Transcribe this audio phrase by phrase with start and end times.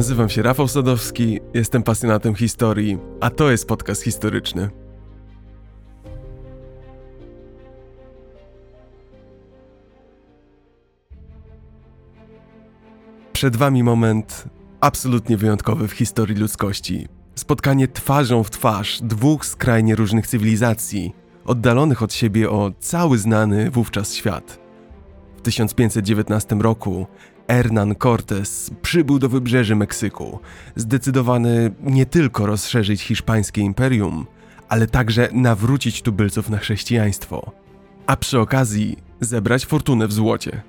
[0.00, 4.70] Nazywam się Rafał Sadowski, jestem pasjonatem historii, a to jest podcast historyczny.
[13.32, 14.44] Przed Wami moment
[14.80, 17.08] absolutnie wyjątkowy w historii ludzkości.
[17.34, 21.14] Spotkanie twarzą w twarz dwóch skrajnie różnych cywilizacji,
[21.44, 24.60] oddalonych od siebie o cały znany wówczas świat.
[25.36, 27.06] W 1519 roku
[27.50, 30.38] Hernán Cortés przybył do wybrzeży Meksyku,
[30.76, 34.26] zdecydowany nie tylko rozszerzyć hiszpańskie imperium,
[34.68, 37.52] ale także nawrócić tubylców na chrześcijaństwo,
[38.06, 40.62] a przy okazji zebrać fortunę w złocie.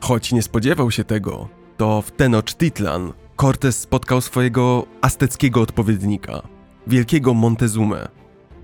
[0.00, 6.42] Choć nie spodziewał się tego, to w Tenochtitlan Cortés spotkał swojego azteckiego odpowiednika,
[6.86, 8.08] wielkiego Montezumę,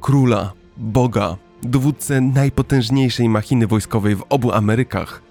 [0.00, 5.22] króla, boga, dowódcę najpotężniejszej machiny wojskowej w obu Amerykach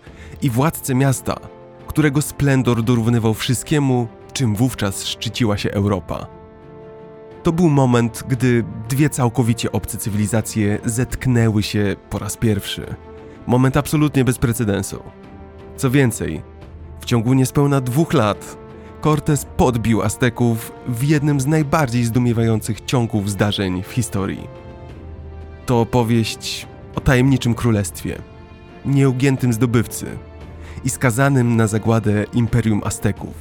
[0.41, 1.52] i władcę miasta,
[1.93, 6.27] którego splendor dorównywał wszystkiemu, czym wówczas szczyciła się Europa.
[7.43, 12.95] To był moment, gdy dwie całkowicie obce cywilizacje zetknęły się po raz pierwszy.
[13.47, 15.03] Moment absolutnie bez precedensu.
[15.77, 16.41] Co więcej,
[16.99, 18.57] w ciągu niespełna dwóch lat
[19.01, 24.47] Cortés podbił Azteków w jednym z najbardziej zdumiewających ciągów zdarzeń w historii.
[25.65, 28.21] To opowieść o tajemniczym królestwie,
[28.85, 30.05] nieugiętym zdobywcy
[30.85, 33.33] i skazanym na zagładę Imperium Azteków.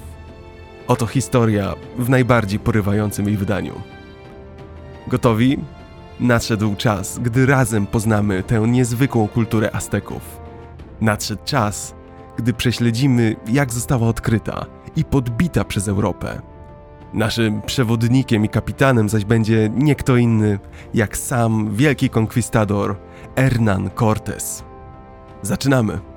[0.88, 3.74] Oto historia w najbardziej porywającym jej wydaniu.
[5.06, 5.58] Gotowi?
[6.20, 10.40] Nadszedł czas, gdy razem poznamy tę niezwykłą kulturę Azteków.
[11.00, 11.94] Nadszedł czas,
[12.36, 16.40] gdy prześledzimy, jak została odkryta i podbita przez Europę.
[17.12, 20.58] Naszym przewodnikiem i kapitanem zaś będzie nie kto inny,
[20.94, 22.96] jak sam wielki konkwistador
[23.36, 24.64] Hernán Cortés.
[25.42, 26.11] Zaczynamy!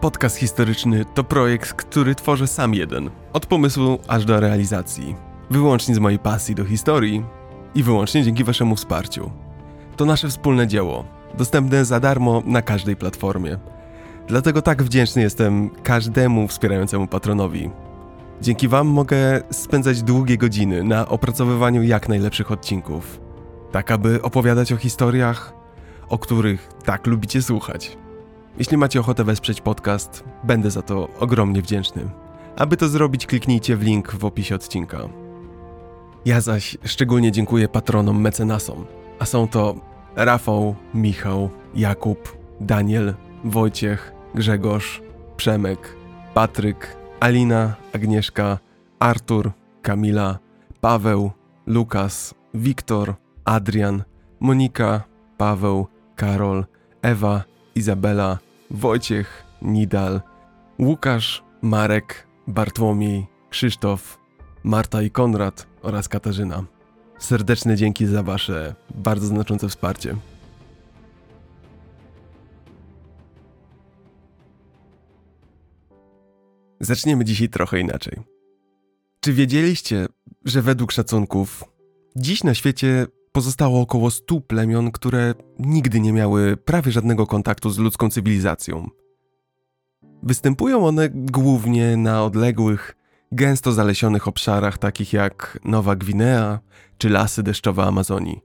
[0.00, 5.16] Podcast historyczny to projekt, który tworzę sam jeden, od pomysłu aż do realizacji.
[5.50, 7.24] Wyłącznie z mojej pasji do historii
[7.74, 9.30] i wyłącznie dzięki Waszemu wsparciu.
[9.96, 11.04] To nasze wspólne dzieło,
[11.38, 13.58] dostępne za darmo na każdej platformie.
[14.28, 17.70] Dlatego tak wdzięczny jestem każdemu wspierającemu patronowi.
[18.40, 23.20] Dzięki Wam mogę spędzać długie godziny na opracowywaniu jak najlepszych odcinków,
[23.72, 25.52] tak aby opowiadać o historiach,
[26.08, 27.96] o których tak lubicie słuchać.
[28.58, 32.02] Jeśli macie ochotę wesprzeć podcast, będę za to ogromnie wdzięczny.
[32.56, 34.98] Aby to zrobić, kliknijcie w link w opisie odcinka.
[36.24, 38.86] Ja zaś szczególnie dziękuję patronom mecenasom,
[39.18, 39.74] a są to
[40.16, 43.14] Rafał, Michał, Jakub, Daniel,
[43.44, 45.02] Wojciech, Grzegorz,
[45.36, 45.96] Przemek,
[46.34, 48.58] Patryk, Alina, Agnieszka,
[48.98, 49.52] Artur,
[49.82, 50.38] Kamila,
[50.80, 51.30] Paweł,
[51.66, 53.14] Lukas, Wiktor,
[53.44, 54.04] Adrian,
[54.40, 55.02] Monika,
[55.38, 56.64] Paweł, Karol,
[57.02, 58.38] Ewa, Izabela,
[58.70, 60.20] Wojciech, Nidal,
[60.78, 64.18] Łukasz, Marek, Bartłomiej, Krzysztof,
[64.64, 66.64] Marta i Konrad oraz Katarzyna.
[67.18, 70.16] Serdeczne dzięki za Wasze bardzo znaczące wsparcie.
[76.80, 78.20] Zaczniemy dzisiaj trochę inaczej.
[79.20, 80.06] Czy wiedzieliście,
[80.44, 81.64] że według szacunków
[82.16, 83.06] dziś na świecie
[83.36, 88.88] pozostało około 100 plemion, które nigdy nie miały prawie żadnego kontaktu z ludzką cywilizacją?
[90.22, 92.96] Występują one głównie na odległych,
[93.32, 96.60] gęsto zalesionych obszarach takich jak Nowa Gwinea
[96.98, 98.40] czy lasy deszczowe Amazonii.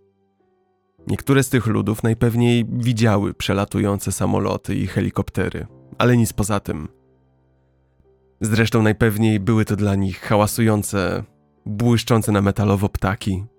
[1.08, 6.88] Niektóre z tych ludów najpewniej widziały przelatujące samoloty i helikoptery, ale nic poza tym.
[8.42, 11.24] Zresztą najpewniej były to dla nich hałasujące,
[11.66, 13.51] błyszczące na metalowo ptaki.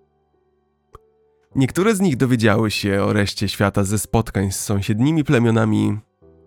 [1.57, 5.99] Niektóre z nich dowiedziały się o reszcie świata ze spotkań z sąsiednimi plemionami,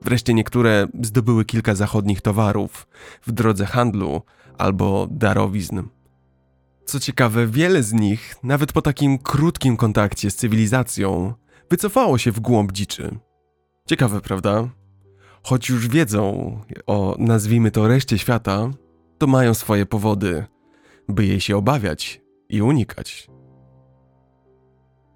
[0.02, 2.88] wreszcie niektóre zdobyły kilka zachodnich towarów
[3.28, 4.22] w drodze handlu
[4.58, 5.82] albo darowizn.
[6.86, 11.34] Co ciekawe, wiele z nich, nawet po takim krótkim kontakcie z cywilizacją,
[11.70, 13.20] wycofało się w głąb dziczy.
[13.88, 14.70] Ciekawe, prawda?
[15.44, 16.52] Choć już wiedzą
[16.86, 18.72] o, nazwijmy to, reszcie świata,
[19.18, 20.46] to mają swoje powody,
[21.10, 23.35] by jej się obawiać i unikać.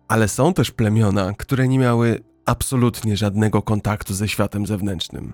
[0.09, 5.33] Ale są też plemiona, które nie miały absolutnie żadnego kontaktu ze światem zewnętrznym.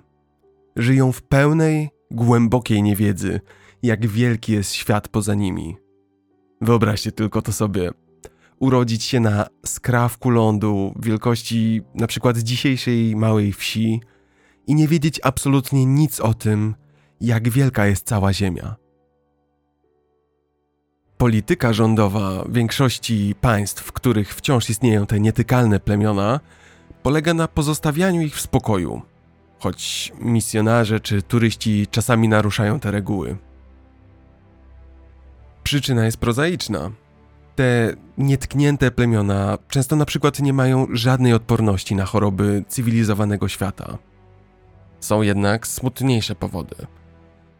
[0.75, 3.39] Żyją w pełnej, głębokiej niewiedzy,
[3.83, 5.77] jak wielki jest świat poza nimi.
[6.61, 7.91] Wyobraźcie tylko to sobie.
[8.59, 14.01] Urodzić się na skrawku lądu wielkości na przykład dzisiejszej małej wsi
[14.67, 16.75] i nie wiedzieć absolutnie nic o tym,
[17.21, 18.75] jak wielka jest cała Ziemia.
[21.17, 26.39] Polityka rządowa większości państw, w których wciąż istnieją te nietykalne plemiona,
[27.03, 29.01] polega na pozostawianiu ich w spokoju,
[29.59, 33.37] choć misjonarze czy turyści czasami naruszają te reguły.
[35.63, 36.91] Przyczyna jest prozaiczna.
[37.55, 43.97] Te nietknięte plemiona często na przykład nie mają żadnej odporności na choroby cywilizowanego świata.
[44.99, 46.75] Są jednak smutniejsze powody.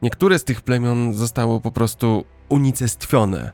[0.02, 3.52] Niektóre z tych plemion zostały po prostu unicestwione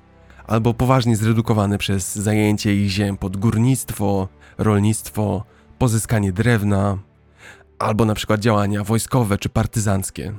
[0.47, 4.27] albo poważnie zredukowane przez zajęcie ich ziem pod górnictwo,
[4.57, 5.43] rolnictwo,
[5.77, 6.97] pozyskanie drewna,
[7.79, 10.33] albo na przykład działania wojskowe czy partyzanckie.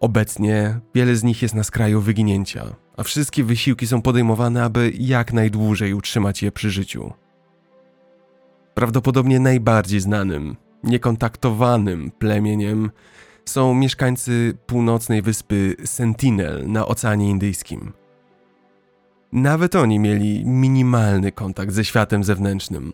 [0.00, 2.64] Obecnie wiele z nich jest na skraju wyginięcia,
[2.96, 7.12] a wszystkie wysiłki są podejmowane, aby jak najdłużej utrzymać je przy życiu.
[8.74, 12.90] Prawdopodobnie najbardziej znanym, niekontaktowanym plemieniem
[13.44, 17.92] są mieszkańcy północnej wyspy Sentinel na Oceanie Indyjskim.
[19.32, 22.92] Nawet oni mieli minimalny kontakt ze światem zewnętrznym.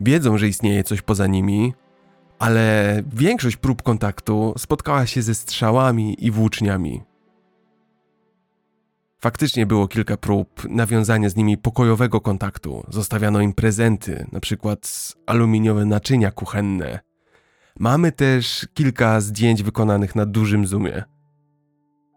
[0.00, 1.74] Wiedzą, że istnieje coś poza nimi,
[2.38, 7.02] ale większość prób kontaktu spotkała się ze strzałami i włóczniami.
[9.20, 12.84] Faktycznie było kilka prób nawiązania z nimi pokojowego kontaktu.
[12.88, 17.05] Zostawiano im prezenty, na przykład aluminiowe naczynia kuchenne.
[17.78, 21.04] Mamy też kilka zdjęć wykonanych na dużym zoomie.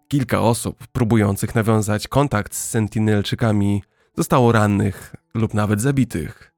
[0.08, 3.84] Kilka osób próbujących nawiązać kontakt z Sentinelczykami
[4.18, 6.54] zostało rannych lub nawet zabitych.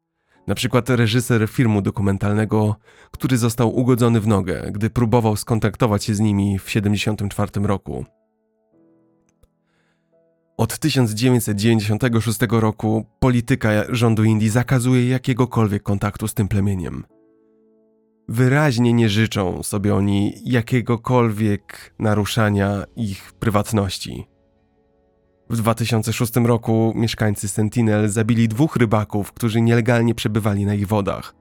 [0.47, 2.75] Na przykład reżyser filmu dokumentalnego,
[3.11, 8.05] który został ugodzony w nogę, gdy próbował skontaktować się z nimi w 1974 roku.
[10.57, 17.03] Od 1996 roku polityka rządu Indii zakazuje jakiegokolwiek kontaktu z tym plemieniem.
[18.31, 24.27] Wyraźnie nie życzą sobie oni jakiegokolwiek naruszania ich prywatności.
[25.49, 31.35] W 2006 roku mieszkańcy Sentinel zabili dwóch rybaków, którzy nielegalnie przebywali na ich wodach.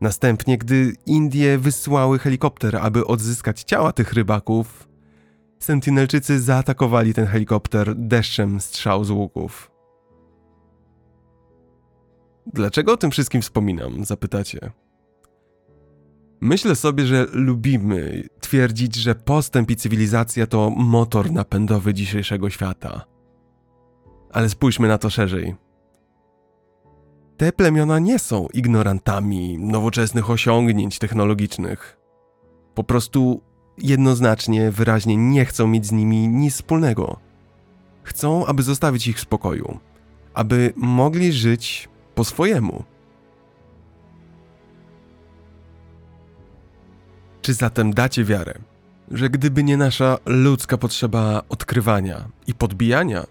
[0.00, 4.88] Następnie, gdy Indie wysłały helikopter, aby odzyskać ciała tych rybaków,
[5.58, 9.70] Sentinelczycy zaatakowali ten helikopter deszczem strzał z łuków.
[12.46, 14.70] Dlaczego o tym wszystkim wspominam, zapytacie?
[16.40, 23.04] Myślę sobie, że lubimy twierdzić, że postęp i cywilizacja to motor napędowy dzisiejszego świata.
[24.32, 25.56] Ale spójrzmy na to szerzej.
[27.36, 31.96] Te plemiona nie są ignorantami nowoczesnych osiągnięć technologicznych.
[32.74, 33.40] Po prostu
[33.78, 37.16] jednoznacznie, wyraźnie nie chcą mieć z nimi nic wspólnego.
[38.02, 39.78] Chcą, aby zostawić ich w spokoju,
[40.34, 42.84] aby mogli żyć po swojemu.
[47.42, 48.54] Czy zatem dacie wiarę,
[49.10, 53.24] że gdyby nie nasza ludzka potrzeba odkrywania i podbijania,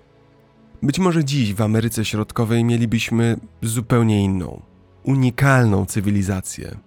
[0.83, 4.61] być może dziś w Ameryce Środkowej mielibyśmy zupełnie inną,
[5.03, 6.77] unikalną cywilizację?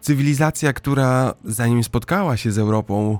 [0.00, 3.18] Cywilizacja, która zanim spotkała się z Europą,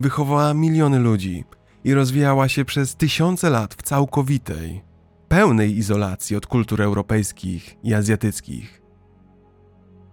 [0.00, 1.44] wychowała miliony ludzi
[1.84, 4.82] i rozwijała się przez tysiące lat w całkowitej,
[5.28, 8.82] pełnej izolacji od kultur europejskich i azjatyckich.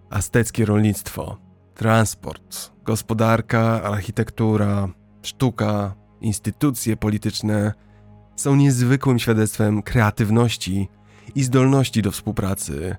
[0.10, 1.38] Azteckie rolnictwo,
[1.76, 4.88] transport, gospodarka, architektura,
[5.22, 7.74] sztuka, instytucje polityczne
[8.36, 10.90] są niezwykłym świadectwem kreatywności
[11.36, 12.96] i zdolności do współpracy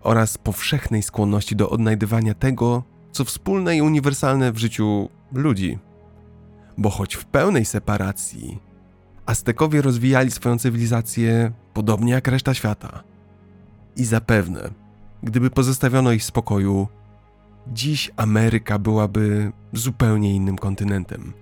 [0.00, 2.82] oraz powszechnej skłonności do odnajdywania tego,
[3.12, 5.78] co wspólne i uniwersalne w życiu ludzi.
[6.78, 8.60] Bo choć w pełnej separacji,
[9.26, 13.02] Aztekowie rozwijali swoją cywilizację podobnie jak reszta świata.
[13.96, 14.70] I zapewne,
[15.22, 16.88] gdyby pozostawiono ich w spokoju,
[17.72, 21.32] dziś Ameryka byłaby zupełnie innym kontynentem.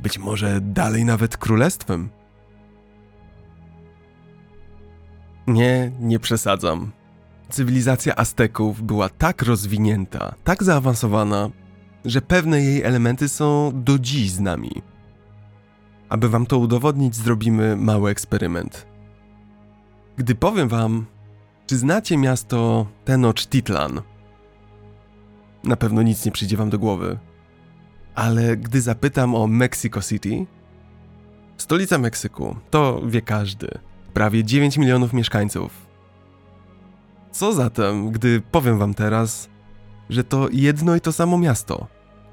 [0.00, 2.10] Być może dalej nawet królestwem.
[5.46, 6.90] Nie, nie przesadzam.
[7.48, 11.50] Cywilizacja Azteków była tak rozwinięta, tak zaawansowana,
[12.04, 14.70] że pewne jej elementy są do dziś z nami.
[16.08, 18.86] Aby wam to udowodnić, zrobimy mały eksperyment.
[20.16, 21.06] Gdy powiem wam,
[21.66, 24.02] czy znacie miasto Tenochtitlan,
[25.64, 27.18] na pewno nic nie przyjdzie wam do głowy.
[28.14, 30.46] Ale gdy zapytam o Mexico City,
[31.56, 33.68] stolica Meksyku, to wie każdy.
[34.14, 35.90] Prawie 9 milionów mieszkańców
[37.32, 39.48] co zatem, gdy powiem wam teraz,
[40.10, 41.86] że to jedno i to samo miasto,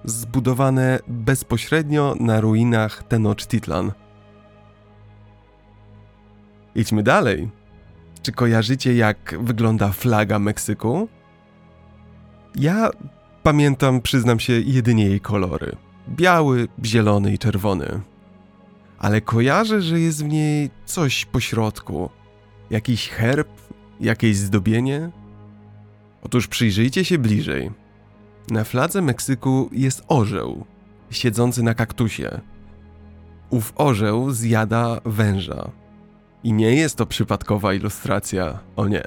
[0.05, 3.91] zbudowane bezpośrednio na ruinach Tenochtitlan?
[6.75, 7.49] Idźmy dalej.
[8.21, 11.07] Czy kojarzycie, jak wygląda flaga Meksyku?
[12.55, 12.89] Ja
[13.47, 15.75] pamiętam, przyznam się, jedynie jej kolory:
[16.09, 18.01] biały, zielony i czerwony.
[18.99, 22.09] Ale kojarzę, że jest w niej coś pośrodku.
[22.69, 23.47] Jakiś herb
[23.99, 25.09] Jakieś zdobienie?
[26.21, 27.71] Otóż przyjrzyjcie się bliżej.
[28.51, 30.65] Na fladze Meksyku jest orzeł,
[31.09, 32.41] siedzący na kaktusie.
[33.49, 35.71] Ów orzeł zjada węża.
[36.43, 39.03] I nie jest to przypadkowa ilustracja, o nie.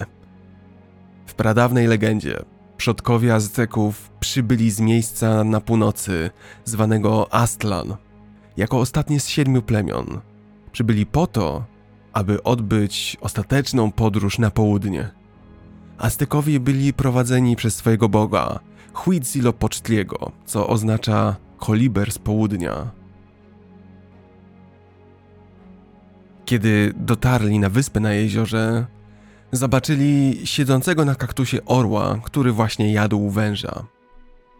[1.26, 2.44] W pradawnej legendzie
[2.80, 6.30] przodkowie Azteków przybyli z miejsca na północy
[6.64, 7.96] zwanego Astlan
[8.56, 10.20] jako ostatnie z siedmiu plemion.
[10.72, 11.64] Przybyli po to,
[12.12, 15.10] aby odbyć ostateczną podróż na południe.
[15.98, 18.60] Aztekowie byli prowadzeni przez swojego boga,
[18.92, 22.90] Huitzilopochtliego, co oznacza koliber z południa.
[26.44, 28.86] Kiedy dotarli na wyspę na jeziorze,
[29.52, 33.84] zobaczyli siedzącego na kaktusie orła, który właśnie jadł węża.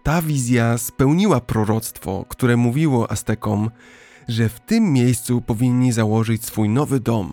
[0.03, 3.71] Ta wizja spełniła proroctwo, które mówiło Aztekom,
[4.29, 7.33] że w tym miejscu powinni założyć swój nowy dom.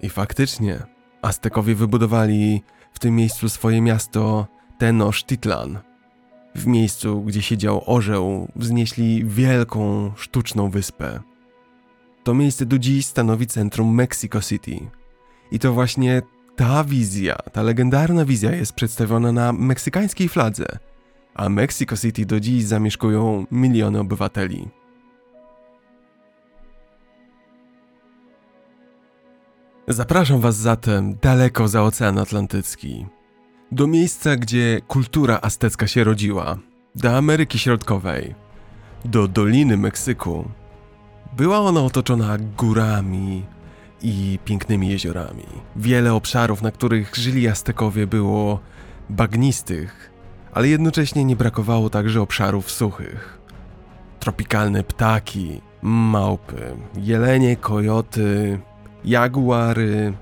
[0.00, 0.82] I faktycznie,
[1.22, 2.62] Aztekowie wybudowali
[2.92, 4.46] w tym miejscu swoje miasto
[4.78, 5.78] Tenochtitlan.
[6.54, 11.20] W miejscu, gdzie siedział orzeł, wznieśli wielką, sztuczną wyspę.
[12.24, 14.90] To miejsce do dziś stanowi centrum Mexico City.
[15.50, 16.22] I to właśnie
[16.56, 20.66] ta wizja, ta legendarna wizja jest przedstawiona na meksykańskiej fladze,
[21.34, 24.68] a Mexico City do dziś zamieszkują miliony obywateli.
[29.88, 33.06] Zapraszam Was zatem daleko za Ocean Atlantycki,
[33.72, 36.56] do miejsca, gdzie kultura aztecka się rodziła,
[36.94, 38.34] do Ameryki Środkowej,
[39.04, 40.48] do Doliny Meksyku.
[41.36, 43.44] Była ona otoczona górami
[44.02, 45.46] i pięknymi jeziorami.
[45.76, 48.60] Wiele obszarów, na których żyli Aztekowie, było
[49.10, 50.10] bagnistych,
[50.52, 53.38] ale jednocześnie nie brakowało także obszarów suchych.
[54.20, 58.58] Tropikalne ptaki, małpy, jelenie, kojoty,
[59.04, 60.12] jaguary,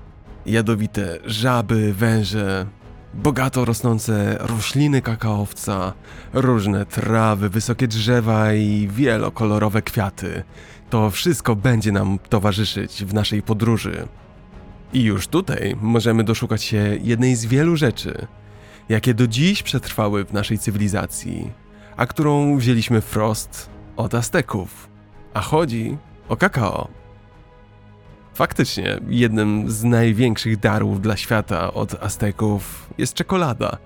[0.45, 2.65] jadowite żaby, węże,
[3.13, 5.93] bogato rosnące rośliny kakaowca,
[6.33, 10.43] różne trawy, wysokie drzewa i wielokolorowe kwiaty.
[10.91, 14.07] To wszystko będzie nam towarzyszyć w naszej podróży.
[14.93, 18.27] I już tutaj możemy doszukać się jednej z wielu rzeczy,
[18.89, 21.51] jakie do dziś przetrwały w naszej cywilizacji,
[21.97, 24.89] a którą wzięliśmy wprost od Azteków.
[25.33, 25.97] A chodzi
[26.29, 26.87] o kakao.
[28.33, 33.77] Faktycznie, jednym z największych darów dla świata od Azteków jest czekolada.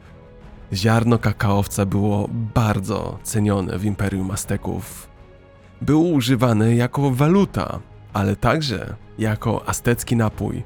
[0.73, 5.14] Ziarno kakaowca było bardzo cenione w imperium Azteków.
[5.81, 7.79] Było używane jako waluta,
[8.13, 10.63] ale także jako aztecki napój.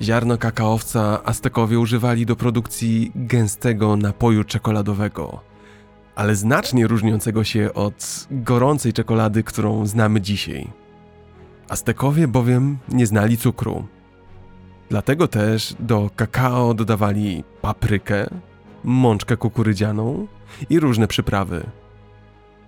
[0.00, 5.40] Ziarno kakaowca Aztekowie używali do produkcji gęstego napoju czekoladowego,
[6.14, 10.68] ale znacznie różniącego się od gorącej czekolady, którą znamy dzisiaj.
[11.68, 13.86] Aztekowie bowiem nie znali cukru.
[14.90, 18.26] Dlatego też do kakao dodawali paprykę,
[18.84, 20.26] mączkę kukurydzianą
[20.70, 21.66] i różne przyprawy.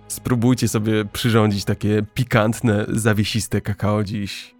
[0.07, 4.55] Spróbujcie sobie przyrządzić takie pikantne, zawiesiste kakao dziś.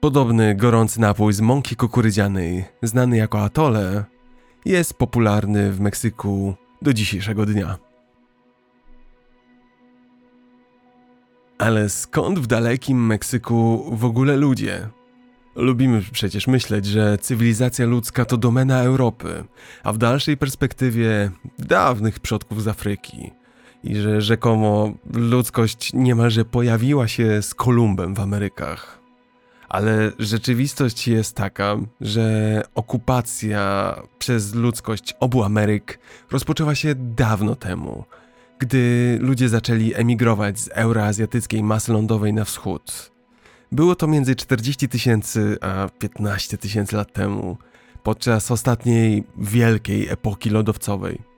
[0.00, 4.04] Podobny gorący napój z mąki kukurydzianej, znany jako atole,
[4.64, 7.78] jest popularny w Meksyku do dzisiejszego dnia.
[11.58, 14.88] Ale skąd w dalekim Meksyku w ogóle ludzie?
[15.56, 19.44] Lubimy przecież myśleć, że cywilizacja ludzka to domena Europy,
[19.82, 23.30] a w dalszej perspektywie dawnych przodków z Afryki.
[23.84, 29.00] I że rzekomo ludzkość niemalże pojawiła się z Kolumbem w Amerykach.
[29.68, 35.98] Ale rzeczywistość jest taka, że okupacja przez ludzkość obu Ameryk
[36.30, 38.04] rozpoczęła się dawno temu–
[38.58, 43.12] gdy ludzie zaczęli emigrować z euroazjatyckiej masy lądowej na wschód.
[43.72, 47.56] Było to między 40 tysięcy a 15 tysięcy lat temu,
[48.02, 51.33] podczas ostatniej wielkiej epoki lodowcowej.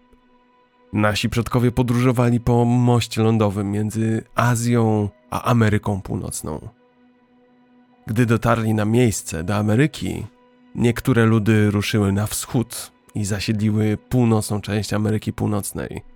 [0.93, 6.69] Nasi przodkowie podróżowali po moście lądowym między Azją a Ameryką Północną.
[8.07, 10.27] Gdy dotarli na miejsce do Ameryki,
[10.75, 16.03] niektóre ludy ruszyły na wschód i zasiedliły północną część Ameryki Północnej–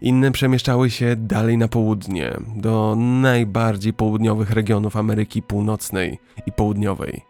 [0.00, 7.22] inne przemieszczały się dalej na południe, do najbardziej południowych regionów Ameryki Północnej i Południowej.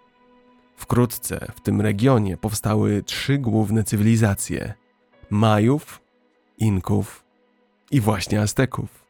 [0.76, 4.74] Wkrótce w tym regionie powstały trzy główne cywilizacje:
[5.30, 6.00] Majów,
[6.58, 7.24] Inków
[7.90, 9.06] i właśnie Azteków.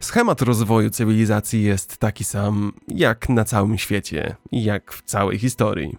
[0.00, 5.96] Schemat rozwoju cywilizacji jest taki sam jak na całym świecie i jak w całej historii.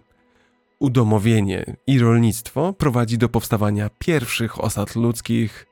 [0.78, 5.66] Udomowienie i rolnictwo prowadzi do powstawania pierwszych osad ludzkich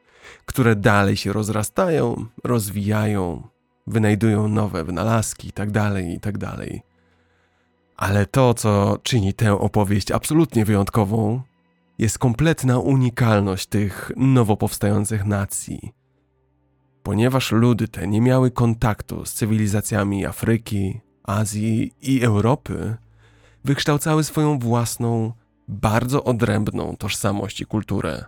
[0.47, 3.43] które dalej się rozrastają, rozwijają,
[3.87, 6.47] wynajdują nowe wynalazki itd., tak itd.
[6.47, 6.57] Tak
[7.97, 11.43] Ale to, co czyni tę opowieść absolutnie wyjątkową,
[12.01, 15.93] jest kompletna unikalność tych nowo powstających nacji.
[17.03, 22.97] Ponieważ ludy te nie miały kontaktu z cywilizacjami Afryki, Azji i Europy,
[23.65, 25.33] wykształcały swoją własną,
[25.69, 28.25] bardzo odrębną tożsamość i kulturę,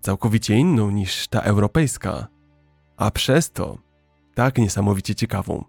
[0.00, 2.26] całkowicie inną niż ta europejska,
[2.96, 3.78] a przez to
[4.34, 5.64] tak niesamowicie ciekawą.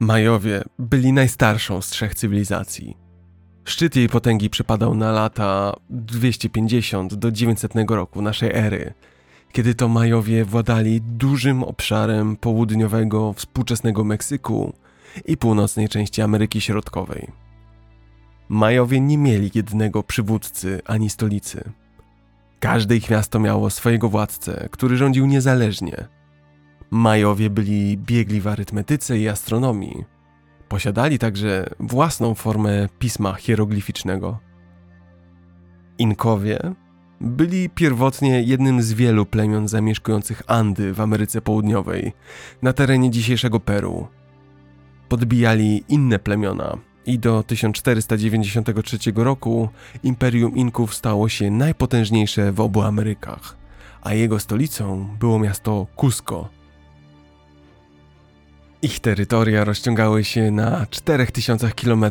[0.00, 3.07] Majowie byli najstarszą z trzech cywilizacji.
[3.68, 8.94] Szczyt jej potęgi przypadał na lata 250 do 900 roku naszej ery,
[9.52, 14.72] kiedy to Majowie władali dużym obszarem południowego współczesnego Meksyku
[15.24, 17.28] i północnej części Ameryki Środkowej.
[18.48, 21.64] Majowie nie mieli jednego przywódcy ani stolicy.
[22.60, 26.04] Każde ich miasto miało swojego władcę, który rządził niezależnie–
[26.90, 30.04] Majowie byli biegli w arytmetyce i astronomii.
[30.68, 34.38] Posiadali także własną formę pisma hieroglificznego.
[35.98, 36.58] Inkowie
[37.20, 42.12] byli pierwotnie jednym z wielu plemion zamieszkujących Andy w Ameryce Południowej,
[42.62, 44.06] na terenie dzisiejszego Peru.
[45.08, 49.68] Podbijali inne plemiona i do 1493 roku
[50.02, 53.56] Imperium Inków stało się najpotężniejsze w obu Amerykach,
[54.02, 56.48] a jego stolicą było miasto Cusco–
[58.82, 62.04] ich terytoria rozciągały się na 4000 km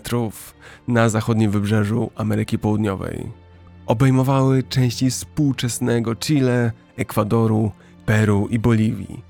[0.87, 3.31] na zachodnim wybrzeżu Ameryki Południowej.
[3.85, 7.71] Obejmowały części współczesnego Chile, Ekwadoru,
[8.05, 9.23] Peru i Boliwii.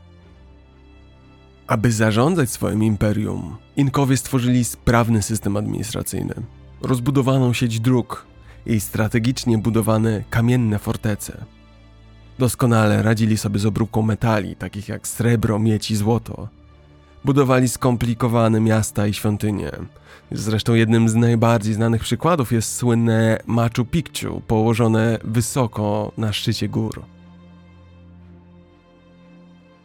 [1.67, 6.33] Aby zarządzać swoim imperium, Inkowie stworzyli sprawny system administracyjny,
[6.81, 8.25] rozbudowaną sieć dróg
[8.65, 11.45] i strategicznie budowane kamienne fortece.
[12.39, 16.47] Doskonale radzili sobie z obróbką metali, takich jak srebro, miedź i złoto–
[17.27, 19.71] budowali skomplikowane miasta i świątynie.
[20.31, 27.03] Zresztą jednym z najbardziej znanych przykładów jest słynne Machu Picchu, położone wysoko na szczycie gór.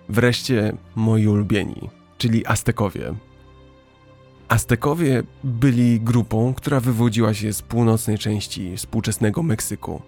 [0.09, 3.15] Wreszcie moi ulubieni, czyli Aztekowie.
[4.49, 10.03] Aztekowie byli grupą, która wywodziła się z północnej części współczesnego Meksyku.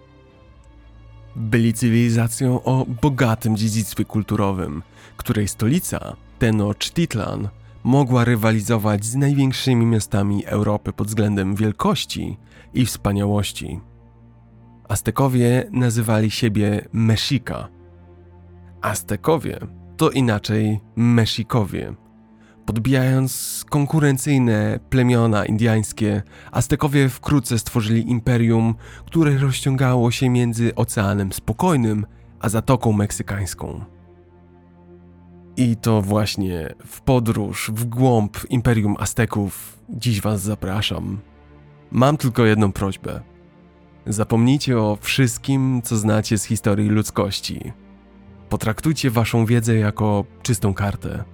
[1.37, 4.83] Byli cywilizacją o bogatym dziedzictwie kulturowym,
[5.17, 7.49] której stolica Tenochtitlan
[7.85, 12.39] mogła rywalizować z największymi miastami Europy pod względem wielkości
[12.75, 13.81] i wspaniałości.
[14.89, 17.69] Aztekowie nazywali siebie Mexica.
[18.81, 19.59] Aztekowie
[19.97, 21.95] to inaczej Mexikowie.
[22.67, 28.75] Podbijając konkurencyjne plemiona indiańskie, Aztekowie wkrótce stworzyli imperium,
[29.07, 32.07] które rozciągało się między Oceanem Spokojnym
[32.41, 33.94] a Zatoką Meksykańską.
[35.57, 41.21] I to właśnie w podróż w głąb Imperium Azteków dziś Was zapraszam.
[41.91, 43.21] Mam tylko jedną prośbę.
[44.07, 47.73] Zapomnijcie o wszystkim, co znacie z historii ludzkości.
[48.49, 51.25] Potraktujcie Waszą wiedzę jako czystą kartę.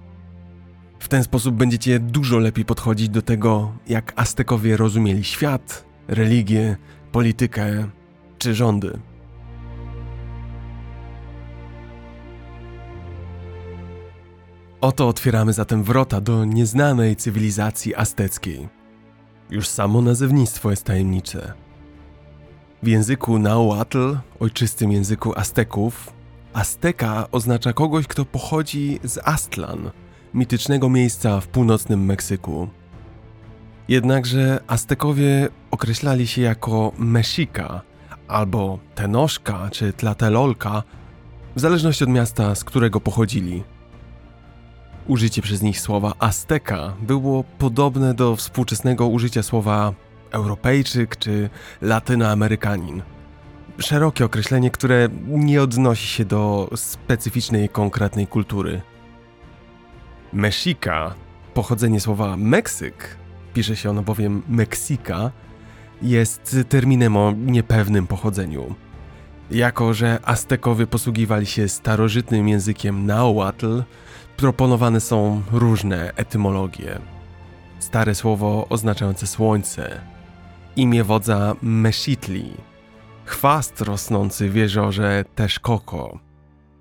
[0.99, 6.77] W ten sposób będziecie dużo lepiej podchodzić do tego, jak Aztekowie rozumieli świat, religię,
[7.11, 7.89] politykę
[8.37, 8.99] czy rządy.
[14.81, 18.69] Oto otwieramy zatem wrota do nieznanej cywilizacji azteckiej.
[19.49, 21.53] Już samo nazewnictwo jest tajemnicze.
[22.83, 26.13] W języku Nahuatl, ojczystym języku Azteków,
[26.53, 29.91] Azteka oznacza kogoś, kto pochodzi z Aztlan,
[30.33, 32.67] mitycznego miejsca w północnym Meksyku.
[33.87, 37.81] Jednakże Aztekowie określali się jako Mexica
[38.27, 40.83] albo Tenoszka czy Tlatelolka,
[41.55, 43.63] w zależności od miasta, z którego pochodzili.
[45.11, 49.93] Użycie przez nich słowa Azteka było podobne do współczesnego użycia słowa
[50.31, 51.49] Europejczyk czy
[51.81, 53.01] Latynoamerykanin.
[53.77, 58.81] Szerokie określenie, które nie odnosi się do specyficznej, konkretnej kultury.
[60.33, 61.13] Mexica,
[61.53, 63.17] pochodzenie słowa Meksyk,
[63.53, 65.31] pisze się ono bowiem Meksika,
[66.01, 68.75] jest terminem o niepewnym pochodzeniu.
[69.51, 73.83] Jako, że Aztekowie posługiwali się starożytnym językiem Nahuatl,
[74.41, 76.99] proponowane są różne etymologie.
[77.79, 80.01] Stare słowo oznaczające słońce,
[80.75, 82.51] imię wodza Meshitli,
[83.25, 86.19] chwast rosnący w jeziorze Texcoco,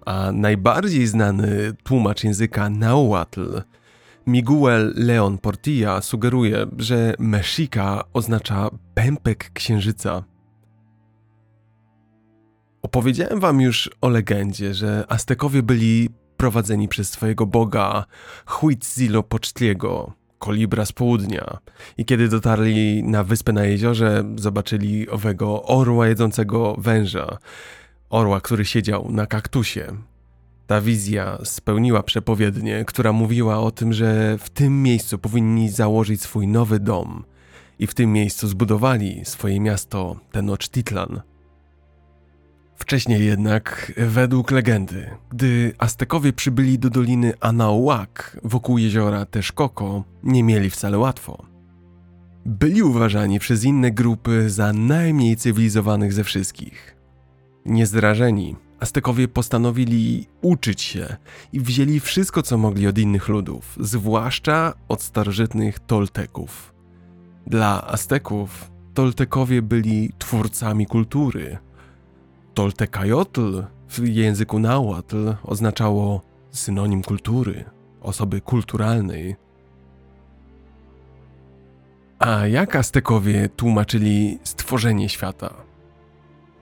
[0.06, 3.62] a najbardziej znany tłumacz języka Nahuatl,
[4.26, 10.24] Miguel Leon Portilla sugeruje, że Mexica oznacza pępek księżyca.
[12.82, 18.04] Opowiedziałem wam już o legendzie, że Aztekowie byli prowadzeni przez swojego boga
[18.46, 21.58] Huitzilo Pocztliego, kolibra z południa.
[21.98, 27.38] I kiedy dotarli na wyspę na jeziorze, zobaczyli owego orła jedzącego węża.
[28.10, 29.86] Orła, który siedział na kaktusie.
[30.66, 36.48] Ta wizja spełniła przepowiednię, która mówiła o tym, że w tym miejscu powinni założyć swój
[36.48, 37.24] nowy dom.
[37.78, 41.20] I w tym miejscu zbudowali swoje miasto Tenochtitlan.
[42.80, 48.08] Wcześniej jednak, według legendy, gdy Aztekowie przybyli do doliny Anahuac
[48.44, 51.46] wokół jeziora Texcoco, nie mieli wcale łatwo.
[52.46, 56.96] Byli uważani przez inne grupy za najmniej cywilizowanych ze wszystkich.
[57.66, 61.16] Niezdrażeni, Aztekowie postanowili uczyć się
[61.52, 66.74] i wzięli wszystko, co mogli od innych ludów, zwłaszcza od starożytnych Tolteków.
[67.46, 71.58] Dla Azteków Toltekowie byli twórcami kultury–
[72.60, 77.64] Toltekajotl w języku nahuatl oznaczało synonim kultury,
[78.00, 79.36] osoby kulturalnej.
[82.18, 85.54] A jak Aztekowie tłumaczyli stworzenie świata?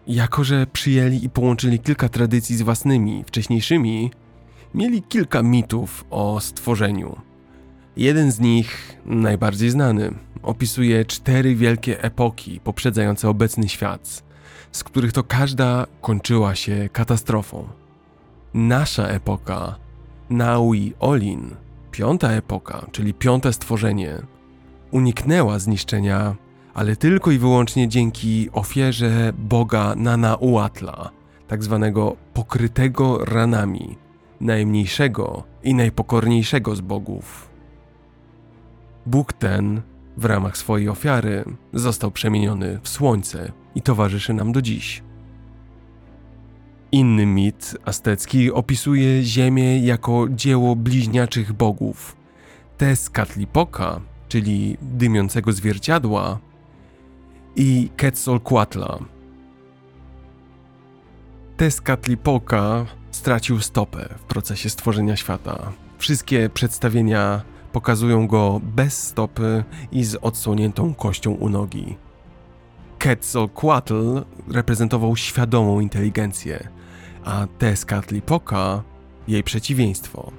[0.06, 4.11] Jako, że przyjęli i połączyli kilka tradycji z własnymi, wcześniejszymi,
[4.74, 7.16] mieli kilka mitów o stworzeniu.
[7.96, 14.22] Jeden z nich, najbardziej znany, opisuje cztery wielkie epoki poprzedzające obecny świat–
[14.72, 17.68] z których to każda kończyła się katastrofą.
[18.54, 19.76] Nasza epoka,
[20.31, 21.54] Naui Olin,
[21.90, 24.22] piąta epoka, czyli piąte stworzenie,
[24.90, 26.37] uniknęła zniszczenia,
[26.74, 31.11] ale tylko i wyłącznie dzięki ofierze boga Nanauatla,
[31.48, 33.96] tak zwanego pokrytego ranami,
[34.40, 37.48] najmniejszego i najpokorniejszego z bogów.
[39.07, 39.83] Bóg ten
[40.16, 45.03] w ramach swojej ofiary został przemieniony w słońce i towarzyszy nam do dziś.
[46.93, 52.17] Inny mit aztecki opisuje Ziemię jako dzieło bliźniaczych bogów.
[52.77, 56.38] Tezcatlipoca, czyli dymiącego zwierciadła,
[57.57, 58.99] i Quetzalcoatla.
[61.57, 65.73] Tezcatlipoca stracił stopę w procesie stworzenia świata.
[65.99, 71.97] Wszystkie przedstawienia Pokazują go bez stopy i z odsłoniętą kością u nogi.
[72.98, 76.68] Quetzalcoatl reprezentował świadomą inteligencję,
[77.24, 78.82] a Tezcatlipoca
[79.28, 80.32] jej przeciwieństwo.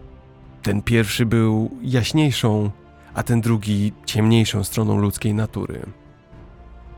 [0.61, 2.71] Ten pierwszy był jaśniejszą,
[3.13, 5.85] a ten drugi ciemniejszą stroną ludzkiej natury.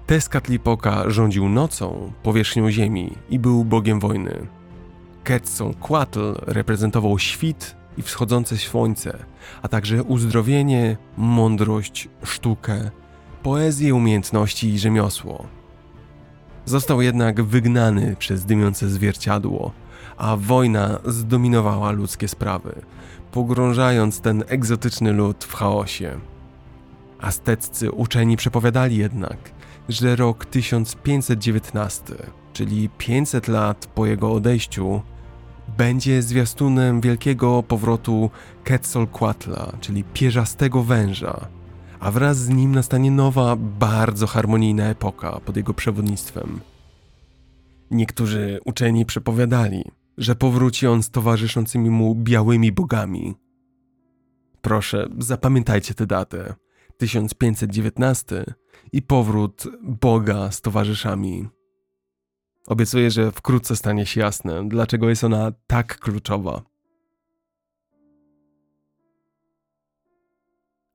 [0.08, 4.48] Tezcatlipoca rządził nocą, powierzchnią ziemi i był bogiem wojny.
[5.24, 9.18] Quetzalcoatl reprezentował świt i wschodzące słońce,
[9.62, 12.92] a także uzdrowienie, mądrość, sztukę,
[13.44, 15.46] poezję, umiejętności i rzemiosło.
[16.66, 19.72] Został jednak wygnany przez dymiące zwierciadło,
[20.18, 22.82] a wojna zdominowała ludzkie sprawy,
[23.32, 26.20] pogrążając ten egzotyczny lud w chaosie.
[27.20, 29.38] Azteccy uczeni przepowiadali jednak,
[29.90, 32.16] że rok 1519,
[32.54, 35.02] czyli 500 lat po jego odejściu,
[35.78, 38.30] będzie zwiastunem wielkiego powrotu
[38.64, 41.48] Quetzalcoatla, czyli pierzastego węża,
[42.02, 46.60] a wraz z nim nastanie nowa, bardzo harmonijna epoka pod jego przewodnictwem.
[47.92, 49.84] Niektórzy uczeni przepowiadali,
[50.18, 53.36] że powróci on z towarzyszącymi mu białymi bogami.
[54.62, 56.56] Proszę, zapamiętajcie tę datę
[56.98, 58.46] 1519
[58.92, 61.50] i powrót Boga z towarzyszami.
[62.68, 66.71] Obiecuję, że wkrótce stanie się jasne, dlaczego jest ona tak kluczowa.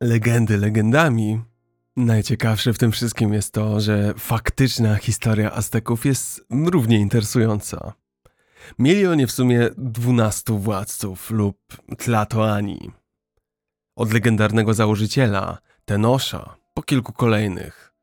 [0.00, 1.40] Legendy legendami.
[1.96, 7.92] Najciekawsze w tym wszystkim jest to, że faktyczna historia Azteków jest równie interesująca.
[8.78, 11.58] Mieli oni w sumie dwunastu władców lub
[11.98, 12.90] Tlatoani.
[13.96, 17.94] Od legendarnego założyciela, Tenosza, po kilku kolejnych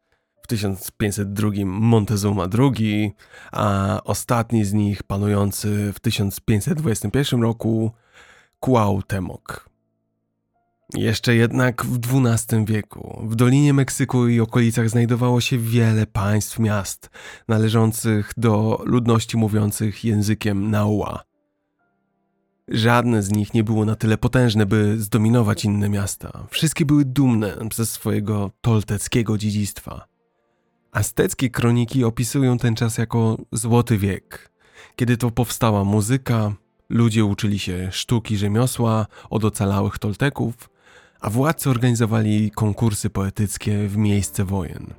[0.41, 3.13] w 1502 Montezuma II,
[3.51, 7.91] a ostatni z nich panujący w 1521 roku
[8.65, 9.72] Cuauhtémoc.
[10.95, 17.09] Jeszcze jednak w XII wieku w Dolinie Meksyku i okolicach znajdowało się wiele państw miast
[17.47, 21.23] należących do ludności mówiących językiem Naua.
[22.67, 26.47] Żadne z nich nie było na tyle potężne, by zdominować inne miasta.
[26.49, 30.07] Wszystkie były dumne ze swojego tolteckiego dziedzictwa.
[30.91, 34.51] Azteckie kroniki opisują ten czas jako złoty wiek,
[34.95, 36.53] kiedy to powstała muzyka,
[36.89, 40.72] ludzie uczyli się sztuki rzemiosła od ocalałych Tolteków,
[41.23, 44.93] a władcy organizowali konkursy poetyckie w miejsce wojen.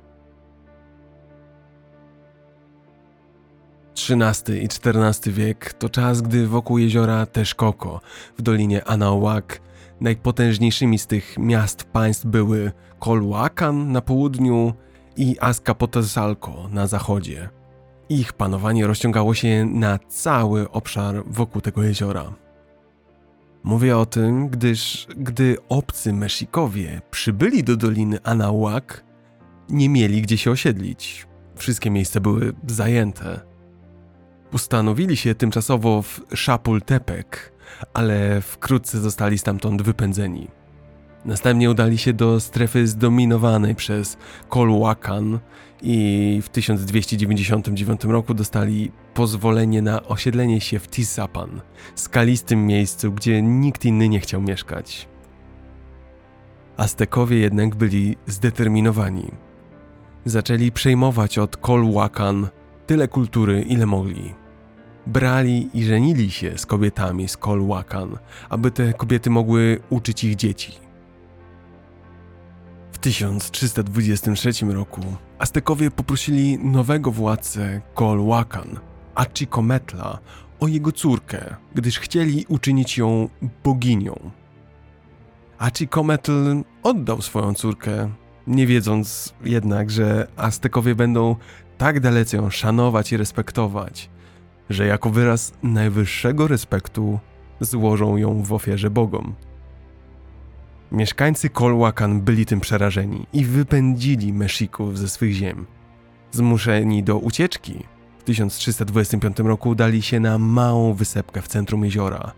[3.91, 8.01] XIII i XIV wiek to czas, gdy wokół jeziora Texcoco
[8.37, 9.45] w dolinie Anahuac
[10.01, 14.73] Najpotężniejszymi z tych miast państw były Colhuacan na południu
[15.17, 17.49] i Azcapotzalco na zachodzie.
[18.09, 22.44] Ich panowanie rozciągało się na cały obszar wokół tego jeziora.
[23.65, 28.83] Mówię o tym, gdyż gdy obcy Mexikowie przybyli do doliny Anahuac,
[29.69, 31.27] nie mieli gdzie się osiedlić.
[31.55, 33.41] Wszystkie miejsca były zajęte.
[34.53, 37.27] Ustanowili się tymczasowo w Chapultepec,
[37.93, 40.47] ale wkrótce zostali stamtąd wypędzeni.
[41.25, 44.17] Następnie udali się do strefy zdominowanej przez
[44.49, 45.39] Colhuacan
[45.81, 51.61] i w 1299 roku dostali pozwolenie na osiedlenie się w Tizapan,
[51.95, 55.07] skalistym miejscu, gdzie nikt inny nie chciał mieszkać.
[56.77, 59.31] Aztekowie jednak byli zdeterminowani.
[60.25, 62.47] Zaczęli przejmować od Colhuacan
[62.87, 64.33] tyle kultury, ile mogli.
[65.07, 68.17] Brali i żenili się z kobietami z Colhuacan,
[68.49, 70.71] aby te kobiety mogły uczyć ich dzieci.
[72.91, 75.01] W 1323 roku
[75.39, 78.79] Aztekowie poprosili nowego władcę Colhuacan,
[79.15, 80.19] Achicometla,
[80.59, 83.29] o jego córkę, gdyż chcieli uczynić ją
[83.63, 84.31] boginią.
[85.57, 88.09] Achicometl oddał swoją córkę,
[88.47, 91.35] nie wiedząc jednak, że Aztekowie będą
[91.77, 94.09] tak dalece ją szanować i respektować,
[94.69, 97.19] że jako wyraz najwyższego respektu
[97.59, 99.35] złożą ją w ofierze bogom.
[100.91, 105.65] Mieszkańcy Colhuacan byli tym przerażeni i wypędzili Mexików ze swych ziem.
[106.31, 107.83] Zmuszeni do ucieczki,
[108.19, 112.31] w 1325 roku udali się na małą wysepkę w centrum jeziora,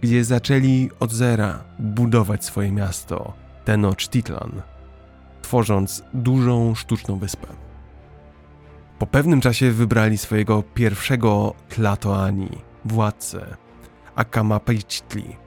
[0.00, 3.32] gdzie zaczęli od zera budować swoje miasto,
[3.64, 4.62] Tenochtitlan,
[5.42, 7.46] tworząc dużą sztuczną wyspę.
[8.98, 12.50] Po pewnym czasie wybrali swojego pierwszego Tlatoani,
[12.84, 13.56] władcę,
[14.14, 15.43] Akamapejchtli.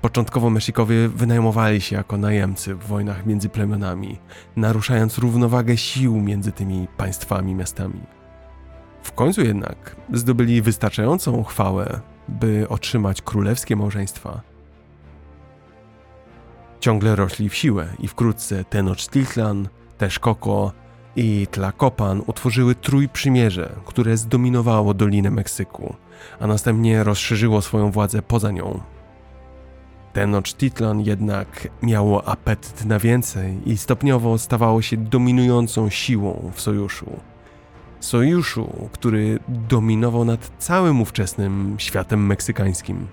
[0.00, 4.18] Początkowo Mexikowie wynajmowali się jako najemcy w wojnach między plemionami,
[4.56, 8.00] naruszając równowagę sił między tymi państwami miastami.
[9.02, 14.40] W końcu jednak zdobyli wystarczającą chwałę, by otrzymać królewskie małżeństwa.
[16.80, 20.72] Ciągle rośli w siłę i wkrótce Tenochtitlan, Texcoco
[21.16, 25.94] i Tlacopan utworzyły trójprzymierze, które zdominowało Dolinę Meksyku,
[26.40, 28.80] a następnie rozszerzyło swoją władzę poza nią.
[30.12, 37.20] Tenochtitlan jednak miało apetyt na więcej i stopniowo stawało się dominującą siłą w sojuszu.
[38.00, 43.06] Sojuszu, który dominował nad całym ówczesnym światem meksykańskim.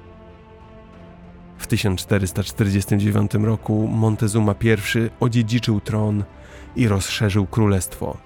[1.57, 4.69] W 1449 roku Montezuma I
[5.19, 6.23] odziedziczył tron
[6.75, 8.17] i rozszerzył królestwo.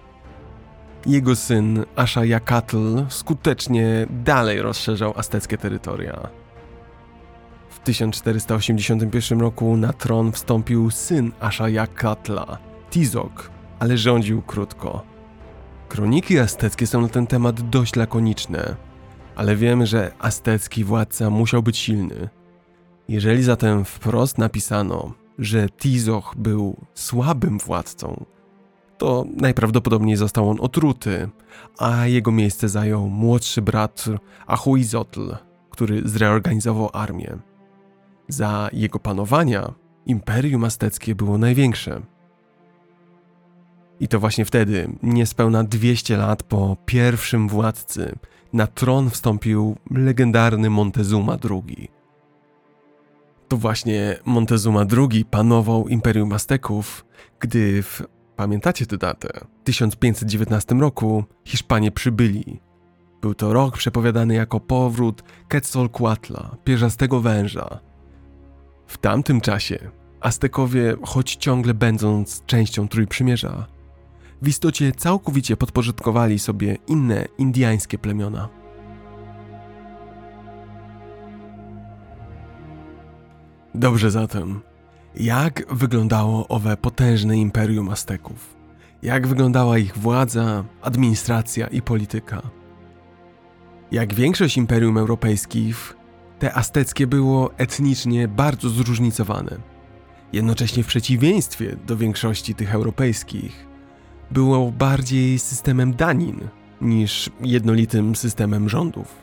[1.05, 6.29] Jego syn Ashayacatl skutecznie dalej rozszerzał azteckie terytoria.
[7.81, 12.57] W 1481 roku na tron wstąpił syn Ashayacatla,
[12.89, 15.03] Tizok, ale rządził krótko.
[15.89, 18.75] Kroniki azteckie są na ten temat dość lakoniczne,
[19.35, 22.29] ale wiemy, że aztecki władca musiał być silny.
[23.07, 28.25] Jeżeli zatem wprost napisano, że Tizoch był słabym władcą,
[28.97, 31.29] to najprawdopodobniej został on otruty,
[31.77, 34.05] a jego miejsce zajął młodszy brat
[34.47, 35.35] Ahuizotl,
[35.69, 37.50] który zreorganizował armię.
[38.31, 39.73] Za jego panowania
[40.05, 42.01] imperium azteckie było największe.
[43.99, 48.15] I to właśnie wtedy, niespełna 200 lat po pierwszym władcy,
[48.53, 51.87] na tron wstąpił legendarny Montezuma II.
[53.47, 57.05] To właśnie Montezuma II panował imperium Azteków,
[57.39, 58.03] gdy w
[58.35, 59.45] Pamiętacie tę datę?
[59.61, 62.59] W 1519 roku Hiszpanie przybyli.
[63.21, 67.90] Był to rok przepowiadany jako powrót Quetzalcoatla, pierzastego węża.
[68.91, 69.79] W tamtym czasie
[70.21, 73.67] Aztekowie, choć ciągle będąc częścią Trójprzymierza,
[74.41, 78.49] w istocie całkowicie podporządkowali sobie inne indiańskie plemiona.
[83.75, 84.61] Dobrze zatem,
[85.15, 88.55] jak wyglądało owe potężne imperium Azteków?
[89.01, 92.41] Jak wyglądała ich władza, administracja i polityka?
[93.91, 96.00] Jak większość imperium europejskich,
[96.41, 99.57] te azteckie było etnicznie bardzo zróżnicowane.
[100.33, 103.67] Jednocześnie w przeciwieństwie do większości tych europejskich,
[104.31, 106.39] było bardziej systemem danin
[106.81, 109.15] niż jednolitym systemem rządów.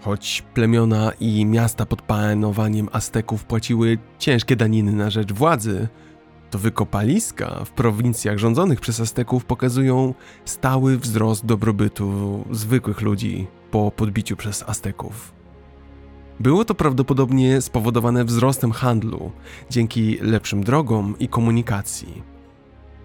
[0.00, 5.88] Choć plemiona i miasta pod panowaniem Azteków płaciły ciężkie daniny na rzecz władzy,
[6.50, 14.36] to wykopaliska w prowincjach rządzonych przez Azteków pokazują stały wzrost dobrobytu zwykłych ludzi po podbiciu
[14.36, 15.39] przez Azteków.
[16.40, 19.30] Było to prawdopodobnie spowodowane wzrostem handlu
[19.70, 22.22] dzięki lepszym drogom i komunikacji.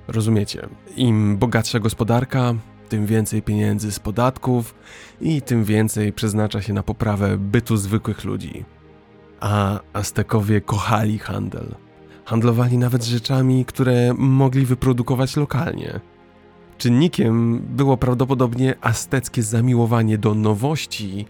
[0.07, 2.53] Rozumiecie, im bogatsza gospodarka,
[2.89, 4.75] tym więcej pieniędzy z podatków
[5.21, 8.65] i tym więcej przeznacza się na poprawę bytu zwykłych ludzi.
[9.39, 11.75] A Aztekowie kochali handel.
[12.25, 15.99] Handlowali nawet rzeczami, które mogli wyprodukować lokalnie.
[16.77, 21.25] Czynnikiem było prawdopodobnie azteckie zamiłowanie do nowości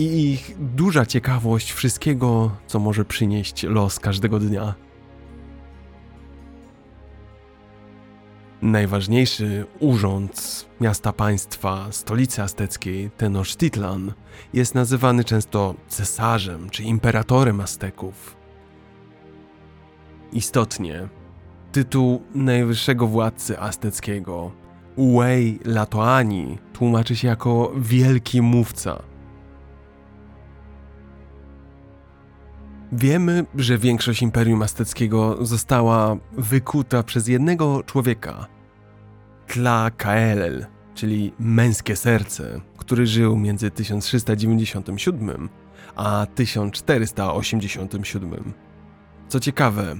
[0.00, 4.74] i ich duża ciekawość wszystkiego, co może przynieść los każdego dnia.
[8.62, 14.12] Najważniejszy urząd miasta państwa, stolicy azteckiej, Tenochtitlan,
[14.52, 18.36] jest nazywany często cesarzem czy imperatorem Azteków.
[20.32, 21.08] Istotnie,
[21.72, 24.52] tytuł najwyższego władcy azteckiego,
[24.96, 29.09] Uey Latoani, tłumaczy się jako wielki mówca.
[32.92, 38.46] Wiemy, że większość Imperium Azteckiego została wykuta przez jednego człowieka,
[39.46, 45.48] Tlacaelel, czyli męskie serce, który żył między 1397
[45.96, 48.52] a 1487.
[49.28, 49.96] Co ciekawe,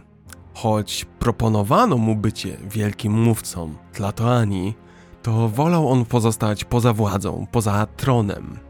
[0.54, 4.74] choć proponowano mu bycie wielkim mówcą Tlatoani,
[5.22, 8.69] to wolał on pozostać poza władzą, poza tronem.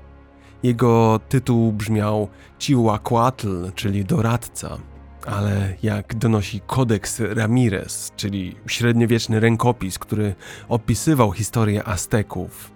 [0.63, 4.79] Jego tytuł brzmiał Cihuacuatl, czyli doradca,
[5.27, 10.35] ale jak donosi Kodeks Ramirez, czyli średniowieczny rękopis, który
[10.69, 12.71] opisywał historię Azteków,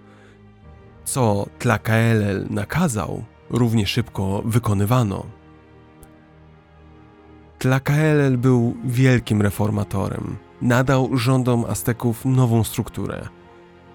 [1.05, 5.25] co Tlacaelel nakazał, równie szybko wykonywano.
[7.59, 10.37] Tlacaelel był wielkim reformatorem.
[10.61, 13.27] Nadał rządom Azteków nową strukturę.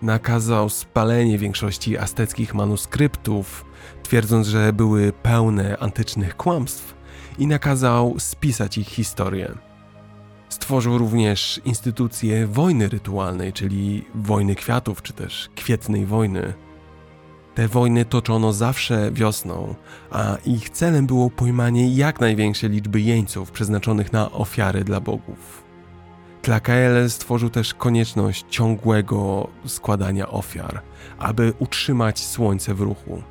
[0.03, 3.65] Nakazał spalenie większości azteckich manuskryptów,
[4.03, 6.95] twierdząc, że były pełne antycznych kłamstw,
[7.41, 9.55] i nakazał spisać ich historię.
[10.49, 16.55] Stworzył również instytucję wojny rytualnej, czyli wojny kwiatów, czy też kwietnej wojny.
[17.55, 19.75] Te wojny toczono zawsze wiosną,
[20.11, 25.63] a ich celem było pojmanie jak największej liczby jeńców przeznaczonych na ofiary dla bogów.
[26.43, 30.83] Tlacael stworzył też konieczność ciągłego składania ofiar,
[31.19, 33.23] aby utrzymać słońce w ruchu.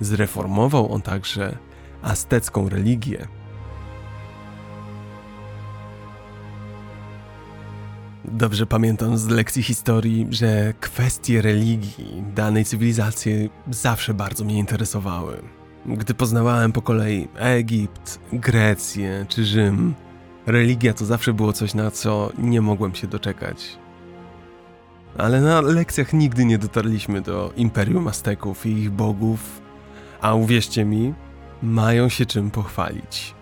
[0.00, 1.58] Zreformował on także
[2.02, 3.26] aztecką religię.
[8.24, 15.42] Dobrze pamiętam z lekcji historii, że kwestie religii danej cywilizacji zawsze bardzo mnie interesowały.
[15.86, 19.94] Gdy poznawałem po kolei Egipt, Grecję czy Rzym,
[20.46, 23.78] religia to zawsze było coś, na co nie mogłem się doczekać.
[25.18, 29.60] Ale na lekcjach nigdy nie dotarliśmy do Imperium Azteków i ich bogów,
[30.20, 31.14] a uwierzcie mi,
[31.62, 33.34] mają się czym pochwalić.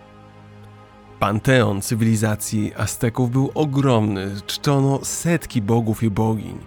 [1.19, 6.59] Panteon cywilizacji Azteków był ogromny, czczono setki bogów i bogiń.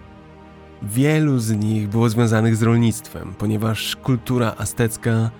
[0.84, 5.32] Wielu z nich było związanych z rolnictwem, ponieważ kultura aztecka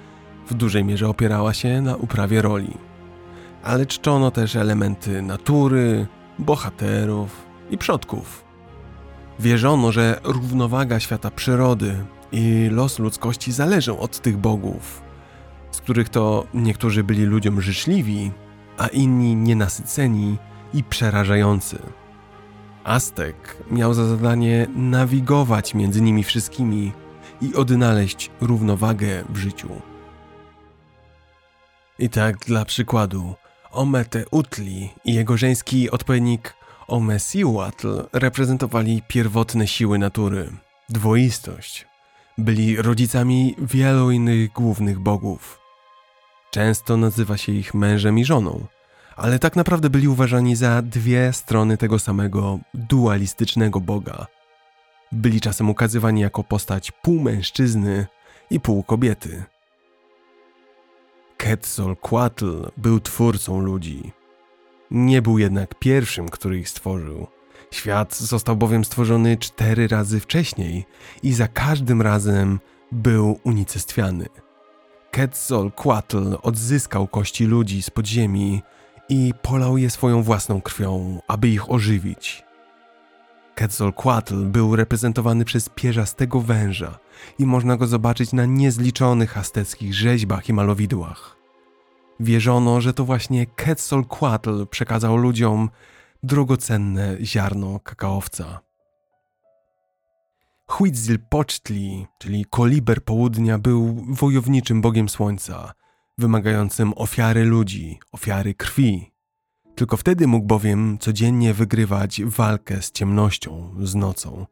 [0.48, 2.78] w dużej mierze opierała się na uprawie roli.
[3.64, 6.08] Ale czczono też elementy natury,
[6.40, 8.46] bohaterów i przodków.
[9.40, 15.08] Wierzono, że równowaga świata przyrody i los ludzkości zależą od tych bogów
[15.78, 18.32] z których to niektórzy byli ludziom życzliwi,
[18.78, 20.38] a inni nienasyceni
[20.74, 21.80] i przerażający.
[22.84, 26.94] Aztek miał za zadanie nawigować między nimi wszystkimi
[27.42, 29.70] i odnaleźć równowagę w życiu.
[32.00, 33.36] I tak dla przykładu,
[33.72, 36.54] Omete Utli i jego żeński odpowiednik
[36.88, 40.52] Omesiuatl reprezentowali pierwotne siły natury,
[40.90, 41.88] dwoistość.
[42.38, 45.60] Byli rodzicami wielu innych głównych bogów.
[46.52, 48.66] Często nazywa się ich mężem i żoną,
[49.16, 54.28] ale tak naprawdę byli uważani za dwie strony tego samego dualistycznego Boga.
[55.12, 58.08] Byli czasem ukazywani jako postać pół mężczyzny
[58.50, 59.44] i pół kobiety.
[61.38, 64.12] Quetzalcoatl był twórcą ludzi.
[64.92, 67.28] Nie był jednak pierwszym, który ich stworzył.
[67.72, 70.86] Świat został bowiem stworzony cztery razy wcześniej
[71.24, 72.60] i za każdym razem
[72.92, 74.26] był unicestwiany.
[75.12, 78.62] Quetzalcoatl odzyskał kości ludzi z podziemi
[79.10, 82.44] i polał je swoją własną krwią, aby ich ożywić.
[83.56, 87.00] Quetzalcoatl był reprezentowany przez pierzastego węża
[87.40, 91.38] i można go zobaczyć na niezliczonych azteckich rzeźbach i malowidłach.
[92.20, 95.70] Wierzono, że to właśnie Quetzalcoatl przekazał ludziom
[96.28, 98.60] drogocenne ziarno kakaowca.
[100.68, 105.74] Huitzilpochtli, czyli koliber południa, był wojowniczym bogiem słońca.
[106.20, 109.12] wymagającym ofiary ludzi, ofiary krwi.
[109.76, 114.46] Tylko wtedy mógł bowiem codziennie wygrywać walkę z ciemnością, z nocą.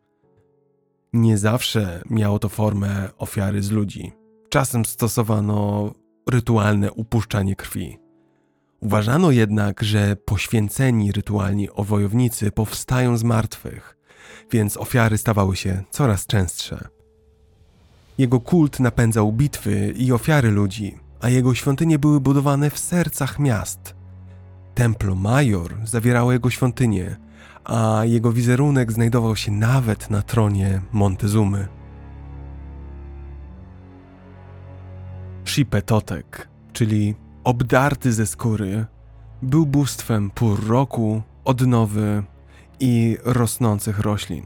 [1.13, 4.11] Nie zawsze miało to formę ofiary z ludzi.
[4.49, 5.91] Czasem stosowano
[6.29, 8.04] rytualne upuszczanie krwi.
[8.85, 13.97] Uważano jednak, że poświęceni rytualni wojownicy powstają z martwych,
[14.51, 16.87] więc ofiary stawały się coraz częstsze.
[18.17, 23.95] Jego kult napędzał bitwy i ofiary ludzi, a jego świątynie były budowane w sercach miast.
[24.75, 27.15] Templo Major zawierało jego świątynię,
[27.63, 31.67] a jego wizerunek znajdował się nawet na tronie Montezumy.
[35.45, 37.15] Shipetotek, czyli
[37.45, 38.85] obdarty ze skóry,
[39.41, 42.23] był bóstwem pór roku, odnowy
[42.79, 44.43] i rosnących roślin.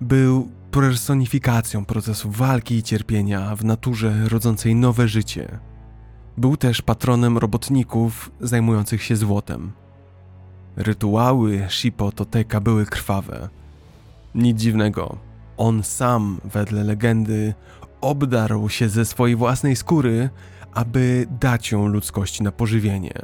[0.00, 5.58] Był personifikacją procesu walki i cierpienia w naturze rodzącej nowe życie.
[6.36, 9.72] Był też patronem robotników zajmujących się złotem.
[10.76, 13.48] Rytuały Shippo Toteka były krwawe.
[14.34, 15.16] Nic dziwnego,
[15.56, 17.54] on sam, wedle legendy,
[18.00, 20.30] obdarł się ze swojej własnej skóry,
[20.74, 23.14] aby dać ją ludzkości na pożywienie.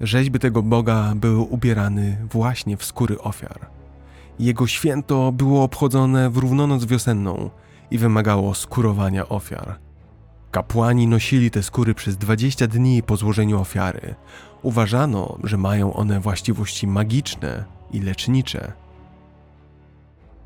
[0.00, 3.66] Rzeźby tego boga były ubierane właśnie w skóry ofiar.
[4.38, 7.50] Jego święto było obchodzone w równonoc wiosenną
[7.90, 9.78] i wymagało skurowania ofiar.
[10.50, 14.14] Kapłani nosili te skóry przez 20 dni po złożeniu ofiary.
[14.62, 18.72] Uważano, że mają one właściwości magiczne i lecznicze.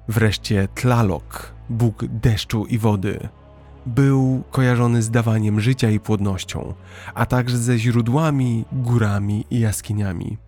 [0.08, 3.28] Wreszcie Tlalok, bóg deszczu i wody,
[3.86, 6.74] był kojarzony z dawaniem życia i płodnością,
[7.14, 10.38] a także ze źródłami, górami i jaskiniami.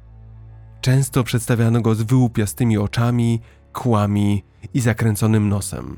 [0.81, 3.41] Często przedstawiano go z wyłupiastymi oczami,
[3.73, 5.97] kłami i zakręconym nosem.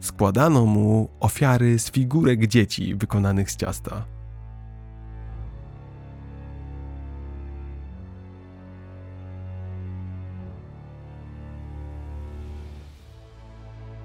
[0.00, 4.15] Składano mu ofiary z figurek dzieci wykonanych z ciasta.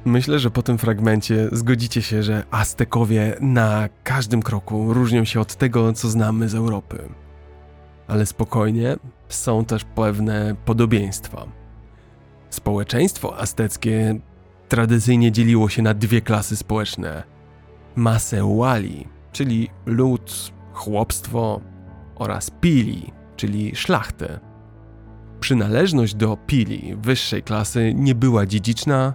[0.05, 5.55] Myślę, że po tym fragmencie zgodzicie się, że Aztekowie na każdym kroku różnią się od
[5.55, 7.09] tego, co znamy z Europy.
[8.07, 8.95] Ale spokojnie,
[9.29, 11.45] są też pewne podobieństwa.
[12.49, 14.19] Społeczeństwo azteckie
[14.69, 17.23] tradycyjnie dzieliło się na dwie klasy społeczne:
[17.95, 21.61] Maseuali, czyli lud, chłopstwo,
[22.15, 24.39] oraz Pili, czyli szlachtę.
[25.39, 29.13] Przynależność do Pili wyższej klasy nie była dziedziczna,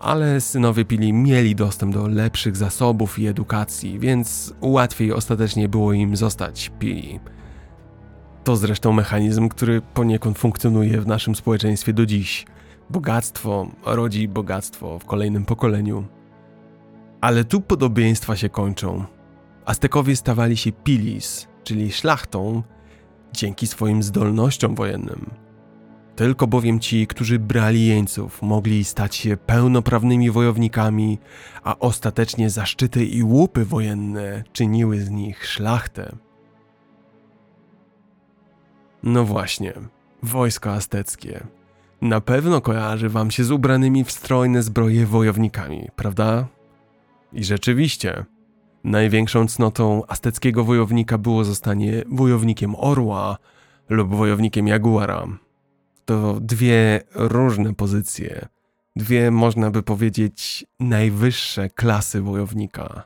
[0.00, 6.16] ale synowie Pili mieli dostęp do lepszych zasobów i edukacji, więc łatwiej ostatecznie było im
[6.16, 7.20] zostać Pili.
[8.44, 12.46] To zresztą mechanizm, który poniekąd funkcjonuje w naszym społeczeństwie do dziś.
[12.90, 16.04] Bogactwo rodzi bogactwo w kolejnym pokoleniu.
[17.20, 19.04] Ale tu podobieństwa się kończą.
[19.64, 22.62] Aztekowie stawali się pilis, czyli szlachtą,
[23.32, 25.30] dzięki swoim zdolnościom wojennym.
[26.20, 31.18] Tylko bowiem ci, którzy brali jeńców, mogli stać się pełnoprawnymi wojownikami,
[31.62, 36.16] a ostatecznie zaszczyty i łupy wojenne czyniły z nich szlachtę.
[39.02, 39.72] No właśnie,
[40.22, 41.46] wojsko azteckie.
[42.00, 46.46] Na pewno kojarzy wam się z ubranymi w strojne zbroje wojownikami, prawda?
[47.32, 48.24] I rzeczywiście,
[48.84, 53.38] największą cnotą azteckiego wojownika było zostanie wojownikiem orła
[53.88, 55.26] lub wojownikiem jaguara.
[56.10, 58.48] To dwie różne pozycje,
[58.96, 63.02] dwie można by powiedzieć najwyższe klasy wojownika.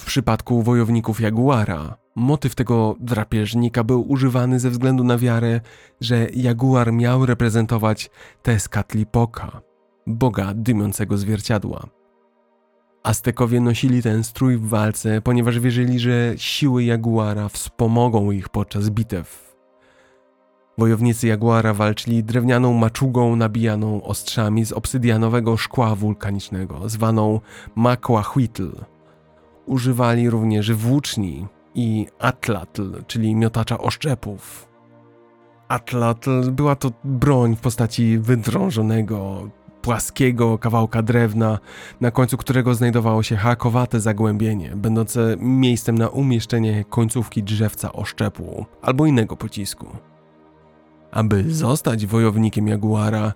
[0.00, 5.60] W przypadku wojowników jaguara Motyw tego drapieżnika był używany ze względu na wiarę,
[6.00, 8.10] że jaguar miał reprezentować
[8.42, 9.60] Tezcatlipoca,
[10.06, 11.86] boga dymiącego zwierciadła.
[13.02, 19.49] Aztekowie nosili ten strój w walce, ponieważ wierzyli, że siły jaguara wspomogą ich podczas bitew.
[20.80, 27.40] Wojownicy jaguara walczyli drewnianą maczugą nabijaną ostrzami z obsydianowego szkła wulkanicznego, zwaną
[27.74, 28.70] Maquahuitl.
[29.66, 34.68] Używali również włóczni, i atlatl, czyli miotacza oszczepów.
[35.68, 39.48] Atlatl była to broń w postaci wydrążonego,
[39.82, 41.58] płaskiego kawałka drewna,
[42.00, 49.06] na końcu którego znajdowało się hakowate zagłębienie, będące miejscem na umieszczenie końcówki drzewca oszczepu albo
[49.06, 49.86] innego pocisku.
[51.10, 53.32] Aby zostać wojownikiem Jaguara,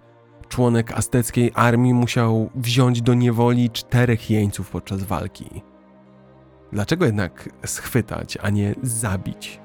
[0.49, 5.47] członek azteckiej armii musiał wziąć do niewoli czterech jeńców podczas walki–
[6.75, 9.61] Dlaczego jednak schwytać, a nie zabić?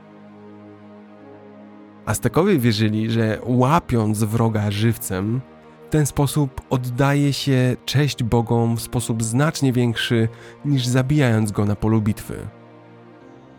[2.06, 5.42] Aztekowie wierzyli, że łapiąc wroga żywcem,
[5.88, 10.30] W ten sposób oddaje się cześć bogom w sposób znacznie większy
[10.66, 12.48] niż zabijając go na polu bitwy.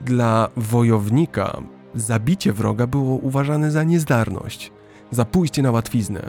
[0.00, 1.62] Dla wojownika
[1.94, 4.72] zabicie wroga było uważane za niezdarność,
[5.10, 6.22] za pójście na łatwiznę.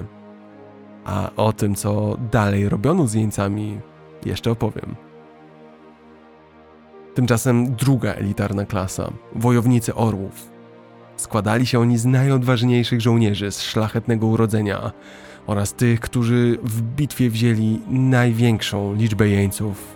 [1.06, 3.80] A o tym, co dalej robiono z jeńcami,
[4.26, 4.96] jeszcze opowiem.
[7.14, 10.50] Tymczasem druga elitarna klasa wojownicy orłów.
[11.18, 14.92] Składali się oni z najodważniejszych żołnierzy z szlachetnego urodzenia
[15.48, 19.96] oraz tych, którzy w bitwie wzięli największą liczbę jeńców.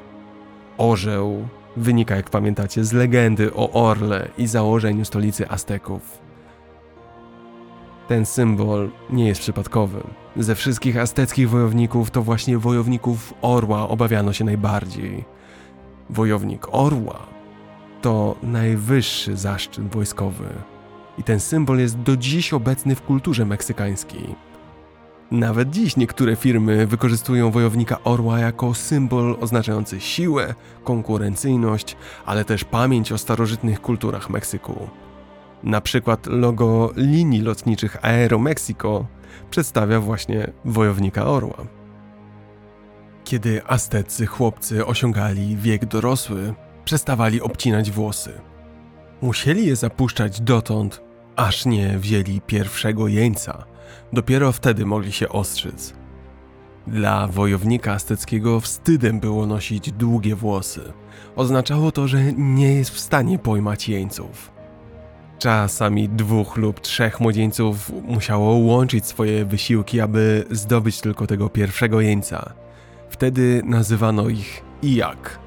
[0.78, 1.48] Orzeł
[1.78, 6.26] wynika, jak pamiętacie, z legendy o Orle i założeniu stolicy Azteków.
[8.08, 10.04] Ten symbol nie jest przypadkowy.
[10.38, 15.26] Ze wszystkich azteckich wojowników to właśnie wojowników orła obawiano się najbardziej.
[16.10, 17.20] Wojownik orła
[18.02, 20.46] to najwyższy zaszczyt wojskowy.
[21.18, 24.36] I ten symbol jest do dziś obecny w kulturze meksykańskiej.
[25.32, 33.12] Nawet dziś niektóre firmy wykorzystują wojownika orła jako symbol oznaczający siłę, konkurencyjność, ale też pamięć
[33.12, 34.90] o starożytnych kulturach Meksyku.
[35.64, 39.06] Na przykład logo linii lotniczych Aeromexico
[39.50, 41.58] przedstawia właśnie wojownika orła.
[43.24, 46.54] Kiedy aztecy chłopcy osiągali wiek dorosły,
[46.86, 48.34] przestawali obcinać włosy.
[49.22, 51.02] Musieli je zapuszczać dotąd,
[51.36, 53.75] aż nie wzięli pierwszego jeńca.
[54.16, 55.94] Dopiero wtedy mogli się ostrzyc.
[56.88, 60.82] Dla wojownika azteckiego wstydem było nosić długie włosy.
[61.36, 64.52] Oznaczało to, że nie jest w stanie pojmać jeńców.
[65.40, 72.54] Czasami dwóch lub trzech młodzieńców musiało łączyć swoje wysiłki, aby zdobyć tylko tego pierwszego jeńca.
[73.10, 75.40] Wtedy nazywano ich Ijak.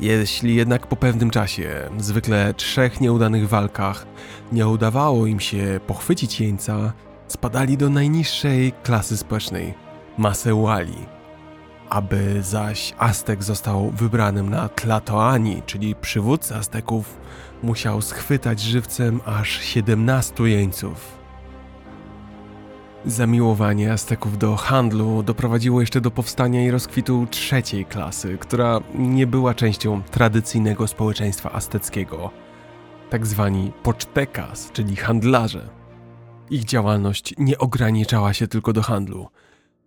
[0.00, 4.06] Jeśli jednak po pewnym czasie, zwykle trzech nieudanych walkach,
[4.52, 6.92] nie udawało im się pochwycić jeńca,
[7.28, 9.74] spadali do najniższej klasy społecznej
[10.18, 11.06] Maseuali.
[11.90, 17.16] Aby zaś Aztek został wybranym na Tlatoani, czyli przywódca Azteków,
[17.62, 21.18] musiał schwytać żywcem aż 17 jeńców.
[23.06, 29.54] Zamiłowanie Azteków do handlu doprowadziło jeszcze do powstania i rozkwitu trzeciej klasy, która nie była
[29.54, 32.30] częścią tradycyjnego społeczeństwa azteckiego,
[33.10, 35.83] tak zwani pocztekas, czyli handlarze.
[36.50, 39.28] Ich działalność nie ograniczała się tylko do handlu.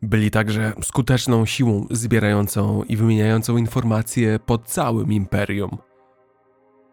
[0.01, 5.77] Byli także skuteczną siłą zbierającą i wymieniającą informacje po całym imperium.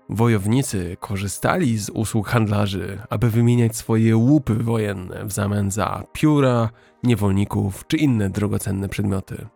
[0.09, 6.71] Wojownicy korzystali z usług handlarzy, aby wymieniać swoje łupy wojenne w zamian za pióra,
[7.03, 9.47] niewolników czy inne drogocenne przedmioty.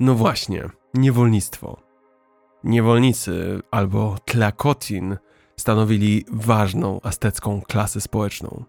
[0.00, 1.80] No właśnie, niewolnictwo.
[2.64, 5.16] Niewolnicy albo tlakotin
[5.56, 8.64] stanowili ważną aztecką klasę społeczną.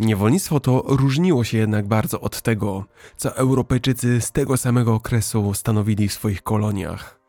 [0.00, 2.84] Niewolnictwo to różniło się jednak bardzo od tego,
[3.16, 7.20] co Europejczycy z tego samego okresu stanowili w swoich koloniach.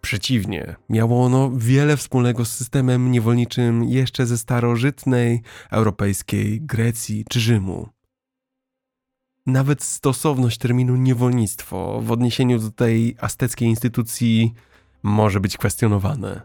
[0.00, 7.93] Przeciwnie, miało ono wiele wspólnego z systemem niewolniczym jeszcze ze starożytnej europejskiej Grecji czy Rzymu.
[9.46, 14.54] Nawet stosowność terminu niewolnictwo w odniesieniu do tej azteckiej instytucji
[15.02, 16.42] może być kwestionowane.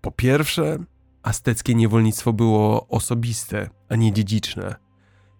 [0.00, 0.78] Po pierwsze,
[1.22, 4.74] azteckie niewolnictwo było osobiste, a nie dziedziczne.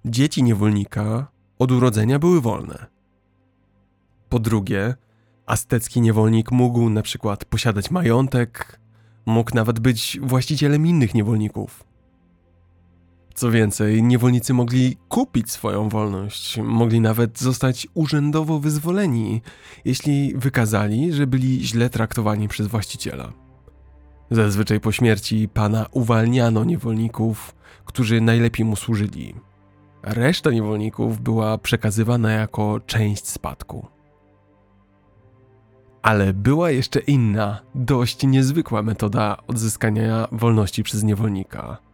[0.05, 1.27] Dzieci niewolnika
[1.59, 2.87] od urodzenia były wolne.
[4.29, 4.95] Po drugie,
[5.47, 8.81] aztecki niewolnik mógł na przykład posiadać majątek,
[9.27, 11.88] mógł nawet być właścicielem innych niewolników.
[13.39, 19.43] Co więcej, niewolnicy mogli kupić swoją wolność, mogli nawet zostać urzędowo wyzwoleni,
[19.85, 23.33] jeśli wykazali, że byli źle traktowani przez właściciela.
[24.31, 29.35] Zazwyczaj po śmierci pana uwalniano niewolników, którzy najlepiej mu służyli.
[30.03, 33.87] Reszta niewolników była przekazywana jako część spadku.
[36.03, 41.88] Ale była jeszcze inna, dość niezwykła metoda odzyskania wolności przez niewolnika.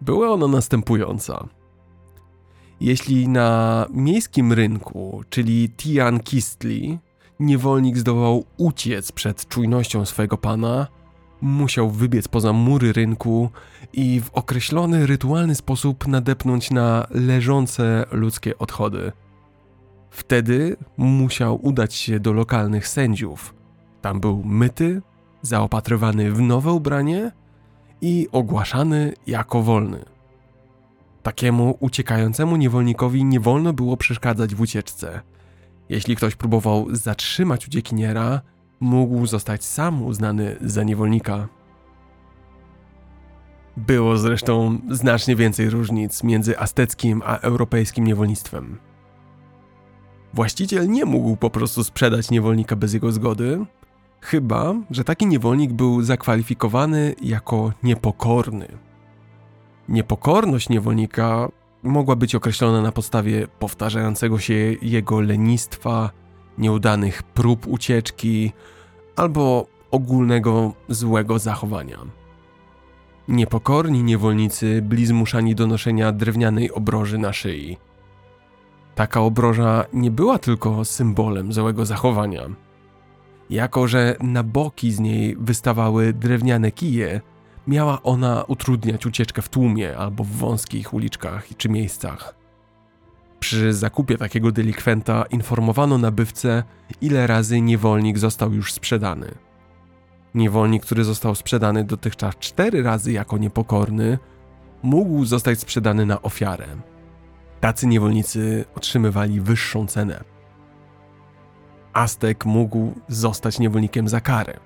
[0.00, 1.48] Była ona następująca.
[2.80, 6.98] Jeśli na miejskim rynku, czyli Tian Kistli,
[7.40, 10.86] niewolnik zdołał uciec przed czujnością swojego pana,
[11.40, 13.50] musiał wybiec poza mury rynku
[13.92, 19.12] i w określony rytualny sposób nadepnąć na leżące ludzkie odchody.
[20.10, 23.54] Wtedy musiał udać się do lokalnych sędziów.
[24.00, 25.02] Tam był myty,
[25.42, 27.32] zaopatrywany w nowe ubranie
[28.00, 30.04] i ogłaszany jako wolny.
[31.22, 35.20] Takiemu uciekającemu niewolnikowi nie wolno było przeszkadzać w ucieczce.
[35.88, 38.40] Jeśli ktoś próbował zatrzymać uciekiniera,
[38.80, 41.48] mógł zostać sam uznany za niewolnika.
[43.76, 48.78] Było zresztą znacznie więcej różnic między azteckim a europejskim niewolnictwem.
[50.34, 53.66] Właściciel nie mógł po prostu sprzedać niewolnika bez jego zgody,
[54.20, 58.68] chyba że taki niewolnik był zakwalifikowany jako niepokorny.
[59.88, 61.48] Niepokorność niewolnika
[61.82, 66.10] mogła być określona na podstawie powtarzającego się jego lenistwa,
[66.58, 68.52] nieudanych prób ucieczki
[69.16, 71.98] albo ogólnego złego zachowania.
[73.28, 77.78] Niepokorni niewolnicy byli zmuszani do noszenia drewnianej obroży na szyi.
[78.94, 82.48] Taka obroża nie była tylko symbolem złego zachowania.
[83.50, 87.20] Jako, że na boki z niej wystawały drewniane kije,
[87.66, 92.34] miała ona utrudniać ucieczkę w tłumie albo w wąskich uliczkach czy miejscach.
[93.40, 96.62] Przy zakupie takiego delikwenta informowano nabywcę,
[97.00, 99.34] ile razy niewolnik został już sprzedany.
[100.34, 104.18] Niewolnik, który został sprzedany dotychczas cztery razy jako niepokorny,
[104.82, 106.66] mógł zostać sprzedany na ofiarę.
[107.60, 110.24] Tacy niewolnicy otrzymywali wyższą cenę.
[111.92, 114.60] Aztek mógł zostać niewolnikiem za karę.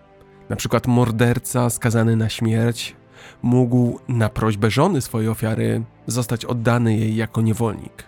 [0.49, 2.97] Na przykład morderca skazany na śmierć
[3.43, 8.05] mógł na prośbę żony swojej ofiary zostać oddany jej jako niewolnik.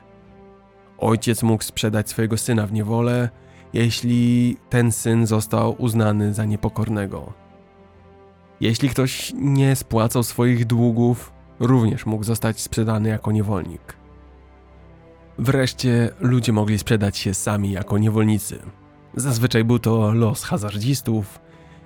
[0.99, 3.29] Ojciec mógł sprzedać swojego syna w niewolę,
[3.73, 7.33] jeśli ten syn został uznany za niepokornego.
[8.61, 13.97] Jeśli ktoś nie spłacał swoich długów, również mógł zostać sprzedany jako niewolnik.
[15.39, 18.59] Wreszcie ludzie mogli sprzedać się sami jako niewolnicy.
[19.17, 21.41] Zazwyczaj był to los hazardzistów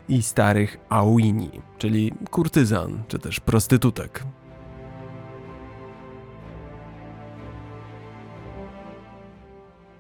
[0.09, 4.25] i starych auini, czyli kurtyzan czy też prostytutek.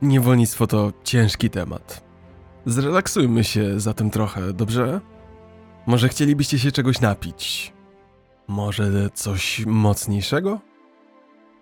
[0.03, 2.05] Niewolnictwo to ciężki temat.
[2.67, 5.01] Zrelaksujmy się zatem trochę, dobrze?
[5.87, 7.73] Może chcielibyście się czegoś napić?
[8.49, 10.61] Może coś mocniejszego?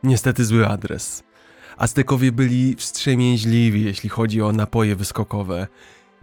[0.03, 1.28] Niestety zły adres.
[1.79, 5.67] Aztekowie byli wstrzemięźliwi, jeśli chodzi o napoje wyskokowe.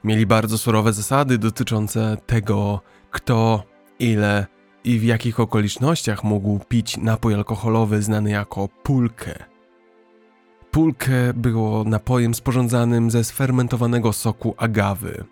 [0.03, 2.81] Mieli bardzo surowe zasady dotyczące tego,
[3.11, 3.63] kto,
[3.99, 4.45] ile
[4.83, 9.43] i w jakich okolicznościach mógł pić napój alkoholowy znany jako pulkę.
[10.71, 15.23] Pulkę było napojem sporządzanym ze sfermentowanego soku agawy.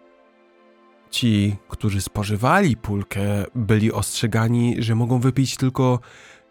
[1.10, 3.22] Ci, którzy spożywali pulkę,
[3.56, 6.00] byli ostrzegani, że mogą wypić tylko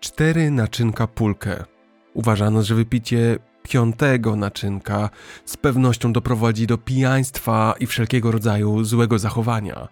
[0.01, 1.65] cztery naczynka pulkę.
[2.15, 5.11] Uważano, że wypicie piątego naczynka
[5.45, 9.89] z pewnością doprowadzi do pijaństwa i wszelkiego rodzaju złego zachowania.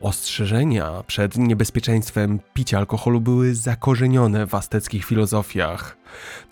[0.00, 5.96] Ostrzeżenia przed niebezpieczeństwem picia alkoholu były zakorzenione w azteckich filozofiach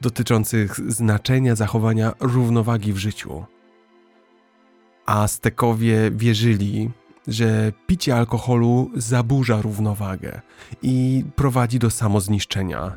[0.01, 3.45] dotyczących znaczenia zachowania równowagi w życiu.
[5.07, 6.91] Aztekowie wierzyli,
[7.27, 10.41] że picie alkoholu zaburza równowagę
[10.83, 12.97] i prowadzi do samozniszczenia.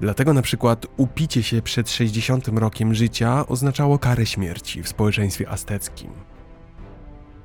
[0.00, 6.10] Dlatego na przykład upicie się przed 60 rokiem życia oznaczało karę śmierci w społeczeństwie azteckim.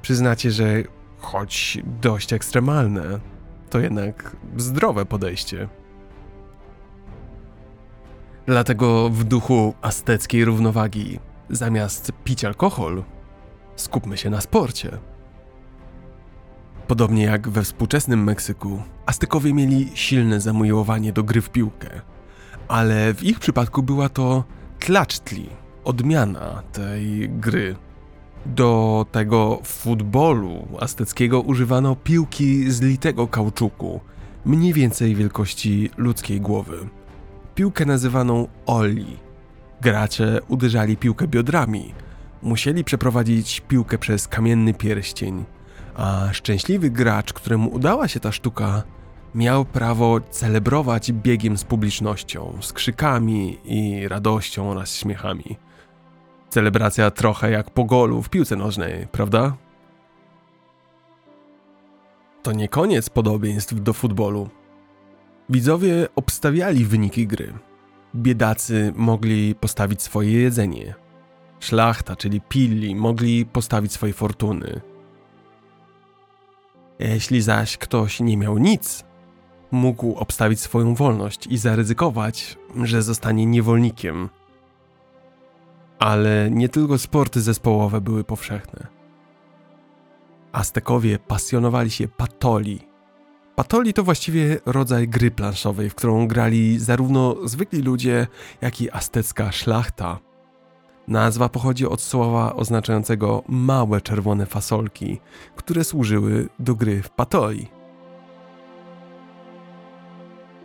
[0.02, 0.84] Przyznacie, że
[1.18, 3.20] choć dość ekstremalne,
[3.70, 5.68] to jednak zdrowe podejście.
[8.46, 13.04] Dlatego w duchu azteckiej równowagi, zamiast pić alkohol,
[13.76, 14.98] skupmy się na sporcie.
[16.88, 22.02] Podobnie jak we współczesnym Meksyku, Aztekowie mieli silne zamiłowanie do gry w piłkę,
[22.68, 24.44] ale w ich przypadku była to
[24.80, 25.50] tlacztli,
[25.84, 27.76] odmiana tej gry.
[28.46, 34.02] Do tego futbolu azteckiego używano piłki z litego kauczuku,
[34.46, 36.90] mniej więcej wielkości ludzkiej głowy.
[37.56, 39.18] Piłkę nazywaną oli.
[39.82, 41.94] Gracze uderzali piłkę biodrami.
[42.42, 45.46] Musieli przeprowadzić piłkę przez kamienny pierścień,
[45.96, 48.84] a szczęśliwy gracz, któremu udała się ta sztuka,
[49.36, 55.58] miał prawo celebrować biegiem z publicznością, z krzykami i radością oraz śmiechami.
[56.50, 59.58] Celebracja trochę jak po golu w piłce nożnej, prawda?
[62.44, 64.50] To nie koniec podobieństw do futbolu.
[65.50, 67.54] Widzowie obstawiali wyniki gry.
[68.16, 70.96] Biedacy mogli postawić swoje jedzenie.
[71.60, 74.82] Szlachta, czyli pilli, mogli postawić swoje fortuny.
[77.00, 79.06] Jeśli zaś ktoś nie miał nic,
[79.76, 84.30] mógł obstawić swoją wolność i zaryzykować, że zostanie niewolnikiem.
[86.00, 88.88] Ale nie tylko sporty zespołowe były powszechne.
[90.52, 92.80] Aztekowie pasjonowali się patoli.
[93.56, 98.28] Patoli to właściwie rodzaj gry planszowej, w którą grali zarówno zwykli ludzie,
[98.62, 100.20] jak i aztecka szlachta.
[101.08, 105.20] Nazwa pochodzi od słowa oznaczającego małe czerwone fasolki,
[105.56, 107.75] które służyły do gry w patoli.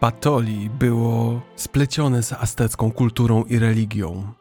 [0.01, 4.32] Patoli było splecione z aztecką kulturą i religią.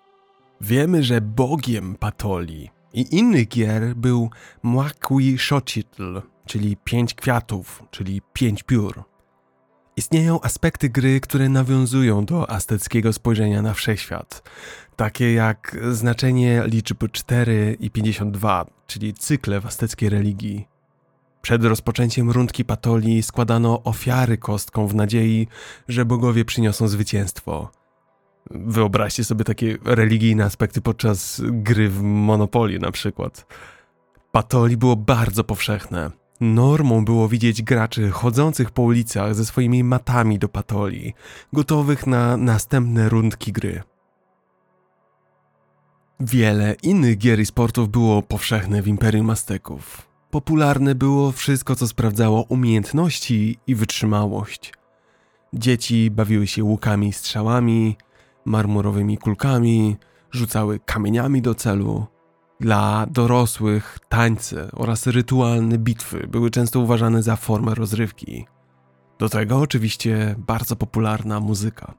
[0.62, 4.30] Wiemy, że bogiem Patoli i innych gier był
[4.64, 9.04] Muaquixochitl, czyli pięć kwiatów, czyli pięć piór.
[9.98, 14.50] Istnieją aspekty gry, które nawiązują do azteckiego spojrzenia na wszechświat,
[14.96, 20.79] takie jak znaczenie liczb 4 i 52, czyli cykle w azteckiej religii.
[21.42, 25.48] Przed rozpoczęciem rundki patoli składano ofiary kostką w nadziei,
[25.88, 27.72] że bogowie przyniosą zwycięstwo.
[28.52, 33.46] Wyobraźcie sobie takie religijne aspekty podczas gry w Monopoly na przykład.
[34.32, 36.12] Patoli było bardzo powszechne.
[36.42, 41.14] Normą było widzieć graczy chodzących po ulicach ze swoimi matami do patoli,
[41.54, 43.84] gotowych na następne rundki gry.
[46.20, 50.09] Wiele innych gier i sportów było powszechne w Imperium Azteków.
[50.32, 54.74] Popularne było wszystko, co sprawdzało umiejętności i wytrzymałość.
[55.54, 57.98] Dzieci bawiły się łukami i strzałami,
[58.46, 59.98] marmurowymi kulkami,
[60.32, 62.06] rzucały kamieniami do celu.
[62.60, 68.46] Dla dorosłych tańce oraz rytualne bitwy były często uważane za formę rozrywki.
[69.20, 71.94] Do tego oczywiście bardzo popularna muzyka.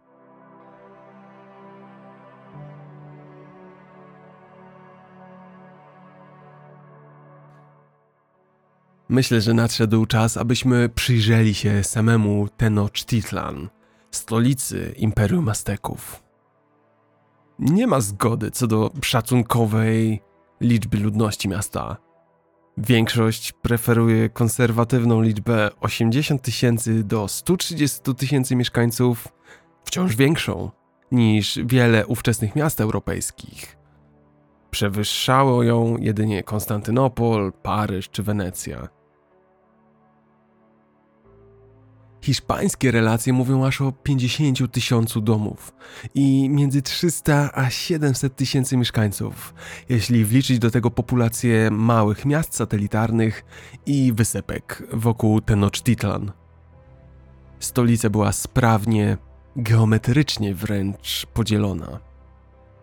[9.11, 13.69] Myślę, że nadszedł czas, abyśmy przyjrzeli się samemu Tenochtitlan,
[14.11, 16.23] stolicy Imperium Azteków.
[17.59, 20.23] Nie ma zgody co do szacunkowej
[20.61, 21.97] liczby ludności miasta.
[22.79, 29.29] Większość preferuje konserwatywną liczbę 80 tysięcy do 130 tysięcy mieszkańców,
[29.85, 30.71] wciąż większą
[31.13, 33.77] niż wiele ówczesnych miast europejskich.
[34.71, 39.00] Przewyższało ją jedynie Konstantynopol, Paryż czy Wenecja.
[42.23, 45.75] Hiszpańskie relacje mówią aż o 50 tysiącu domów
[46.15, 49.55] i między 300 a 700 tysięcy mieszkańców,
[49.89, 53.45] jeśli wliczyć do tego populację małych miast satelitarnych
[53.87, 56.33] i wysepek wokół Tenochtitlan.
[57.59, 59.17] Stolica była sprawnie,
[59.57, 62.01] geometrycznie wręcz podzielona.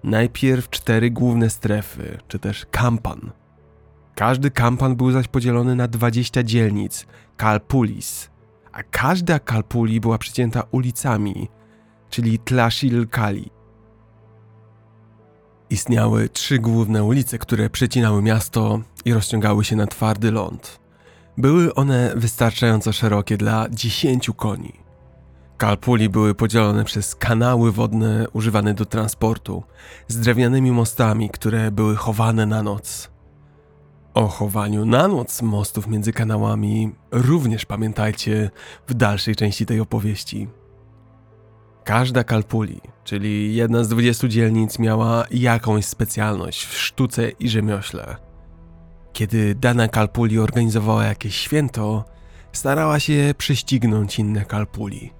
[0.03, 3.31] Najpierw cztery główne strefy, czy też kampan.
[4.15, 7.07] Każdy kampan był zaś podzielony na 20 dzielnic,
[7.37, 8.29] kalpulis–
[8.77, 11.49] a każda kalpuli była przycięta ulicami,
[12.09, 13.51] czyli Tlashilkali.
[15.69, 20.79] Istniały trzy główne ulice, które przecinały miasto i rozciągały się na twardy ląd.
[21.37, 24.73] Były one wystarczająco szerokie dla dziesięciu koni.
[25.57, 29.63] Kalpuli były podzielone przez kanały wodne używane do transportu,
[30.07, 33.16] z drewnianymi mostami, które były chowane na noc.
[34.17, 38.49] O chowaniu na noc mostów między kanałami również pamiętajcie
[38.87, 40.47] w dalszej części tej opowieści.
[41.83, 48.15] Każda kalpuli, czyli jedna z 20 dzielnic, miała jakąś specjalność w sztuce i rzemiośle.
[49.13, 52.05] Kiedy dana kalpuli organizowała jakieś święto,
[52.51, 55.13] starała się prześcignąć inne kalpuli.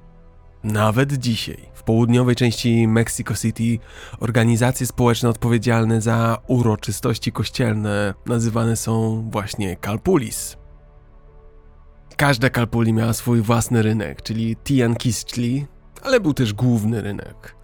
[0.68, 3.80] Nawet dzisiaj, w południowej części Mexico City,
[4.20, 10.58] organizacje społeczne odpowiedzialne za uroczystości kościelne nazywane są właśnie kalpulis.
[12.18, 15.66] Każda kalpuli miała swój własny rynek, czyli Tianquistli,
[16.04, 17.56] ale był też główny rynek.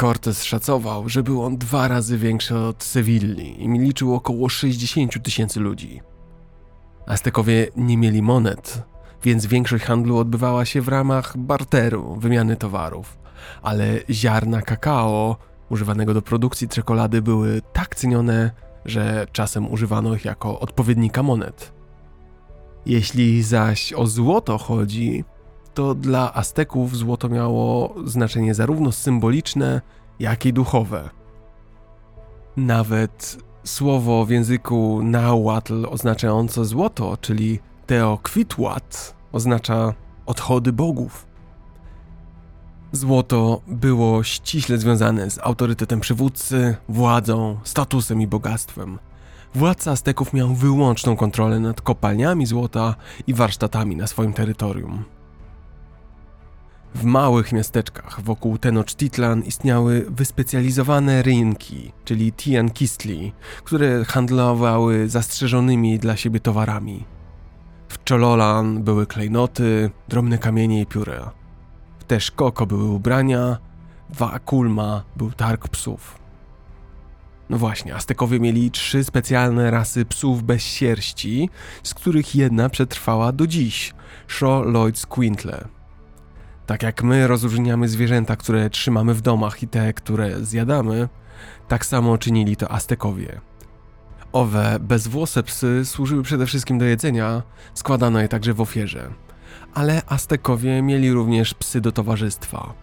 [0.00, 5.60] Cortez szacował, że był on dwa razy większy od Sewilli i liczył około 60 tysięcy
[5.60, 6.00] ludzi.
[7.06, 8.82] Aztekowie nie mieli monet,
[9.22, 13.18] więc większość handlu odbywała się w ramach barteru, wymiany towarów.
[13.62, 15.36] Ale ziarna kakao
[15.68, 18.50] używanego do produkcji czekolady były tak cenione,
[18.84, 21.72] że czasem używano ich jako odpowiednika monet.
[22.86, 25.24] Jeśli zaś o złoto chodzi,
[25.74, 29.80] to dla Azteków złoto miało znaczenie zarówno symboliczne,
[30.20, 31.10] jak i duchowe.
[32.56, 39.94] Nawet słowo w języku Nahuatl oznaczające złoto, czyli Teokwitłat oznacza
[40.26, 41.26] odchody bogów.
[42.92, 48.98] Złoto było ściśle związane z autorytetem przywódcy, władzą, statusem i bogactwem.
[49.54, 52.94] Władca Azteków miał wyłączną kontrolę nad kopalniami złota
[53.26, 55.04] i warsztatami na swoim terytorium.
[56.94, 63.32] W małych miasteczkach wokół Tenochtitlan istniały wyspecjalizowane rynki, czyli Tiankistli,
[63.64, 67.17] które handlowały zastrzeżonymi dla siebie towarami.
[67.88, 71.30] W Czololan były klejnoty, drobne kamienie i pióra.
[71.98, 73.58] W Teszkoko były ubrania,
[74.14, 76.18] w Akulma był targ psów.
[77.50, 81.50] No właśnie, Aztekowie mieli trzy specjalne rasy psów bez sierści,
[81.82, 83.94] z których jedna przetrwała do dziś–
[84.28, 85.68] Shaw Lloyd's Quintle.
[86.66, 91.08] Tak jak my rozróżniamy zwierzęta, które trzymamy w domach i te, które zjadamy,
[91.68, 93.40] tak samo czynili to Aztekowie.
[94.32, 97.42] Owe bezwłose psy służyły przede wszystkim do jedzenia,
[97.74, 99.10] składano je także w ofierze.
[99.74, 102.74] Ale Aztekowie mieli również psy do towarzystwa.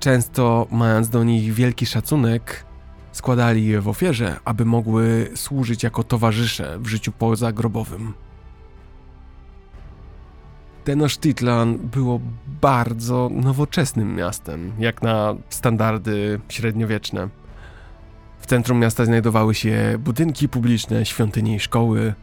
[0.00, 2.66] Często, mając do nich wielki szacunek,
[3.12, 8.14] składali je w ofierze, aby mogły służyć jako towarzysze w życiu pozagrobowym.
[10.84, 12.20] Tenochtitlan było
[12.60, 17.28] bardzo nowoczesnym miastem, jak na standardy średniowieczne.
[18.38, 22.14] W centrum miasta znajdowały się budynki publiczne, świątynie i szkoły.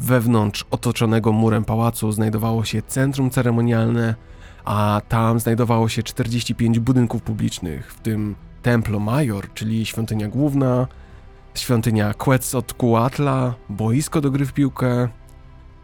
[0.00, 4.14] Wewnątrz otoczonego murem pałacu znajdowało się centrum ceremonialne,
[4.64, 10.86] a tam znajdowało się 45 budynków publicznych, w tym Templo Mayor, czyli świątynia główna,
[11.54, 15.08] świątynia Quetzalcoatla, boisko do gry w piłkę,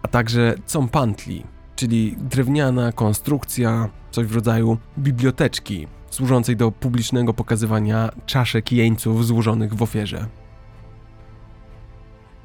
[0.03, 1.45] a także Compantli,
[1.77, 9.83] czyli drewniana konstrukcja, coś w rodzaju biblioteczki, służącej do publicznego pokazywania czaszek jeńców złożonych w
[9.83, 10.27] ofierze.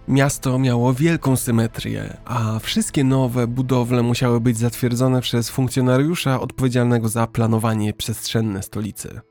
[0.08, 7.28] Miasto miało wielką symetrię, a wszystkie nowe budowle musiały być zatwierdzone przez funkcjonariusza odpowiedzialnego za
[7.28, 9.22] planowanie przestrzenne stolicy.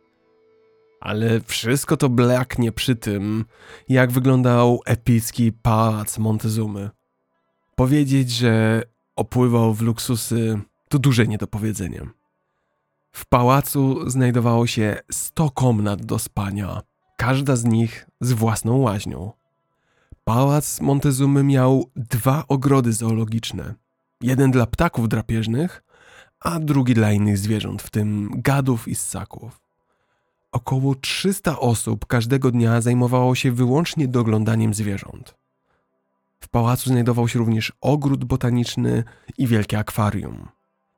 [1.00, 3.44] Ale wszystko to blaknie przy tym,
[3.88, 6.90] jak wyglądał epicki pałac Montezumy.
[7.74, 8.82] Powiedzieć, że
[9.16, 12.19] opływał w luksusy, to duże niedopowiedzenie.
[13.12, 16.82] W pałacu znajdowało się 100 komnat do spania,
[17.16, 19.32] każda z nich z własną łaźnią.
[20.24, 23.74] Pałac Montezumy miał dwa ogrody zoologiczne.
[24.20, 25.82] Jeden dla ptaków drapieżnych,
[26.40, 29.60] a drugi dla innych zwierząt, w tym gadów i ssaków.
[30.52, 35.34] Około 300 osób każdego dnia zajmowało się wyłącznie doglądaniem zwierząt.
[36.40, 39.04] W pałacu znajdował się również ogród botaniczny
[39.38, 40.48] i wielkie akwarium.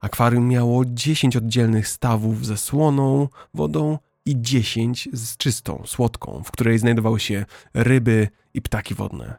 [0.03, 6.79] Akwarium miało 10 oddzielnych stawów ze słoną wodą i 10 z czystą, słodką, w której
[6.79, 7.45] znajdowały się
[7.75, 9.39] ryby i ptaki wodne.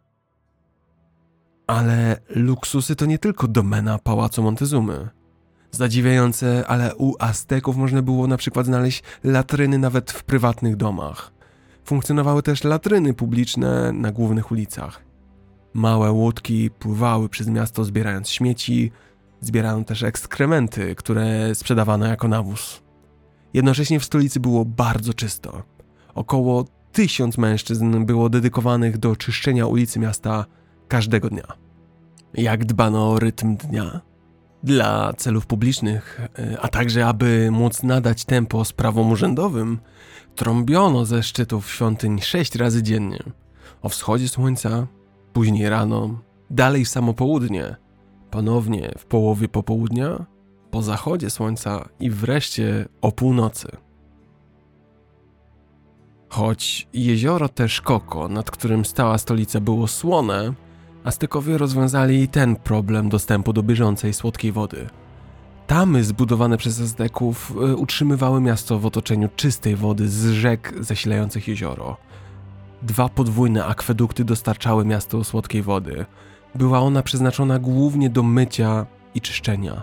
[1.68, 5.10] Ale luksusy to nie tylko domena pałacu Montezumy.
[5.72, 11.32] Zadziwiające, ale u Azteków można było na przykład znaleźć latryny nawet w prywatnych domach.
[11.86, 15.02] Funkcjonowały też latryny publiczne na głównych ulicach.
[15.74, 18.92] Małe łódki pływały przez miasto zbierając śmieci,
[19.46, 22.82] zbierano też ekskrementy, które sprzedawano jako nawóz.
[23.54, 25.64] Jednocześnie w stolicy było bardzo czysto.
[26.16, 30.46] Około tysiąc mężczyzn było dedykowanych do czyszczenia ulicy miasta
[30.88, 31.48] każdego dnia.
[32.34, 34.02] Jak dbano o rytm dnia?
[34.64, 39.80] Dla celów publicznych, e, a także aby móc nadać tempo sprawom urzędowym,
[40.36, 43.24] trąbiono ze szczytów świątyń sześć razy dziennie.
[43.82, 44.88] O wschodzie słońca,
[45.34, 46.20] później rano,
[46.50, 47.76] dalej w samo południe,
[48.34, 50.26] ponownie w połowie popołudnia,
[50.72, 53.68] po zachodzie słońca i wreszcie o północy.
[56.30, 60.54] Choć jezioro Texcoco, nad którym stała stolica, było słone,
[61.04, 64.90] Aztekowie rozwiązali ten problem dostępu do bieżącej słodkiej wody.
[65.68, 71.98] Tamy zbudowane przez Azteków e, utrzymywały miasto w otoczeniu czystej wody z rzek zasilających jezioro.
[72.82, 76.06] Dwa podwójne akwedukty dostarczały miastu słodkiej wody.
[76.56, 78.86] Była ona przeznaczona głównie do mycia
[79.16, 79.82] i czyszczenia.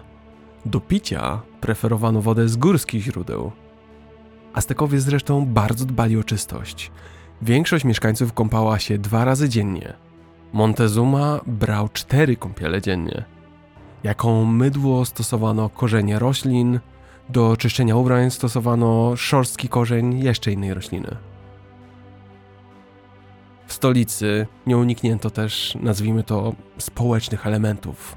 [0.67, 3.53] Do picia preferowano wodę z górskich źródeł.
[4.53, 6.91] Aztekowie zresztą bardzo dbali o czystość.
[7.43, 9.93] Większość mieszkańców kąpała się dwa razy dziennie.
[10.53, 13.25] Montezuma brał cztery kąpiele dziennie.
[14.03, 16.81] Jako mydło stosowano korzenie roślin,
[17.29, 21.17] do czyszczenia ubrań stosowano szorstki korzeń jeszcze innej rośliny.
[23.71, 28.17] W stolicy nie uniknięto też, nazwijmy to, społecznych elementów.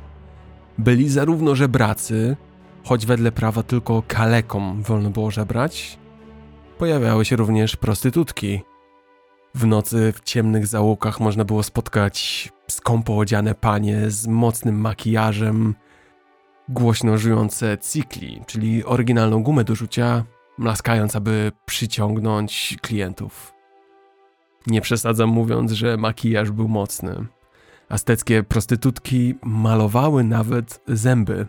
[0.77, 2.37] Byli zarówno żebracy,
[2.83, 5.99] choć wedle prawa tylko kalekom wolno było żebrać,
[6.77, 8.61] pojawiały się również prostytutki.
[9.55, 15.75] W nocy w ciemnych załukach można było spotkać skąpo odziane panie z mocnym makijażem,
[16.69, 20.23] głośno żyjące cykli, czyli oryginalną gumę do rzucia,
[20.57, 23.52] mlaskając, aby przyciągnąć klientów.
[24.67, 27.25] Nie przesadzam mówiąc, że makijaż był mocny.
[27.89, 31.47] Azteckie prostytutki malowały nawet zęby.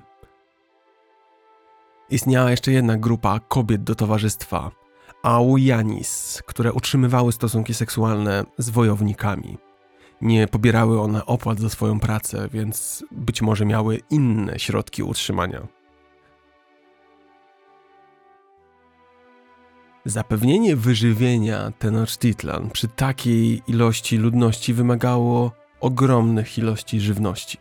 [2.10, 4.70] Istniała jeszcze jedna grupa kobiet do towarzystwa
[5.22, 9.58] Aujanis, które utrzymywały stosunki seksualne z wojownikami.
[10.20, 15.66] Nie pobierały one opłat za swoją pracę, więc być może miały inne środki utrzymania.
[20.06, 27.58] Zapewnienie wyżywienia Tenochtitlan przy takiej ilości ludności wymagało ogromnych ilości żywności.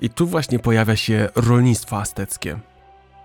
[0.00, 2.58] I tu właśnie pojawia się rolnictwo azteckie.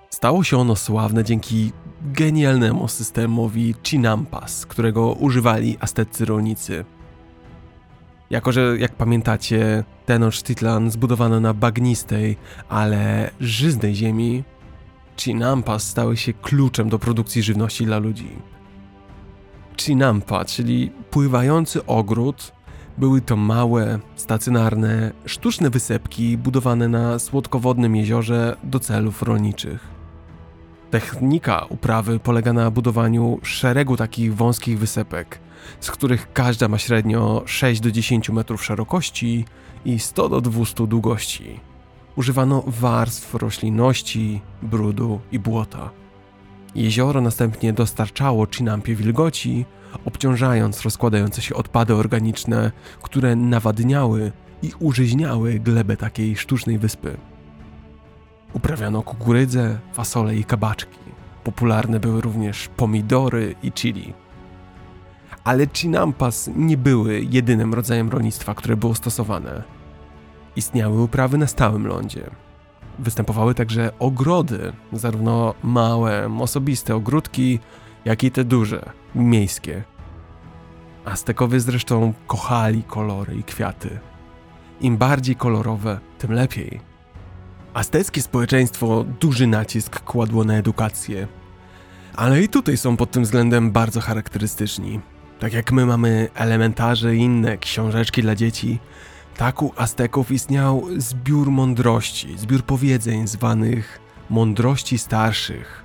[0.09, 1.71] Stało się ono sławne dzięki
[2.01, 6.85] genialnemu systemowi Chinampas, którego używali azteccy rolnicy.
[8.29, 12.37] Jako, że jak pamiętacie, Tenochtitlan zbudowano na bagnistej,
[12.69, 14.43] ale żyznej ziemi,
[15.21, 18.29] Chinampas stały się kluczem do produkcji żywności dla ludzi.
[19.81, 22.51] Chinampa, czyli pływający ogród,
[22.97, 29.87] były to małe, stacjonarne, sztuczne wysepki budowane na słodkowodnym jeziorze do celów rolniczych.
[30.91, 35.39] Technika uprawy polega na budowaniu szeregu takich wąskich wysepek,
[35.79, 39.45] z których każda ma średnio 6 do 10 metrów szerokości
[39.85, 41.70] i 100 do 200 długości.
[42.15, 45.89] Używano warstw roślinności, brudu i błota.
[46.75, 49.65] Jezioro następnie dostarczało Chinampie wilgoci,
[50.05, 54.31] obciążając rozkładające się odpady organiczne, które nawadniały
[54.63, 57.17] i użyźniały glebę takiej sztucznej wyspy.
[58.53, 60.99] Uprawiano kukurydzę, fasole i kabaczki.
[61.43, 64.13] Popularne były również pomidory i chili.
[65.43, 69.80] Ale chinampas nie były jedynym rodzajem rolnictwa, które było stosowane.
[70.55, 72.29] Istniały uprawy na stałym lądzie.
[72.99, 77.59] Występowały także ogrody, zarówno małe, osobiste ogródki,
[78.05, 79.83] jak i te duże, miejskie.
[81.05, 83.99] Aztekowie zresztą kochali kolory i kwiaty.
[84.81, 86.79] Im bardziej kolorowe, tym lepiej.
[87.73, 91.27] Azteckie społeczeństwo duży nacisk kładło na edukację.
[92.15, 94.99] Ale i tutaj są pod tym względem bardzo charakterystyczni.
[95.39, 98.79] Tak jak my mamy elementarze i inne książeczki dla dzieci,
[99.37, 105.83] tak u Azteków istniał zbiór mądrości, zbiór powiedzeń zwanych mądrości starszych.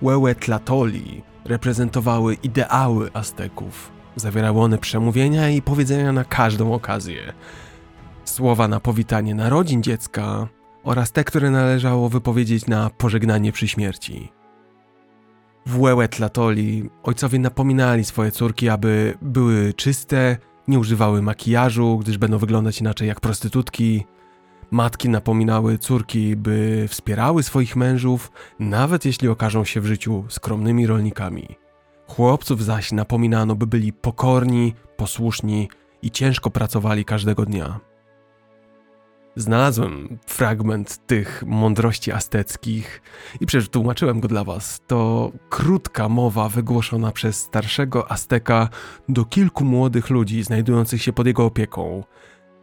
[0.00, 3.92] Huehuetlatoli reprezentowały ideały Azteków.
[4.16, 7.32] Zawierały one przemówienia i powiedzenia na każdą okazję.
[8.24, 10.48] Słowa na powitanie narodzin dziecka
[10.84, 14.32] oraz te, które należało wypowiedzieć na pożegnanie przy śmierci.
[15.66, 20.36] W Huehuetlatoli ojcowie napominali swoje córki, aby były czyste,
[20.68, 24.04] nie używały makijażu, gdyż będą wyglądać inaczej jak prostytutki.
[24.70, 31.48] Matki napominały córki, by wspierały swoich mężów, nawet jeśli okażą się w życiu skromnymi rolnikami.
[32.06, 35.68] Chłopców zaś napominano, by byli pokorni, posłuszni
[36.02, 37.80] i ciężko pracowali każdego dnia.
[39.38, 43.02] Znalazłem fragment tych mądrości azteckich
[43.40, 44.80] i przetłumaczyłem go dla Was.
[44.86, 48.68] To krótka mowa wygłoszona przez starszego Azteka
[49.08, 52.04] do kilku młodych ludzi znajdujących się pod jego opieką.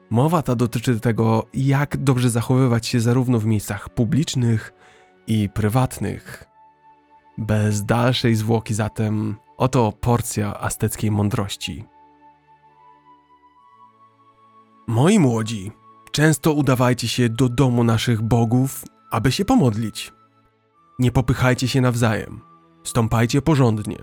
[0.09, 4.73] Mowa ta dotyczy tego, jak dobrze zachowywać się zarówno w miejscach publicznych
[5.28, 6.43] i prywatnych.
[7.38, 11.86] Bez dalszej zwłoki zatem, oto porcja azteckiej mądrości.
[14.88, 15.71] Moi młodzi,
[16.16, 20.13] Często udawajcie się do domu naszych bogów, aby się pomodlić.
[20.99, 22.41] Nie popychajcie się nawzajem.
[22.84, 23.97] Stąpajcie porządnie.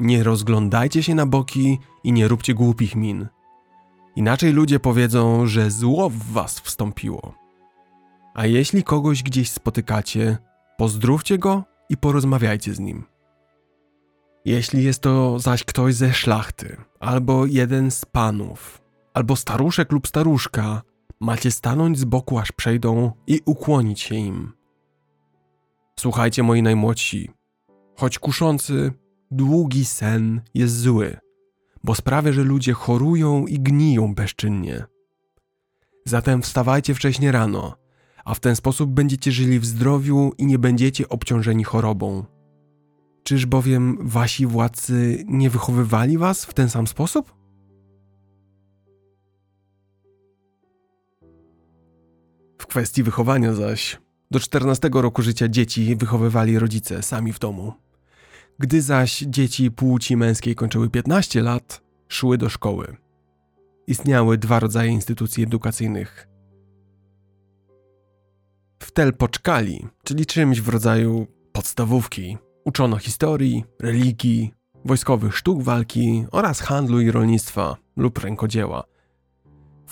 [0.00, 3.28] Nie rozglądajcie się na boki i nie róbcie głupich min.
[4.16, 7.34] Inaczej ludzie powiedzą, że zło w was wstąpiło.
[8.34, 10.38] A jeśli kogoś gdzieś spotykacie,
[10.78, 13.04] pozdrówcie go i porozmawiajcie z nim.
[14.44, 18.82] Jeśli jest to zaś ktoś ze szlachty, albo jeden z panów,
[19.12, 20.82] albo staruszek lub staruszka,
[21.24, 24.52] Macie stanąć z boku, aż przejdą i ukłonić się im.
[26.00, 27.30] Słuchajcie, moi najmłodsi,
[27.96, 28.92] choć kuszący,
[29.30, 31.16] długi sen jest zły,
[31.84, 34.84] bo sprawia, że ludzie chorują i gniją bezczynnie.
[36.04, 37.76] Zatem wstawajcie wcześnie rano,
[38.24, 42.24] a w ten sposób będziecie żyli w zdrowiu i nie będziecie obciążeni chorobą.
[43.22, 47.43] Czyż bowiem wasi władcy nie wychowywali was w ten sam sposób?
[52.74, 53.98] Kwestii wychowania zaś,
[54.30, 57.72] do 14 roku życia dzieci wychowywali rodzice sami w domu.
[58.58, 62.96] Gdy zaś dzieci płci męskiej kończyły 15 lat, szły do szkoły.
[63.86, 66.28] Istniały dwa rodzaje instytucji edukacyjnych.
[68.82, 74.54] W Telpoczkali, czyli czymś w rodzaju podstawówki, uczono historii, religii,
[74.84, 78.84] wojskowych sztuk walki oraz handlu i rolnictwa lub rękodzieła–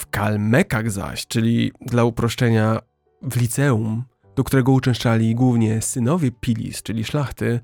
[0.02, 2.80] w Kalmekach zaś, czyli dla uproszczenia
[3.22, 4.04] w liceum,
[4.36, 7.60] do którego uczęszczali głównie synowie Pilis, czyli szlachty,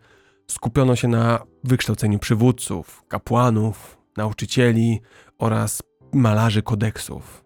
[0.50, 5.00] skupiono się na wykształceniu przywódców, kapłanów, nauczycieli
[5.38, 5.82] oraz
[6.12, 7.44] malarzy kodeksów.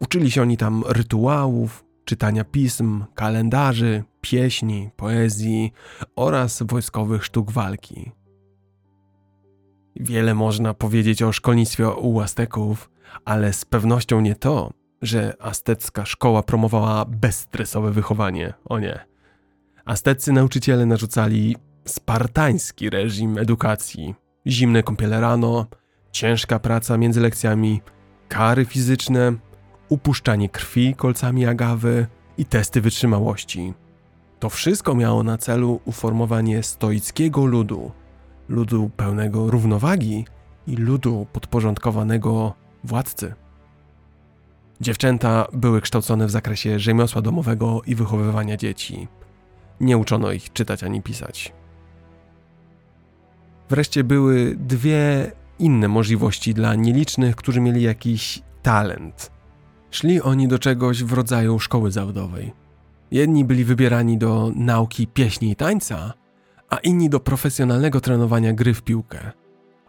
[0.00, 5.72] Uczyli się oni tam rytuałów, czytania pism, kalendarzy, pieśni, poezji
[6.16, 8.12] oraz wojskowych sztuk walki.
[9.96, 12.90] Wiele można powiedzieć o szkolnictwie u Azteków,
[13.24, 14.70] ale z pewnością nie to,
[15.02, 18.54] że aztecka szkoła promowała bezstresowe wychowanie.
[18.64, 19.04] O nie.
[19.84, 24.14] Aztecy nauczyciele narzucali spartański reżim edukacji.
[24.46, 25.66] Zimne kąpiele rano,
[26.12, 27.80] ciężka praca między lekcjami,
[28.28, 29.32] kary fizyczne,
[29.88, 32.06] upuszczanie krwi kolcami agawy
[32.38, 33.74] i testy wytrzymałości.
[34.38, 37.92] To wszystko miało na celu uformowanie stoickiego ludu,
[38.48, 40.24] ludu pełnego równowagi
[40.66, 42.54] i ludu podporządkowanego
[42.84, 43.34] władcy.
[44.80, 49.08] Dziewczęta były kształcone w zakresie rzemiosła domowego i wychowywania dzieci.
[49.80, 51.52] Nie uczono ich czytać ani pisać.
[53.70, 59.30] Wreszcie były dwie inne możliwości dla nielicznych, którzy mieli jakiś talent.
[59.90, 62.52] Szli oni do czegoś w rodzaju szkoły zawodowej.
[63.10, 66.12] Jedni byli wybierani do nauki pieśni i tańca,
[66.70, 69.32] a inni do profesjonalnego trenowania gry w piłkę.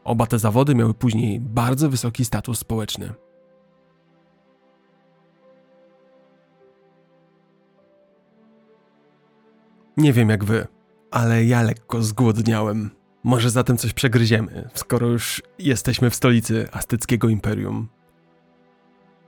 [0.06, 3.14] Oba te zawody miały później bardzo wysoki status społeczny.
[9.98, 10.68] Nie wiem jak wy,
[11.12, 12.90] ale ja lekko zgłodniałem.
[13.24, 17.88] Może zatem coś przegryziemy, skoro już jesteśmy w stolicy azteckiego imperium.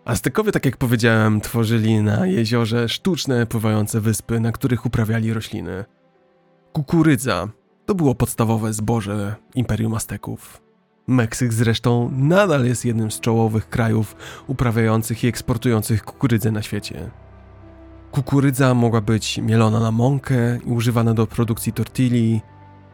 [0.05, 5.86] Aztekowie, tak jak powiedziałem, tworzyli na jeziorze sztuczne, pływające wyspy, na których uprawiali rośliny.
[6.73, 7.47] Kukurydza
[7.86, 10.66] to było podstawowe zboże imperium Azteków.
[11.10, 14.16] Meksyk zresztą nadal jest jednym z czołowych krajów
[14.47, 17.10] uprawiających i eksportujących kukurydzę na świecie.
[18.12, 22.41] Kukurydza mogła być mielona na mąkę i używana do produkcji tortilli,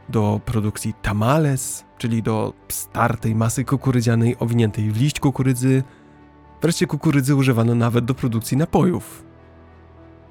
[0.10, 5.84] do produkcji tamales, czyli do startej masy kukurydzianej owiniętej w liść kukurydzy.
[6.62, 9.24] Wreszcie kukurydzy używano nawet do produkcji napojów.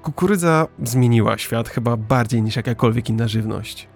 [0.01, 3.87] Kukurydza zmieniła świat chyba bardziej niż jakakolwiek inna żywność.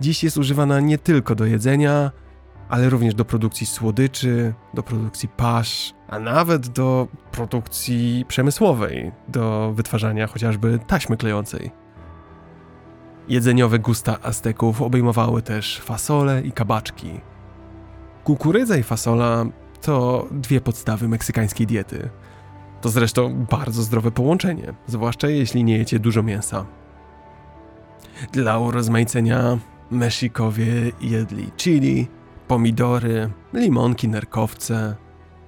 [0.00, 2.10] Dziś jest używana nie tylko do jedzenia,
[2.68, 10.26] ale również do produkcji słodyczy, do produkcji pasz, a nawet do produkcji przemysłowej, do wytwarzania
[10.26, 11.70] chociażby taśmy klejącej.
[13.28, 17.20] Jedzeniowe gusta Azteków obejmowały też fasole i kabaczki.
[18.24, 19.44] Kukurydza i fasola
[19.82, 22.10] to dwie podstawy meksykańskiej diety.
[22.80, 26.66] To zresztą bardzo zdrowe połączenie, zwłaszcza jeśli nie jecie dużo mięsa.
[28.32, 29.58] Dla urozmaicenia
[29.90, 30.66] Mexikowie
[31.00, 32.08] jedli chili,
[32.48, 34.96] pomidory, limonki, nerkowce,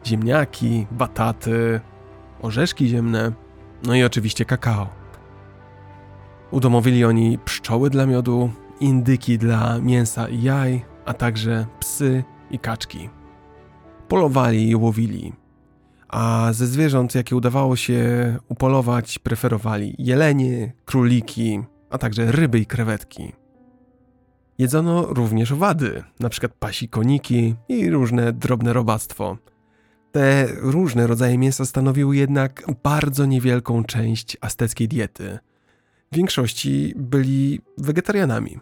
[0.06, 1.80] ziemniaki, bataty,
[2.42, 3.32] orzeszki ziemne,
[3.86, 4.88] no i oczywiście kakao.
[6.50, 13.10] Udomowili oni pszczoły dla miodu, indyki dla mięsa i jaj, a także psy i kaczki.
[14.08, 15.32] Polowali i łowili.
[16.08, 23.32] A ze zwierząt, jakie udawało się upolować, preferowali jelenie, króliki, a także ryby i krewetki.
[24.58, 26.48] Jedzono również owady, np.
[26.58, 29.38] pasi koniki i różne drobne robactwo.
[30.12, 35.38] Te różne rodzaje mięsa stanowiły jednak bardzo niewielką część azteckiej diety.
[36.12, 38.58] W większości byli wegetarianami.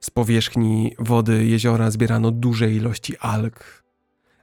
[0.00, 3.84] Z powierzchni wody jeziora zbierano duże ilości alg.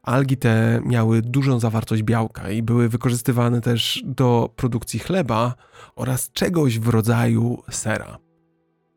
[0.03, 5.55] Algi te miały dużą zawartość białka i były wykorzystywane też do produkcji chleba
[5.95, 8.22] oraz czegoś w rodzaju sera.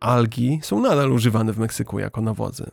[0.06, 2.66] Algi są nadal używane w Meksyku jako nawozy.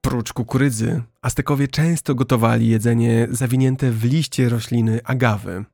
[0.00, 5.64] Prócz kukurydzy, Aztekowie często gotowali jedzenie zawinięte w liście rośliny agawy.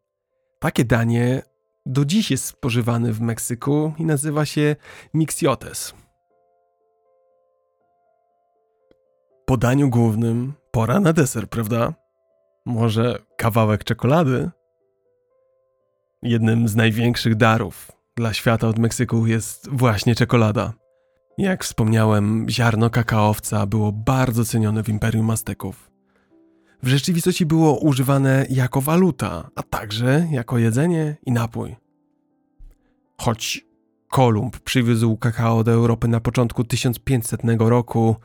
[0.60, 1.42] Takie danie
[1.86, 4.76] do dziś jest spożywane w Meksyku i nazywa się
[5.14, 5.94] mixiotes.
[9.46, 11.94] Po daniu głównym pora na deser, prawda?
[12.66, 14.50] Może kawałek czekolady?
[16.22, 20.72] Jednym z największych darów, dla świata od Meksyku jest właśnie czekolada.
[21.38, 25.90] Jak wspomniałem, ziarno kakaowca było bardzo cenione w Imperium Azteków.
[26.82, 31.76] W rzeczywistości było używane jako waluta, a także jako jedzenie i napój.
[33.20, 33.66] Choć
[34.08, 38.16] Kolumb przywiózł kakao do Europy na początku 1500 roku,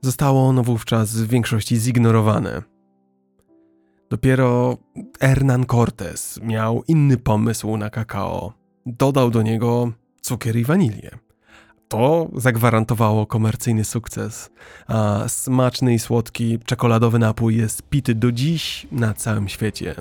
[0.00, 2.62] zostało ono wówczas w większości zignorowane.
[4.10, 4.76] Dopiero
[5.20, 11.10] Hernán Cortés miał inny pomysł na kakao dodał do niego cukier i wanilię.
[11.88, 14.50] To zagwarantowało komercyjny sukces,
[14.86, 19.94] a smaczny i słodki czekoladowy napój jest pity do dziś na całym świecie.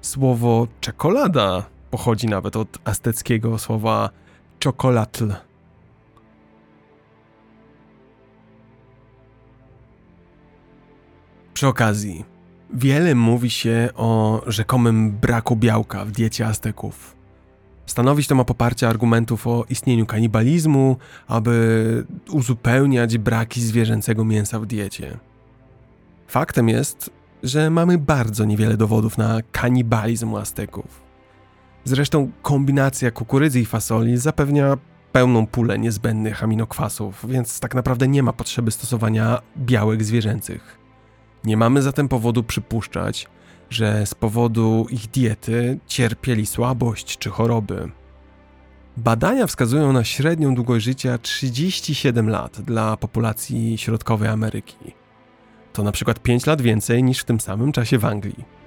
[0.00, 4.10] Słowo czekolada pochodzi nawet od azteckiego słowa
[4.58, 5.32] czokolatl.
[11.54, 12.24] Przy okazji,
[12.74, 17.17] wiele mówi się o rzekomym braku białka w diecie Azteków.
[17.88, 20.96] Stanowić to ma poparcie argumentów o istnieniu kanibalizmu,
[21.28, 25.18] aby uzupełniać braki zwierzęcego mięsa w diecie.
[26.26, 27.10] Faktem jest,
[27.42, 31.00] że mamy bardzo niewiele dowodów na kanibalizm Azteków.
[31.84, 34.78] Zresztą kombinacja kukurydzy i fasoli zapewnia
[35.12, 40.78] pełną pulę niezbędnych aminokwasów, więc tak naprawdę nie ma potrzeby stosowania białek zwierzęcych.
[41.44, 43.28] Nie mamy zatem powodu przypuszczać,
[43.70, 47.90] że z powodu ich diety cierpieli słabość czy choroby.
[48.96, 54.94] Badania wskazują na średnią długość życia 37 lat dla populacji środkowej Ameryki.
[55.72, 58.57] To na przykład 5 lat więcej niż w tym samym czasie w Anglii.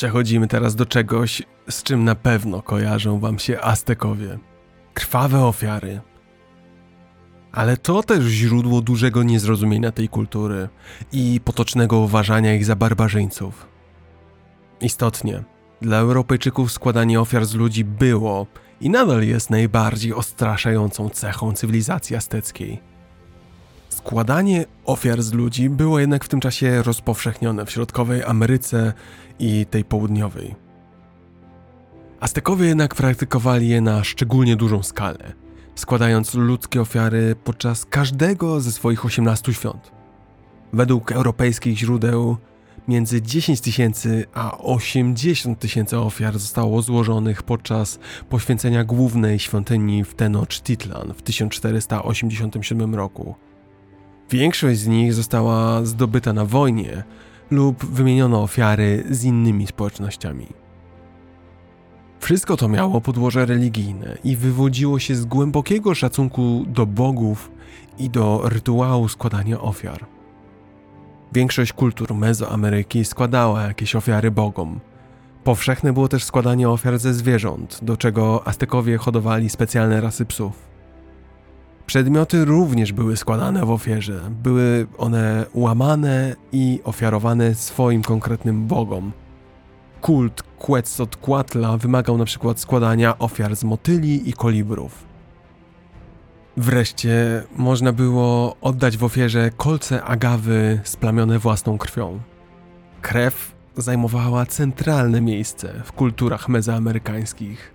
[0.00, 4.38] Przechodzimy teraz do czegoś, z czym na pewno kojarzą wam się Aztekowie.
[4.94, 6.00] Krwawe ofiary.
[7.52, 10.68] Ale to też źródło dużego niezrozumienia tej kultury
[11.12, 13.66] i potocznego uważania ich za barbarzyńców.
[14.80, 15.44] Istotnie,
[15.80, 18.46] dla Europejczyków składanie ofiar z ludzi było
[18.80, 22.89] i nadal jest najbardziej odstraszającą cechą cywilizacji azteckiej.
[24.04, 28.92] Składanie ofiar z ludzi było jednak w tym czasie rozpowszechnione w środkowej Ameryce
[29.38, 30.54] i tej południowej.
[32.20, 35.32] Aztekowie jednak praktykowali je na szczególnie dużą skalę,
[35.74, 39.90] składając ludzkie ofiary podczas każdego ze swoich 18 świąt.
[40.72, 42.36] Według europejskich źródeł
[42.88, 47.98] między 10 tysięcy a 80 tysięcy ofiar zostało złożonych podczas
[48.28, 53.49] poświęcenia głównej świątyni w Tenochtitlan w 1487 roku.
[54.30, 57.04] Większość z nich została zdobyta na wojnie
[57.50, 60.46] lub wymieniono ofiary z innymi społecznościami.
[62.20, 67.50] Wszystko to miało podłoże religijne i wywodziło się z głębokiego szacunku do bogów
[67.98, 70.06] i do rytuału składania ofiar.
[71.32, 74.80] Większość kultur Mezoameryki składała jakieś ofiary bogom.
[75.44, 80.69] Powszechne było też składanie ofiar ze zwierząt, do czego Aztekowie hodowali specjalne rasy psów.
[81.90, 84.20] Przedmioty również były składane w ofierze.
[84.42, 89.12] Były one łamane i ofiarowane swoim konkretnym bogom.
[90.00, 95.04] Kult Quetzalcoatla wymagał na przykład składania ofiar z motyli i kolibrów.
[96.56, 102.20] Wreszcie można było oddać w ofierze kolce agawy splamione własną krwią.
[103.02, 107.74] Krew zajmowała centralne miejsce w kulturach mezoamerykańskich.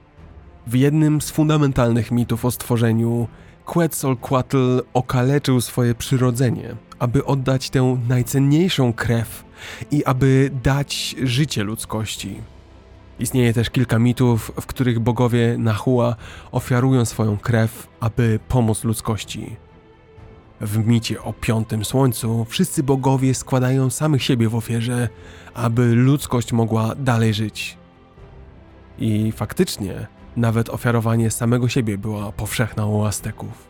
[0.68, 3.28] W jednym z fundamentalnych mitów o stworzeniu
[3.66, 9.46] Quetzalcoatl okaleczył swoje przyrodzenie, aby oddać tę najcenniejszą krew
[9.92, 12.36] i aby dać życie ludzkości.
[13.20, 16.16] Istnieje też kilka mitów, w których bogowie Nahua
[16.52, 19.56] ofiarują swoją krew, aby pomóc ludzkości.
[20.62, 25.10] W micie o piątym słońcu wszyscy bogowie składają samych siebie w ofierze,
[25.54, 27.78] aby ludzkość mogła dalej żyć.
[29.00, 33.68] I faktycznie, nawet ofiarowanie samego siebie była powszechna u Azteków.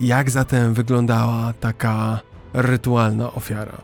[0.00, 2.20] Jak zatem wyglądała taka
[2.52, 3.78] rytualna ofiara?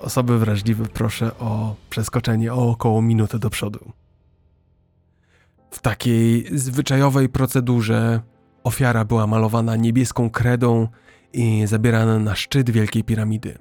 [0.00, 3.92] Osoby wrażliwe proszę o przeskoczenie o około minutę do przodu.
[5.70, 8.20] W takiej zwyczajowej procedurze
[8.64, 10.88] ofiara była malowana niebieską kredą
[11.32, 13.58] i zabierana na szczyt Wielkiej Piramidy.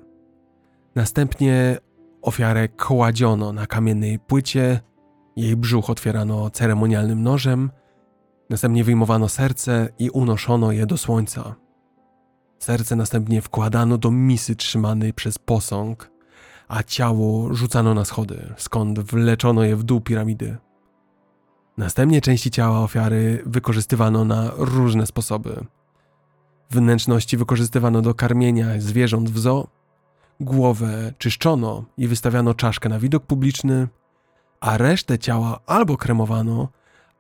[0.96, 1.78] Następnie
[2.26, 4.80] Ofiarę kładziono na kamiennej płycie,
[5.36, 7.72] jej brzuch otwierano ceremonialnym nożem,
[8.50, 11.56] następnie wyjmowano serce i unoszono je do słońca.
[12.60, 16.12] Serce następnie wkładano do misy trzymanej przez posąg,
[16.68, 20.58] a ciało rzucano na schody, skąd wleczono je w dół piramidy.
[21.78, 25.66] Następnie części ciała ofiary wykorzystywano na różne sposoby.
[26.70, 29.68] Wnętrzności wykorzystywano do karmienia zwierząt w zoo,
[30.40, 33.88] Głowę czyszczono i wystawiano czaszkę na widok publiczny,
[34.60, 36.70] a resztę ciała albo kremowano,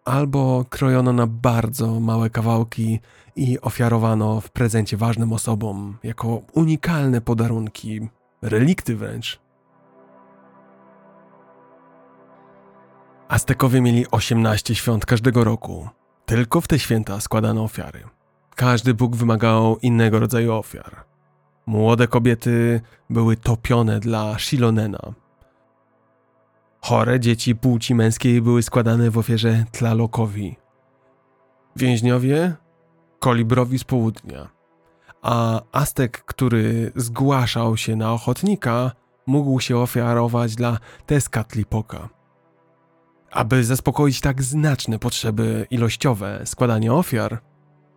[0.06, 3.00] albo krojono na bardzo małe kawałki
[3.36, 8.10] i ofiarowano w prezencie ważnym osobom jako unikalne podarunki,
[8.42, 9.40] relikty wręcz.
[13.28, 15.90] Aztekowie mieli 18 świąt każdego roku.
[16.26, 18.04] Tylko w te święta składano ofiary.
[18.56, 21.15] Każdy Bóg wymagał innego rodzaju ofiar.
[21.66, 25.14] Młode kobiety były topione dla Shilonena.
[26.82, 30.56] Chore dzieci płci męskiej były składane w ofierze Tlalokowi.
[31.76, 32.56] Więźniowie
[33.20, 34.50] kolibrowi z południa,
[35.22, 38.92] a Aztek, który zgłaszał się na ochotnika,
[39.28, 42.10] mógł się ofiarować dla Tezcatlipoca.
[43.32, 47.42] Aby zaspokoić tak znaczne potrzeby ilościowe składania ofiar,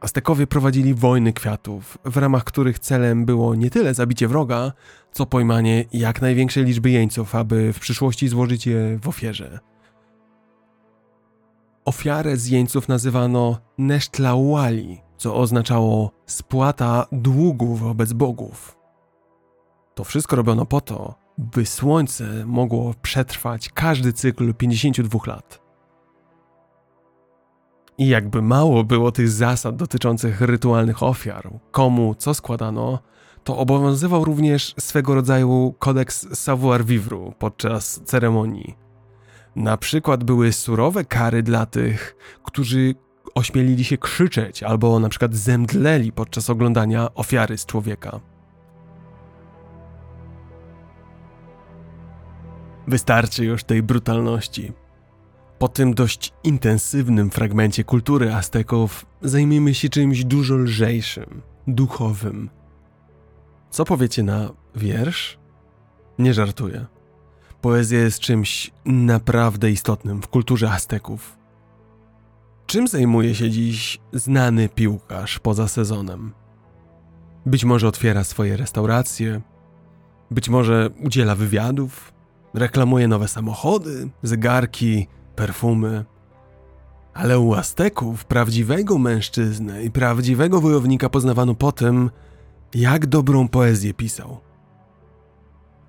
[0.00, 4.72] Aztekowie prowadzili wojny kwiatów, w ramach których celem było nie tyle zabicie wroga,
[5.12, 9.58] co pojmanie jak największej liczby jeńców, aby w przyszłości złożyć je w ofierze.
[11.84, 18.78] ofiarę z jeńców nazywano Nesztlauali, co oznaczało spłata długów wobec bogów.
[19.94, 25.67] To wszystko robiono po to, by słońce mogło przetrwać każdy cykl 52 lat.
[27.98, 32.98] I jakby mało było tych zasad dotyczących rytualnych ofiar, komu co składano,
[33.44, 38.76] to obowiązywał również swego rodzaju kodeks savoir-vivre podczas ceremonii.
[39.56, 42.94] Na przykład były surowe kary dla tych, którzy
[43.34, 48.20] ośmielili się krzyczeć albo na przykład zemdleli podczas oglądania ofiary z człowieka.
[52.86, 54.72] Wystarczy już tej brutalności.
[55.58, 62.50] Po tym dość intensywnym fragmencie kultury Azteków zajmiemy się czymś dużo lżejszym, duchowym.
[63.70, 65.38] Co powiecie na wiersz?
[66.18, 66.86] Nie żartuję.
[67.60, 71.38] Poezja jest czymś naprawdę istotnym w kulturze Azteków.
[72.66, 76.32] Czym zajmuje się dziś znany piłkarz poza sezonem?
[77.46, 79.40] Być może otwiera swoje restauracje,
[80.30, 82.12] być może udziela wywiadów,
[82.54, 85.06] reklamuje nowe samochody, zegarki,
[85.38, 86.04] perfumy.
[87.14, 92.10] Ale u Azteków prawdziwego mężczyznę i prawdziwego wojownika poznawano po tym,
[92.74, 94.40] jak dobrą poezję pisał.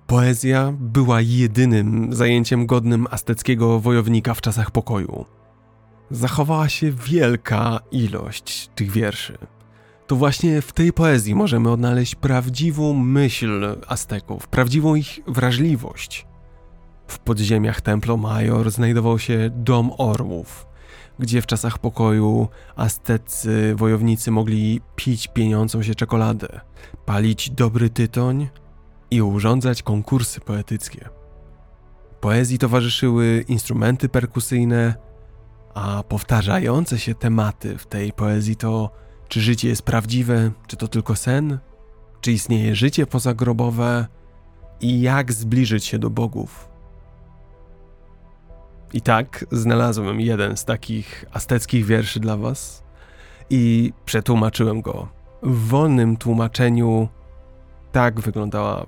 [0.06, 5.24] Poezja była jedynym zajęciem godnym azteckiego wojownika w czasach pokoju.
[6.10, 9.38] Zachowała się wielka ilość tych wierszy.
[10.06, 16.29] To właśnie w tej poezji możemy odnaleźć prawdziwą myśl Azteków, prawdziwą ich wrażliwość.
[17.10, 20.66] W podziemiach Templo Major znajdował się Dom Orłów,
[21.18, 26.60] gdzie w czasach pokoju aztecy wojownicy mogli pić pieniącą się czekoladę,
[27.06, 28.48] palić dobry tytoń
[29.10, 31.08] i urządzać konkursy poetyckie.
[32.20, 34.94] Poezji towarzyszyły instrumenty perkusyjne,
[35.74, 38.90] a powtarzające się tematy w tej poezji to
[39.28, 41.58] czy życie jest prawdziwe, czy to tylko sen,
[42.20, 44.06] czy istnieje życie pozagrobowe
[44.80, 46.69] i jak zbliżyć się do bogów.
[48.92, 52.82] I tak znalazłem jeden z takich azteckich wierszy dla Was
[53.50, 55.08] i przetłumaczyłem go.
[55.42, 57.08] W wolnym tłumaczeniu
[57.92, 58.86] tak wyglądała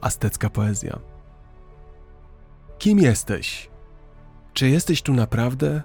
[0.00, 0.98] aztecka poezja.
[2.78, 3.70] Kim jesteś?
[4.52, 5.82] Czy jesteś tu naprawdę?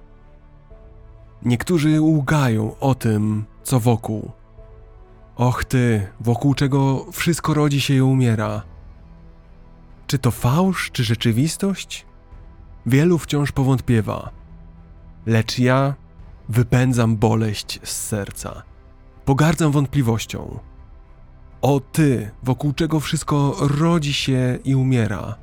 [1.43, 4.31] Niektórzy łgają o tym, co wokół.
[5.35, 8.61] Och ty, wokół czego wszystko rodzi się i umiera.
[10.07, 12.05] Czy to fałsz, czy rzeczywistość?
[12.89, 14.29] Wielu wciąż powątpiewa.
[15.25, 15.95] Lecz ja
[16.49, 18.63] wypędzam boleść z serca.
[19.25, 20.59] Pogardzam wątpliwością.
[21.61, 25.35] O ty, wokół czego wszystko rodzi się i umiera.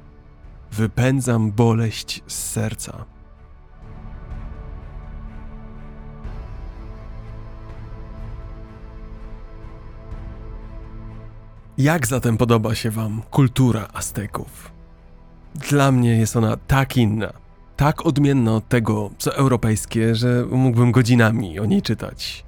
[0.73, 3.05] Wypędzam boleść z serca.
[11.79, 14.76] Jak zatem podoba się Wam kultura Azteków?
[15.71, 17.33] Dla mnie jest ona tak inna,
[17.77, 22.45] tak odmienna od tego, co europejskie, że mógłbym godzinami o niej czytać.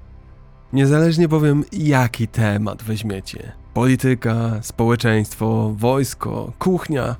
[0.72, 7.16] Niezależnie bowiem, jaki temat weźmiecie polityka, społeczeństwo, wojsko, kuchnia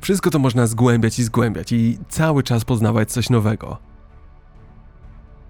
[0.00, 3.78] wszystko to można zgłębiać i zgłębiać i cały czas poznawać coś nowego.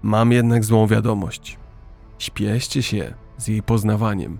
[0.01, 1.57] Mam jednak złą wiadomość.
[2.19, 4.39] Śpieście się z jej poznawaniem.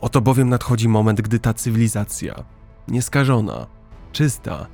[0.00, 2.44] Oto bowiem nadchodzi moment, gdy ta cywilizacja,
[2.88, 3.66] nieskażona,
[4.12, 4.66] czysta,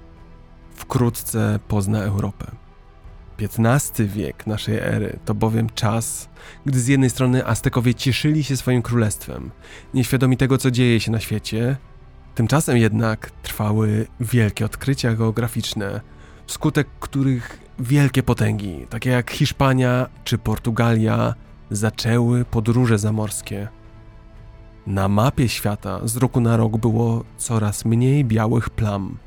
[0.75, 2.47] wkrótce pozna Europę.
[3.41, 6.29] XV wiek naszej ery to bowiem czas,
[6.67, 9.51] gdy z jednej strony Aztekowie cieszyli się swoim królestwem,
[9.95, 11.77] nieświadomi tego, co dzieje się na świecie,
[12.35, 16.01] tymczasem jednak trwały wielkie odkrycia geograficzne,
[16.47, 21.35] wskutek których wielkie potęgi, takie jak Hiszpania czy Portugalia,
[21.71, 23.69] zaczęły podróże zamorskie.
[24.87, 29.19] Na mapie świata z roku na rok było coraz mniej białych plam.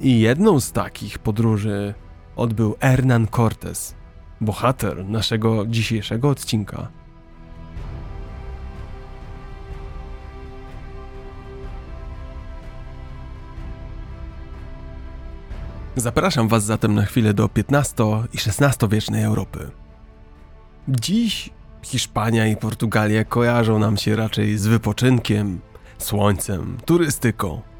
[0.00, 1.94] I jedną z takich podróży
[2.36, 3.94] odbył Hernan Cortés,
[4.40, 6.88] bohater naszego dzisiejszego odcinka.
[15.96, 19.70] Zapraszam Was zatem na chwilę do XV i XVI wiecznej Europy.
[20.88, 21.50] Dziś
[21.82, 25.60] Hiszpania i Portugalia kojarzą nam się raczej z wypoczynkiem,
[25.98, 27.75] słońcem, turystyką.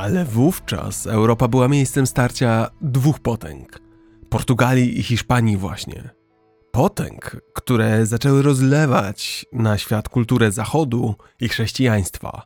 [0.00, 3.80] Ale wówczas Europa była miejscem starcia dwóch potęg
[4.28, 6.10] Portugalii i Hiszpanii, właśnie.
[6.72, 12.42] Potęg, które zaczęły rozlewać na świat kulturę Zachodu i chrześcijaństwa.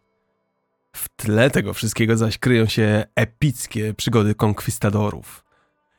[0.97, 5.45] W tle tego wszystkiego zaś kryją się epickie przygody konkwistadorów.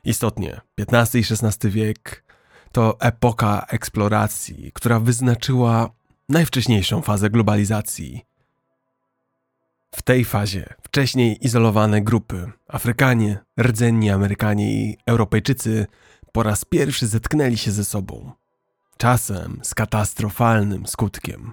[0.04, 2.24] Istotnie, XV i XVI wiek
[2.72, 5.90] to epoka eksploracji, która wyznaczyła
[6.28, 8.35] najwcześniejszą fazę globalizacji.
[9.96, 15.86] W tej fazie wcześniej izolowane grupy Afrykanie, rdzenni Amerykanie i Europejczycy
[16.32, 18.32] po raz pierwszy zetknęli się ze sobą.
[18.98, 21.52] Czasem z katastrofalnym skutkiem.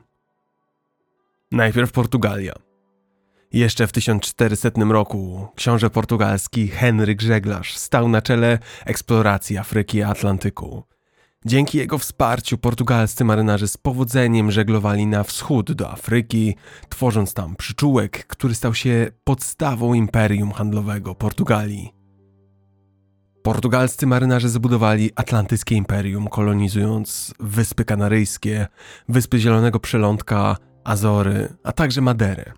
[1.52, 2.54] Najpierw Portugalia.
[3.54, 10.84] Jeszcze w 1400 roku książę portugalski Henryk Żeglarz stał na czele eksploracji Afryki i Atlantyku.
[11.46, 16.56] Dzięki jego wsparciu portugalscy marynarze z powodzeniem żeglowali na wschód do Afryki,
[16.90, 21.94] tworząc tam przyczółek, który stał się podstawą imperium handlowego Portugalii.
[23.44, 28.68] Portugalscy marynarze zbudowali Atlantyckie Imperium, kolonizując Wyspy Kanaryjskie,
[29.10, 32.54] Wyspy Zielonego Przelądka, Azory, a także Maderę.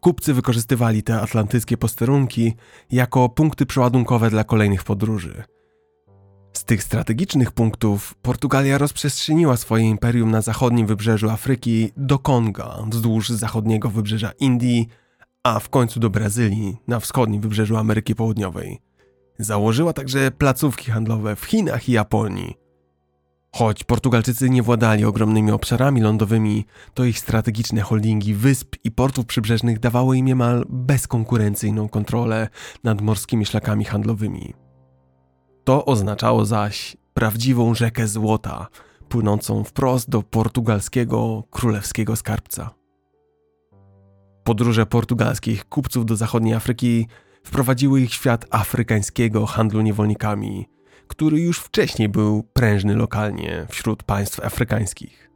[0.00, 2.54] Kupcy wykorzystywali te atlantyckie posterunki
[2.90, 5.44] jako punkty przeładunkowe dla kolejnych podróży.
[6.52, 13.28] Z tych strategicznych punktów Portugalia rozprzestrzeniła swoje imperium na zachodnim wybrzeżu Afryki do Konga, wzdłuż
[13.28, 14.88] zachodniego wybrzeża Indii,
[15.42, 18.80] a w końcu do Brazylii, na wschodnim wybrzeżu Ameryki Południowej.
[19.38, 22.54] Założyła także placówki handlowe w Chinach i Japonii.
[23.52, 29.78] Choć Portugalczycy nie władali ogromnymi obszarami lądowymi, to ich strategiczne holdingi wysp i portów przybrzeżnych
[29.78, 32.48] dawały im niemal bezkonkurencyjną kontrolę
[32.84, 34.54] nad morskimi szlakami handlowymi.
[35.68, 38.66] To oznaczało zaś prawdziwą rzekę złota,
[39.08, 42.70] płynącą wprost do portugalskiego królewskiego skarbca.
[44.44, 47.06] Podróże portugalskich kupców do zachodniej Afryki
[47.44, 50.66] wprowadziły ich w świat afrykańskiego handlu niewolnikami,
[51.08, 55.30] który już wcześniej był prężny lokalnie wśród państw afrykańskich.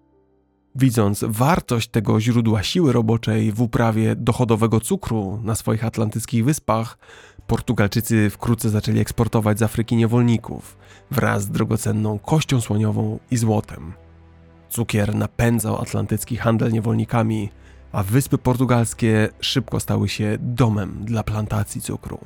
[0.74, 6.98] Widząc wartość tego źródła siły roboczej w uprawie dochodowego cukru na swoich atlantyckich wyspach,
[7.52, 10.76] Portugalczycy wkrótce zaczęli eksportować z Afryki niewolników
[11.10, 13.92] wraz z drogocenną kością słoniową i złotem.
[14.68, 17.50] Cukier napędzał atlantycki handel niewolnikami,
[17.92, 22.18] a wyspy portugalskie szybko stały się domem dla plantacji cukru.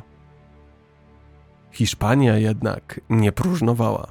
[1.70, 4.06] Hiszpania jednak nie próżnowała.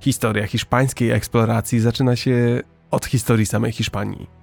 [0.00, 4.37] Historia hiszpańskiej eksploracji zaczyna się od historii samej Hiszpanii.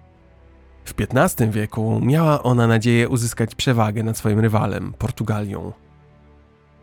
[0.85, 5.73] W XV wieku miała ona nadzieję uzyskać przewagę nad swoim rywalem, Portugalią.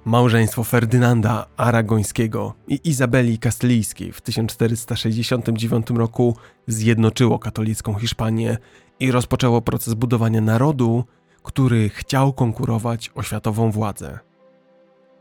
[0.04, 8.58] Małżeństwo Ferdynanda Aragońskiego i Izabeli Kastylijskiej w 1469 roku zjednoczyło katolicką Hiszpanię
[9.00, 11.04] i rozpoczęło proces budowania narodu,
[11.42, 14.18] który chciał konkurować o światową władzę.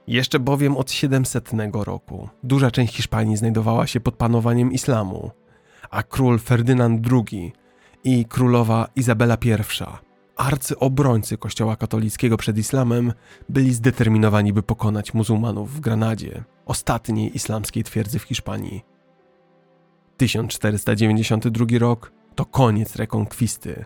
[0.08, 5.32] Jeszcze bowiem od 700 roku duża część Hiszpanii znajdowała się pod panowaniem islamu,
[5.90, 7.53] a król Ferdynand II
[8.03, 9.52] i królowa Izabela I,
[10.36, 13.14] arcyobrońcy kościoła katolickiego przed islamem,
[13.49, 18.82] byli zdeterminowani, by pokonać muzułmanów w Granadzie, ostatniej islamskiej twierdzy w Hiszpanii.
[20.18, 23.86] 1492 rok to koniec rekonkwisty,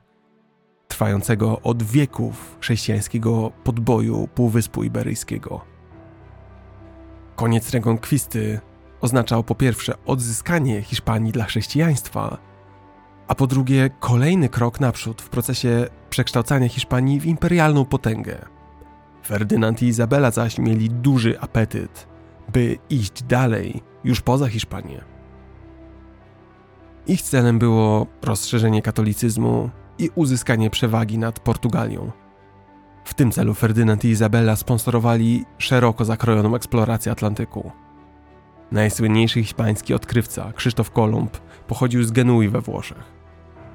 [0.87, 5.61] trwającego od wieków chrześcijańskiego podboju Półwyspu Iberyjskiego.
[7.35, 8.59] Koniec rekonkwisty
[9.01, 12.37] oznaczał po pierwsze odzyskanie Hiszpanii dla chrześcijaństwa,
[13.27, 18.37] a po drugie kolejny krok naprzód w procesie przekształcania Hiszpanii w imperialną potęgę.
[19.25, 22.07] Ferdynand i Izabela zaś mieli duży apetyt,
[22.53, 25.03] by iść dalej, już poza Hiszpanię.
[27.07, 32.11] Ich celem było rozszerzenie katolicyzmu i uzyskanie przewagi nad Portugalią.
[33.05, 37.71] W tym celu Ferdynand i Izabela sponsorowali szeroko zakrojoną eksplorację Atlantyku.
[38.71, 41.37] Najsłynniejszy hiszpański odkrywca, Krzysztof Kolumb,
[41.67, 43.03] pochodził z Genui we Włoszech.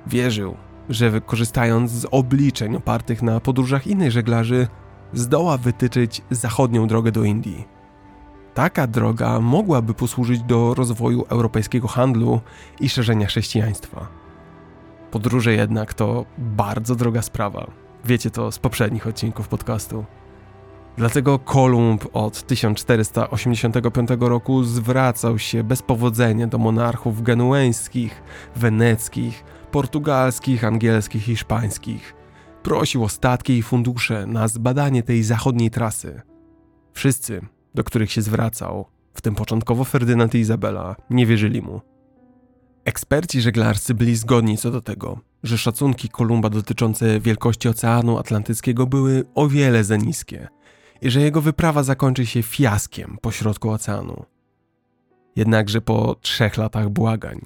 [0.06, 0.56] Wierzył,
[0.88, 4.68] że wykorzystając z obliczeń opartych na podróżach innych żeglarzy,
[5.12, 7.68] zdoła wytyczyć zachodnią drogę do Indii.
[8.54, 12.40] Taka droga mogłaby posłużyć do rozwoju europejskiego handlu
[12.80, 14.08] i szerzenia chrześcijaństwa.
[15.10, 17.70] Podróże jednak to bardzo droga sprawa.
[18.04, 20.04] Wiecie to z poprzednich odcinków podcastu.
[21.00, 28.22] Dlatego Kolumb od 1485 roku zwracał się bez powodzenia do monarchów genueńskich,
[28.56, 32.14] weneckich, portugalskich, angielskich, hiszpańskich.
[32.62, 36.20] Prosił o statki i fundusze na zbadanie tej zachodniej trasy.
[36.92, 37.40] Wszyscy,
[37.74, 41.80] do których się zwracał, w tym początkowo Ferdynand i Izabela, nie wierzyli mu.
[42.84, 49.24] Eksperci żeglarscy byli zgodni co do tego, że szacunki Kolumba dotyczące wielkości Oceanu Atlantyckiego były
[49.34, 50.48] o wiele za niskie
[51.02, 54.24] i że jego wyprawa zakończy się fiaskiem pośrodku oceanu.
[55.36, 57.40] Jednakże po trzech latach błagań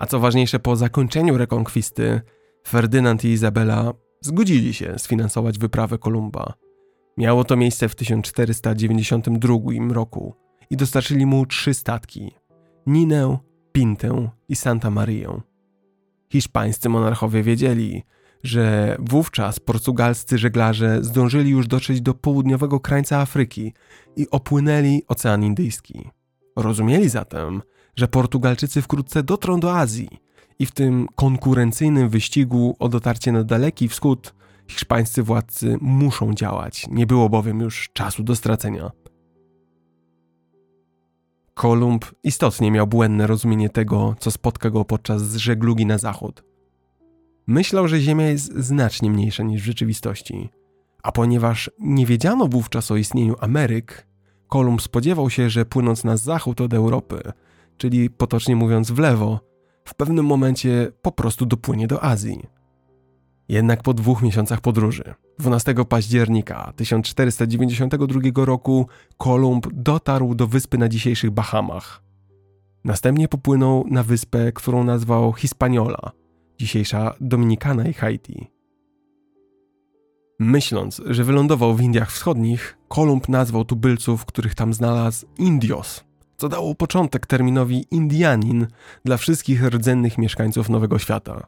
[0.00, 2.20] a co ważniejsze, po zakończeniu rekonkwisty,
[2.68, 6.54] Ferdynand i Izabela zgodzili się sfinansować wyprawę Kolumba.
[7.16, 9.54] Miało to miejsce w 1492
[9.90, 10.34] roku
[10.70, 12.34] i dostarczyli mu trzy statki:
[12.86, 13.38] Ninę,
[13.72, 15.40] Pintę i Santa Marię.
[16.32, 18.02] Hiszpańscy monarchowie wiedzieli,
[18.42, 23.72] że wówczas portugalscy żeglarze zdążyli już dotrzeć do południowego krańca Afryki
[24.16, 26.10] i opłynęli Ocean Indyjski.
[26.56, 27.62] Rozumieli zatem,
[27.96, 30.08] że Portugalczycy wkrótce dotrą do Azji
[30.58, 34.34] i w tym konkurencyjnym wyścigu o dotarcie na daleki wschód
[34.68, 38.90] hiszpańscy władcy muszą działać, nie było bowiem już czasu do stracenia.
[41.54, 46.49] Kolumb istotnie miał błędne rozumienie tego, co spotka go podczas żeglugi na zachód.
[47.50, 50.50] Myślał, że Ziemia jest znacznie mniejsza niż w rzeczywistości.
[51.02, 54.06] A ponieważ nie wiedziano wówczas o istnieniu Ameryk,
[54.48, 57.20] Kolumb spodziewał się, że płynąc na zachód od Europy,
[57.76, 59.40] czyli potocznie mówiąc w lewo,
[59.84, 62.46] w pewnym momencie po prostu dopłynie do Azji.
[63.48, 68.86] Jednak po dwóch miesiącach podróży, 12 października 1492 roku,
[69.16, 72.02] Kolumb dotarł do wyspy na dzisiejszych Bahamach.
[72.84, 76.19] Następnie popłynął na wyspę, którą nazwał Hispaniola,
[76.60, 78.50] dzisiejsza Dominikana i Haiti.
[80.38, 86.04] Myśląc, że wylądował w Indiach Wschodnich, Kolumb nazwał tubylców, których tam znalazł, Indios,
[86.36, 88.66] co dało początek terminowi Indianin
[89.04, 91.46] dla wszystkich rdzennych mieszkańców Nowego Świata.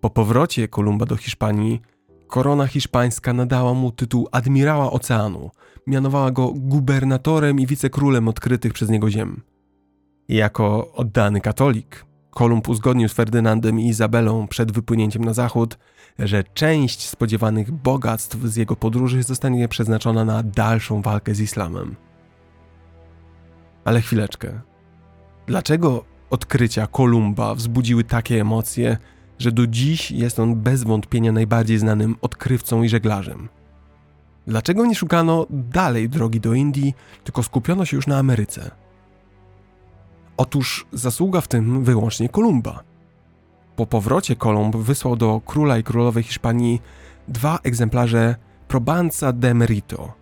[0.00, 1.80] Po powrocie Kolumba do Hiszpanii,
[2.26, 5.50] korona hiszpańska nadała mu tytuł admirała oceanu,
[5.86, 9.42] mianowała go gubernatorem i wicekrólem odkrytych przez niego ziem.
[10.28, 12.04] Jako oddany katolik,
[12.34, 15.78] Kolumb uzgodnił z Ferdynandem i Izabelą przed wypłynięciem na zachód,
[16.18, 21.96] że część spodziewanych bogactw z jego podróży zostanie przeznaczona na dalszą walkę z islamem.
[23.84, 24.60] Ale chwileczkę.
[25.46, 28.96] Dlaczego odkrycia Kolumba wzbudziły takie emocje,
[29.38, 33.48] że do dziś jest on bez wątpienia najbardziej znanym odkrywcą i żeglarzem?
[34.46, 36.94] Dlaczego nie szukano dalej drogi do Indii,
[37.24, 38.83] tylko skupiono się już na Ameryce?
[40.36, 42.82] Otóż zasługa w tym wyłącznie Kolumba.
[43.76, 46.82] Po powrocie Kolumb wysłał do króla i królowej Hiszpanii
[47.28, 48.36] dwa egzemplarze
[48.68, 50.12] Probanza de Merito.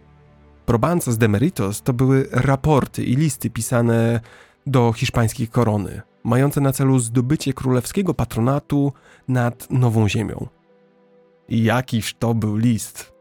[0.67, 4.21] Probanza de Meritos to były raporty i listy pisane
[4.67, 8.93] do hiszpańskiej korony, mające na celu zdobycie królewskiego patronatu
[9.29, 10.47] nad Nową Ziemią.
[11.49, 13.12] I jakiż to był list?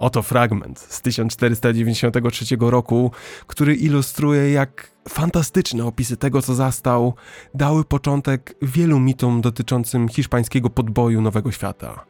[0.00, 3.10] Oto fragment z 1493 roku,
[3.46, 7.14] który ilustruje, jak fantastyczne opisy tego, co zastał,
[7.54, 12.04] dały początek wielu mitom dotyczącym hiszpańskiego podboju Nowego Świata.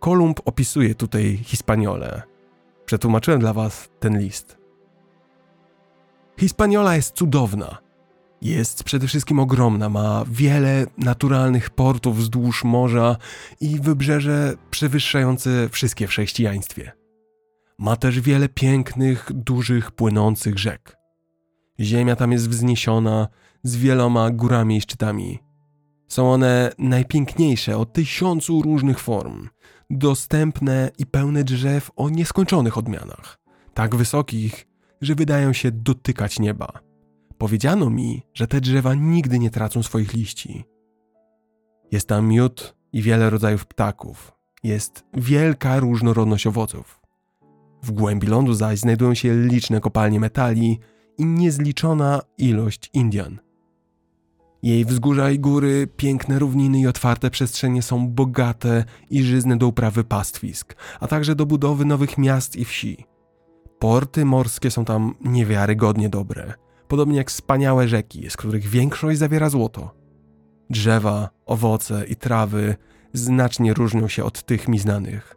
[0.00, 2.22] Kolumb opisuje tutaj Hispaniolę.
[2.84, 4.58] Przetłumaczyłem dla Was ten list.
[6.40, 7.78] Hispaniola jest cudowna,
[8.42, 13.16] jest przede wszystkim ogromna, ma wiele naturalnych portów wzdłuż morza
[13.60, 16.92] i wybrzeże przewyższające wszystkie w chrześcijaństwie.
[17.78, 20.96] Ma też wiele pięknych, dużych, płynących rzek.
[21.80, 23.28] Ziemia tam jest wzniesiona
[23.62, 25.38] z wieloma górami i szczytami.
[26.08, 29.48] Są one najpiękniejsze o tysiącu różnych form,
[29.90, 33.38] dostępne i pełne drzew o nieskończonych odmianach,
[33.74, 34.66] tak wysokich,
[35.00, 36.91] że wydają się dotykać nieba.
[37.42, 40.64] Powiedziano mi, że te drzewa nigdy nie tracą swoich liści.
[41.92, 44.32] Jest tam miód i wiele rodzajów ptaków.
[44.62, 47.00] Jest wielka różnorodność owoców.
[47.82, 50.78] W głębi lądu zaś znajdują się liczne kopalnie metali
[51.18, 53.38] i niezliczona ilość Indian.
[54.62, 60.04] Jej wzgórza i góry, piękne równiny i otwarte przestrzenie są bogate i żyzne do uprawy
[60.04, 63.04] pastwisk, a także do budowy nowych miast i wsi.
[63.78, 66.54] Porty morskie są tam niewiarygodnie dobre–
[66.92, 69.94] podobnie jak wspaniałe rzeki, z których większość zawiera złoto.
[70.70, 72.76] Drzewa, owoce i trawy
[73.12, 75.36] znacznie różnią się od tych mi znanych.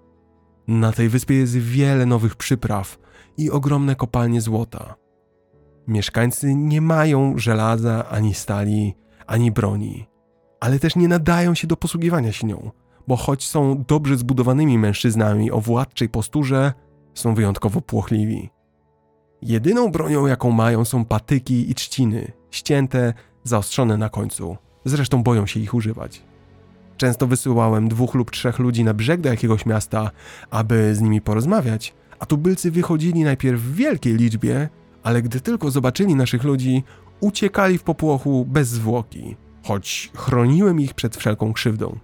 [0.68, 2.98] Na tej wyspie jest wiele nowych przypraw
[3.38, 4.96] i ogromne kopalnie złota.
[5.88, 8.96] Mieszkańcy nie mają żelaza, ani stali,
[9.28, 10.08] ani broni,
[10.60, 12.72] ale też nie nadają się do posługiwania się nią,
[13.08, 16.74] bo choć są dobrze zbudowanymi mężczyznami o władczej posturze,
[17.14, 18.55] są wyjątkowo płochliwi.
[19.42, 23.14] Jedyną bronią, jaką mają, są patyki i trzciny, ścięte,
[23.44, 24.58] zaostrzone na końcu.
[24.86, 26.22] Zresztą boją się ich używać.
[26.98, 30.12] Często wysyłałem dwóch lub trzech ludzi na brzeg do jakiegoś miasta,
[30.50, 34.70] aby z nimi porozmawiać, a tubylcy wychodzili najpierw w wielkiej liczbie,
[35.04, 36.84] ale gdy tylko zobaczyli naszych ludzi,
[37.20, 42.00] uciekali w popłochu bez zwłoki, choć chroniłem ich przed wszelką krzywdą.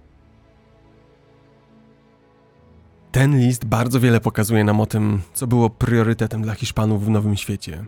[3.12, 7.36] Ten list bardzo wiele pokazuje nam o tym, co było priorytetem dla Hiszpanów w Nowym
[7.36, 7.84] Świecie.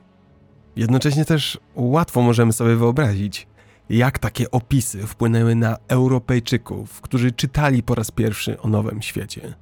[0.76, 3.46] Jednocześnie też łatwo możemy sobie wyobrazić,
[3.88, 9.55] jak takie opisy wpłynęły na Europejczyków, którzy czytali po raz pierwszy o Nowym Świecie.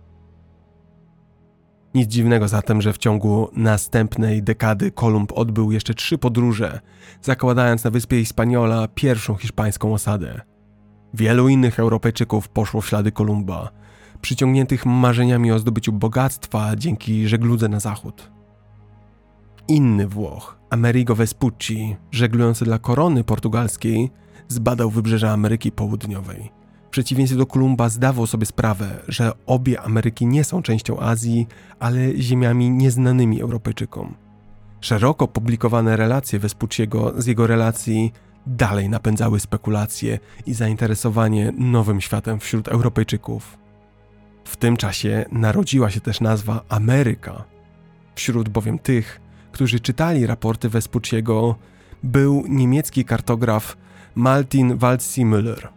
[1.94, 6.80] Nic dziwnego zatem, że w ciągu następnej dekady Kolumb odbył jeszcze trzy podróże,
[7.22, 10.40] zakładając na wyspie Hispaniola pierwszą hiszpańską osadę.
[11.14, 13.81] Wielu innych Europejczyków poszło w ślady Kolumba,
[14.22, 18.30] przyciągniętych marzeniami o zdobyciu bogactwa dzięki żegludze na zachód.
[19.68, 24.10] Inny Włoch, Amerigo Vespucci, żeglujący dla korony portugalskiej,
[24.48, 26.50] zbadał wybrzeża Ameryki Południowej.
[26.86, 31.46] W przeciwieństwie do Kolumba zdawał sobie sprawę, że obie Ameryki nie są częścią Azji,
[31.80, 34.14] ale ziemiami nieznanymi Europejczykom.
[34.80, 38.12] Szeroko publikowane relacje Vespucciego z jego relacji
[38.46, 43.61] dalej napędzały spekulacje i zainteresowanie nowym światem wśród Europejczyków.
[44.44, 47.44] W tym czasie narodziła się też nazwa Ameryka.
[48.14, 49.20] Wśród bowiem tych,
[49.52, 51.54] którzy czytali raporty Vespucciego,
[52.02, 53.76] był niemiecki kartograf
[54.14, 55.68] Martin Waldseemüller.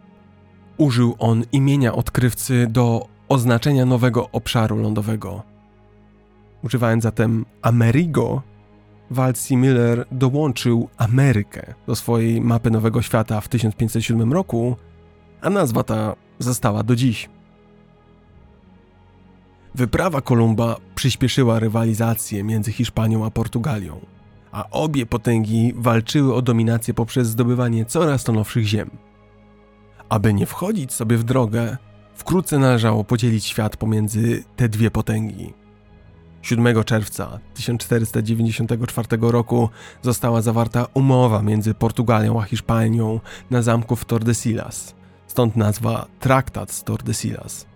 [0.76, 5.42] Użył on imienia odkrywcy do oznaczenia nowego obszaru lądowego.
[6.62, 8.42] Używając zatem Amerigo,
[9.10, 14.76] Waldseemüller dołączył Amerykę do swojej mapy Nowego Świata w 1507 roku,
[15.40, 17.28] a nazwa ta została do dziś.
[19.76, 24.00] Wyprawa Kolumba przyspieszyła rywalizację między Hiszpanią a Portugalią,
[24.52, 28.90] a obie potęgi walczyły o dominację poprzez zdobywanie coraz to nowszych ziem.
[30.08, 31.76] Aby nie wchodzić sobie w drogę,
[32.14, 35.52] wkrótce należało podzielić świat pomiędzy te dwie potęgi.
[36.42, 39.68] 7 czerwca 1494 roku
[40.02, 43.20] została zawarta umowa między Portugalią a Hiszpanią
[43.50, 44.94] na zamku w Tordesillas,
[45.26, 47.75] stąd nazwa Traktat z Tordesillas.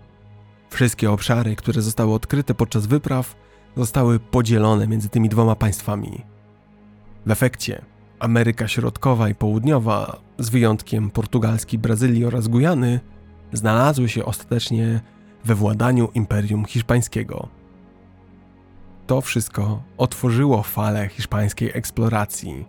[0.71, 3.35] Wszystkie obszary, które zostały odkryte podczas wypraw,
[3.77, 6.21] zostały podzielone między tymi dwoma państwami.
[7.25, 7.81] W efekcie
[8.19, 12.99] Ameryka Środkowa i Południowa, z wyjątkiem portugalskiej Brazylii oraz Gujany,
[13.53, 15.01] znalazły się ostatecznie
[15.45, 17.47] we władaniu Imperium Hiszpańskiego.
[19.07, 22.65] To wszystko otworzyło falę hiszpańskiej eksploracji.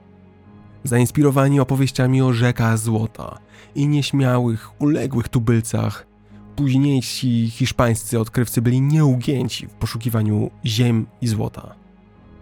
[0.85, 3.39] Zainspirowani opowieściami o rzekach złota
[3.74, 6.12] i nieśmiałych, uległych tubylcach,
[6.57, 11.74] późniejsi hiszpańscy odkrywcy byli nieugięci w poszukiwaniu ziem i złota.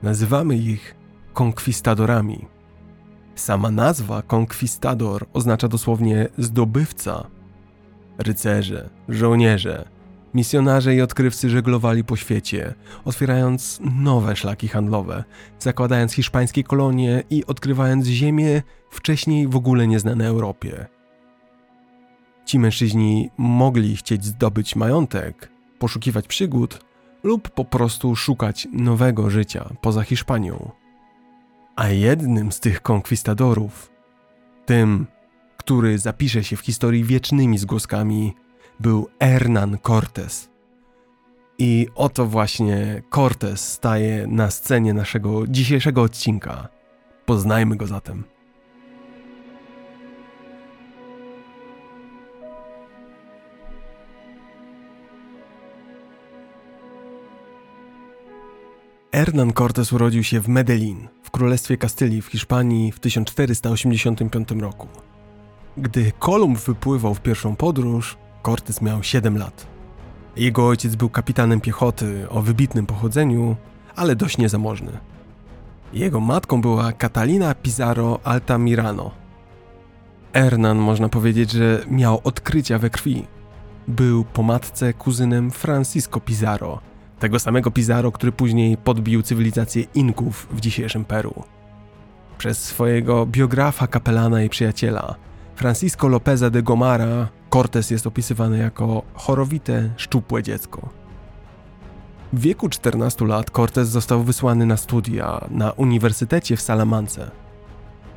[0.02, 0.94] Nazywamy ich
[1.32, 2.46] konkwistadorami.
[3.34, 7.26] Sama nazwa konkwistador oznacza dosłownie zdobywca.
[8.18, 9.88] Rycerze, żołnierze,
[10.34, 12.74] misjonarze i odkrywcy żeglowali po świecie,
[13.04, 15.24] otwierając nowe szlaki handlowe,
[15.58, 20.99] zakładając hiszpańskie kolonie i odkrywając ziemie wcześniej w ogóle nieznane Europie.
[22.50, 26.84] Ci mężczyźni mogli chcieć zdobyć majątek, poszukiwać przygód
[27.22, 30.70] lub po prostu szukać nowego życia poza Hiszpanią.
[31.76, 33.90] A jednym z tych konkwistadorów,
[34.66, 35.06] tym,
[35.56, 38.34] który zapisze się w historii wiecznymi zgłoskami,
[38.80, 40.48] był Hernán Cortés.
[41.58, 46.68] I oto właśnie Cortés staje na scenie naszego dzisiejszego odcinka.
[47.26, 48.24] Poznajmy go zatem.
[59.12, 64.86] Hernán Cortés urodził się w Medellin, w Królestwie Kastylii w Hiszpanii w 1485 roku.
[65.76, 69.66] Gdy Kolumb wypływał w pierwszą podróż, Cortés miał 7 lat.
[70.36, 73.56] Jego ojciec był kapitanem piechoty o wybitnym pochodzeniu,
[73.96, 74.92] ale dość niezamożny.
[75.92, 79.10] Jego matką była Catalina Pizarro Altamirano.
[80.32, 83.26] Hernán można powiedzieć, że miał odkrycia we krwi.
[83.88, 86.80] Był po matce kuzynem Francisco Pizarro–
[87.20, 91.34] tego samego Pizarro, który później podbił cywilizację Inków w dzisiejszym Peru.
[92.38, 95.14] Przez swojego biografa, kapelana i przyjaciela,
[95.56, 100.88] Francisco Lopeza de Gomara, Cortés jest opisywany jako chorowite, szczupłe dziecko.
[102.32, 107.30] W wieku 14 lat Cortés został wysłany na studia na Uniwersytecie w Salamance.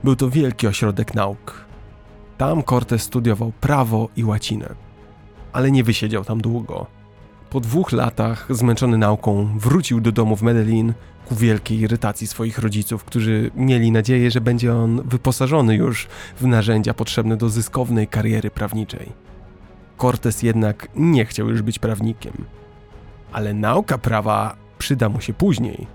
[0.03, 1.65] Był to wielki ośrodek nauk.
[2.37, 4.69] Tam Cortés studiował prawo i łacinę,
[5.53, 7.02] ale nie wysiedział tam długo
[7.53, 10.93] po dwóch latach, zmęczony nauką, wrócił do domu w Medellin
[11.25, 16.07] ku wielkiej irytacji swoich rodziców, którzy mieli nadzieję, że będzie on wyposażony już
[16.39, 19.11] w narzędzia potrzebne do zyskownej kariery prawniczej.
[19.97, 22.33] Cortés jednak nie chciał już być prawnikiem.
[23.31, 25.87] Ale nauka prawa przyda mu się później.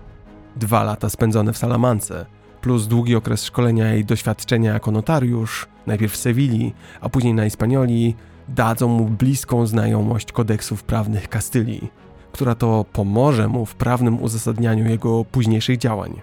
[0.57, 2.27] Dwa lata spędzone w Salamance,
[2.61, 8.15] plus długi okres szkolenia i doświadczenia jako notariusz, najpierw w Sewilli, a później na Hispanioli,
[8.49, 11.91] dadzą mu bliską znajomość kodeksów prawnych Kastylii,
[12.33, 16.21] która to pomoże mu w prawnym uzasadnianiu jego późniejszych działań.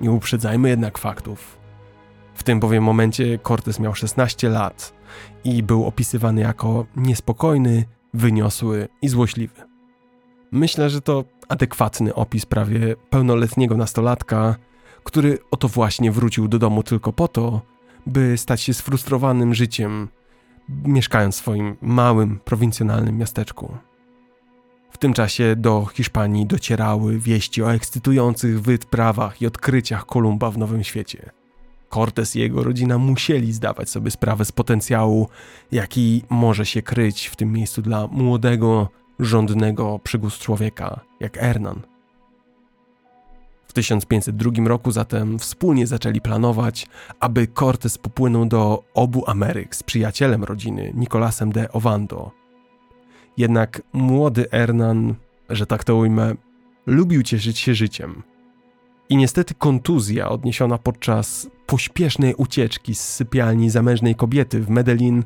[0.00, 1.58] Nie uprzedzajmy jednak faktów.
[2.34, 4.94] W tym bowiem momencie Cortes miał 16 lat
[5.44, 7.84] i był opisywany jako niespokojny,
[8.14, 9.62] wyniosły i złośliwy.
[10.52, 14.56] Myślę, że to adekwatny opis prawie pełnoletniego nastolatka,
[15.04, 17.60] który oto właśnie wrócił do domu tylko po to,
[18.06, 20.08] by stać się sfrustrowanym życiem,
[20.68, 23.76] mieszkając w swoim małym, prowincjonalnym miasteczku.
[24.90, 30.84] W tym czasie do Hiszpanii docierały wieści o ekscytujących wyprawach i odkryciach Kolumba w Nowym
[30.84, 31.30] Świecie.
[31.90, 35.28] Cortés i jego rodzina musieli zdawać sobie sprawę z potencjału,
[35.72, 38.88] jaki może się kryć w tym miejscu dla młodego,
[39.18, 41.93] żądnego przygód człowieka jak Hernan.
[43.74, 46.86] W 1502 roku zatem wspólnie zaczęli planować,
[47.20, 52.30] aby Cortés popłynął do obu Ameryk z przyjacielem rodziny, Nicolasem de Ovando.
[53.36, 55.14] Jednak młody Hernan,
[55.48, 56.34] że tak to ujmę,
[56.86, 58.22] lubił cieszyć się życiem.
[59.08, 65.24] I niestety kontuzja odniesiona podczas pośpiesznej ucieczki z sypialni zamężnej kobiety w Medellin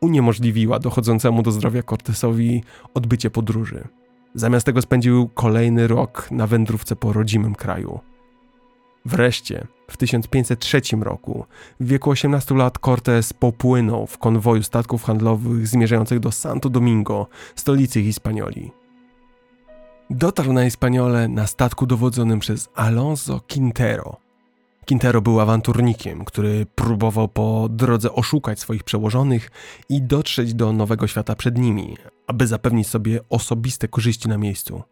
[0.00, 2.62] uniemożliwiła dochodzącemu do zdrowia Cortesowi
[2.94, 3.88] odbycie podróży.
[4.36, 8.00] Zamiast tego spędził kolejny rok na wędrówce po rodzimym kraju.
[9.04, 11.44] Wreszcie, w 1503 roku,
[11.80, 18.02] w wieku 18 lat, Cortés popłynął w konwoju statków handlowych zmierzających do Santo Domingo, stolicy
[18.02, 18.72] Hispanioli.
[20.10, 24.25] Dotarł na Hispaniole na statku dowodzonym przez Alonso Quintero.
[24.86, 29.50] Quintero był awanturnikiem, który próbował po drodze oszukać swoich przełożonych
[29.88, 31.96] i dotrzeć do nowego świata przed nimi,
[32.26, 34.82] aby zapewnić sobie osobiste korzyści na miejscu.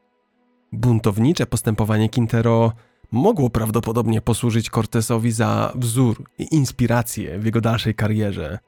[0.72, 2.72] Buntownicze postępowanie Quintero
[3.12, 8.58] mogło prawdopodobnie posłużyć Cortesowi za wzór i inspirację w jego dalszej karierze.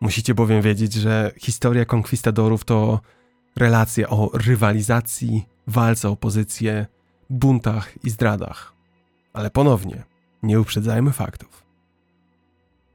[0.00, 3.00] Musicie bowiem wiedzieć, że historia konkwistadorów to
[3.56, 6.86] relacja o rywalizacji, walce o pozycję,
[7.30, 8.72] buntach i zdradach.
[9.32, 10.04] Ale ponownie,
[10.46, 11.66] nie uprzedzajmy faktów.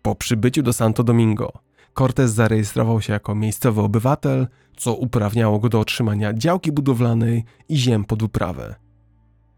[0.01, 1.51] Po przybyciu do Santo Domingo,
[1.93, 4.47] Cortez zarejestrował się jako miejscowy obywatel,
[4.77, 8.75] co uprawniało go do otrzymania działki budowlanej i ziem pod uprawę.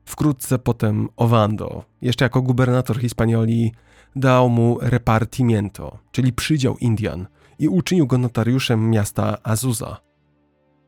[0.06, 3.72] Wkrótce potem Ovando, jeszcze jako gubernator Hispanioli,
[4.16, 7.28] dał mu repartimiento, czyli przydział Indian
[7.60, 9.98] i uczynił go notariuszem miasta Azusa.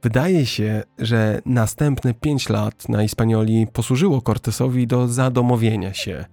[0.04, 6.26] Wydaje się, że następne pięć lat na Hispanioli posłużyło Cortesowi do zadomowienia się.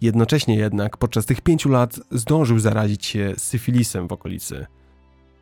[0.00, 4.66] Jednocześnie jednak podczas tych pięciu lat zdążył zarazić się syfilisem w okolicy.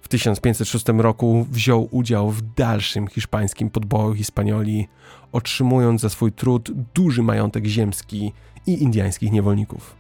[0.00, 4.88] W 1506 roku wziął udział w dalszym hiszpańskim podboju Hispanioli,
[5.32, 8.32] otrzymując za swój trud duży majątek ziemski
[8.66, 9.96] i indiańskich niewolników.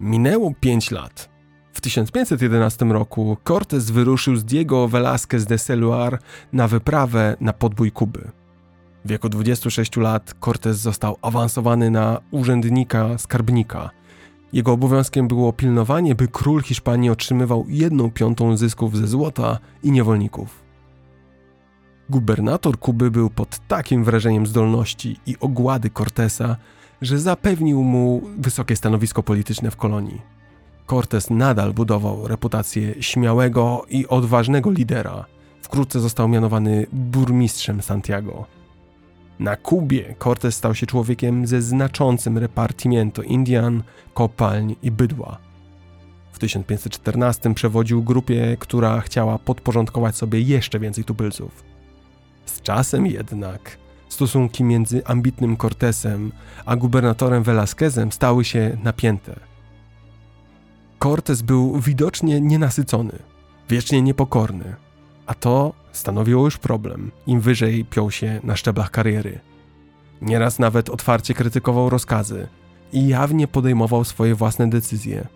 [0.00, 1.33] Minęło 5 lat.
[1.74, 6.18] W 1511 roku Cortés wyruszył z Diego Velázquez de Celuar
[6.52, 8.30] na wyprawę na podbój Kuby.
[9.04, 13.90] W wieku 26 lat Cortés został awansowany na urzędnika skarbnika.
[14.52, 20.62] Jego obowiązkiem było pilnowanie, by król Hiszpanii otrzymywał jedną piątą zysków ze złota i niewolników.
[22.10, 26.56] Gubernator Kuby był pod takim wrażeniem zdolności i ogłady Cortesa,
[27.02, 30.33] że zapewnił mu wysokie stanowisko polityczne w kolonii.
[30.86, 35.24] Cortés nadal budował reputację śmiałego i odważnego lidera.
[35.62, 38.46] Wkrótce został mianowany burmistrzem Santiago.
[39.38, 43.82] Na Kubie Cortés stał się człowiekiem ze znaczącym repartimiento Indian,
[44.14, 45.38] kopalń i bydła.
[46.32, 51.64] W 1514 przewodził grupie, która chciała podporządkować sobie jeszcze więcej tubylców.
[52.46, 53.78] Z czasem jednak
[54.08, 56.32] stosunki między ambitnym Cortesem
[56.66, 59.53] a gubernatorem Velasquezem stały się napięte.
[61.04, 63.18] Cortes był widocznie nienasycony,
[63.68, 64.74] wiecznie niepokorny,
[65.26, 69.40] a to stanowiło już problem, im wyżej piął się na szczeblach kariery.
[70.22, 72.48] Nieraz nawet otwarcie krytykował rozkazy
[72.92, 75.26] i jawnie podejmował swoje własne decyzje.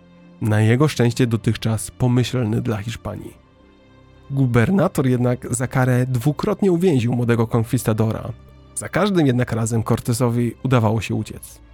[0.41, 3.37] Na jego szczęście dotychczas pomyślny dla Hiszpanii.
[4.31, 8.31] Gubernator jednak za karę dwukrotnie uwięził młodego konkwistadora.
[8.75, 11.68] Za każdym jednak razem Cortesowi udawało się uciec.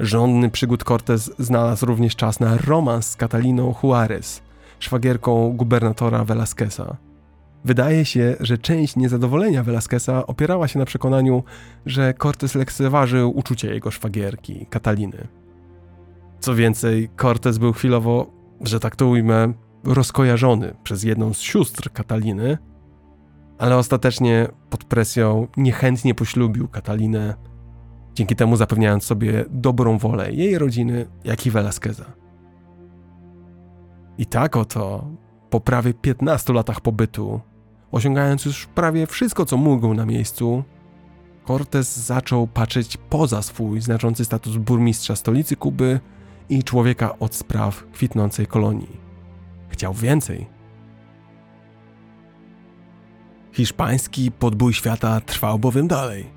[0.00, 4.42] Żądny przygód Cortez znalazł również czas na romans z Cataliną Juarez,
[4.78, 6.96] szwagierką gubernatora Velasqueza.
[7.64, 11.42] Wydaje się, że część niezadowolenia Velasqueza opierała się na przekonaniu,
[11.86, 15.28] że Cortez lekceważył uczucie jego szwagierki, Kataliny.
[16.40, 18.26] Co więcej, Cortez był chwilowo,
[18.60, 19.52] że tak to ujmę,
[19.84, 22.58] rozkojarzony przez jedną z sióstr Kataliny,
[23.58, 27.34] ale ostatecznie pod presją niechętnie poślubił Katalinę,
[28.14, 32.04] dzięki temu zapewniając sobie dobrą wolę jej rodziny, jak i Velasqueza.
[34.18, 35.06] I tak oto,
[35.50, 37.40] po prawie 15 latach pobytu,
[37.92, 40.64] osiągając już prawie wszystko, co mógł na miejscu,
[41.46, 46.00] Cortés zaczął patrzeć poza swój znaczący status burmistrza stolicy Kuby
[46.48, 49.00] i człowieka od spraw kwitnącej kolonii.
[49.68, 50.46] Chciał więcej,
[53.54, 56.33] Hiszpański podbój świata trwał bowiem dalej.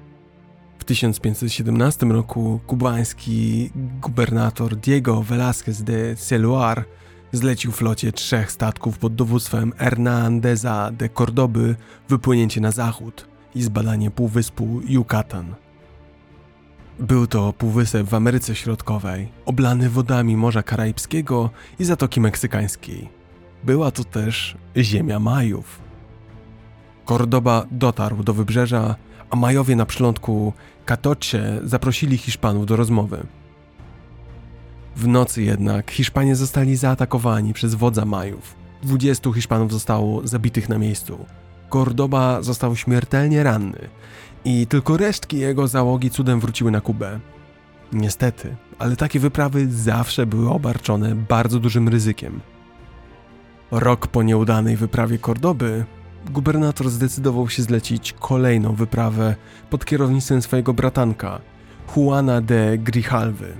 [0.87, 3.69] W 1517 roku kubański
[4.01, 6.85] gubernator Diego Velázquez de Celuar
[7.31, 11.75] zlecił flocie trzech statków pod dowództwem Hernandeza de Cordoby
[12.09, 15.55] wypłynięcie na zachód i zbadanie półwyspu Yucatan.
[16.99, 21.49] Był to półwysep w Ameryce Środkowej, oblany wodami Morza Karaibskiego
[21.79, 23.09] i Zatoki Meksykańskiej.
[23.63, 25.79] Była to też ziemia Majów.
[27.05, 28.95] Cordoba dotarł do wybrzeża,
[29.29, 30.53] a Majowie na przylądku
[30.87, 33.23] Catoche zaprosili Hiszpanów do rozmowy.
[34.95, 38.55] W nocy jednak Hiszpanie zostali zaatakowani przez wodza Majów.
[38.83, 41.25] 20 Hiszpanów zostało zabitych na miejscu.
[41.73, 43.89] Cordoba został śmiertelnie ranny
[44.45, 47.19] i tylko resztki jego załogi cudem wróciły na Kubę.
[47.93, 52.39] Niestety, ale takie wyprawy zawsze były obarczone bardzo dużym ryzykiem.
[53.71, 55.85] Rok po nieudanej wyprawie Kordoby,
[56.31, 59.35] gubernator zdecydował się zlecić kolejną wyprawę
[59.69, 61.41] pod kierownictwem swojego bratanka,
[61.95, 63.53] Juana de Grijalwy.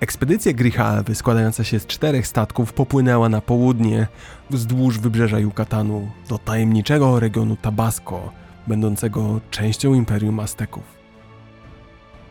[0.00, 4.06] Ekspedycja Grijalwy, składająca się z czterech statków, popłynęła na południe
[4.50, 8.32] wzdłuż wybrzeża Yucatanu do tajemniczego regionu Tabasco,
[8.66, 10.82] będącego częścią Imperium Azteków.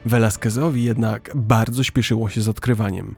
[0.05, 3.15] Velasquezowi jednak bardzo śpieszyło się z odkrywaniem.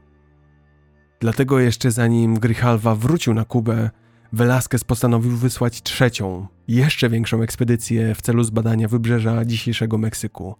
[1.20, 3.90] Dlatego jeszcze zanim Grijalva wrócił na Kubę,
[4.34, 10.54] Velasquez postanowił wysłać trzecią, jeszcze większą ekspedycję w celu zbadania wybrzeża dzisiejszego Meksyku.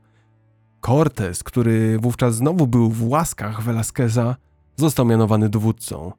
[0.81, 4.37] Cortés, który wówczas znowu był w łaskach Velasqueza,
[4.77, 6.13] został mianowany dowódcą.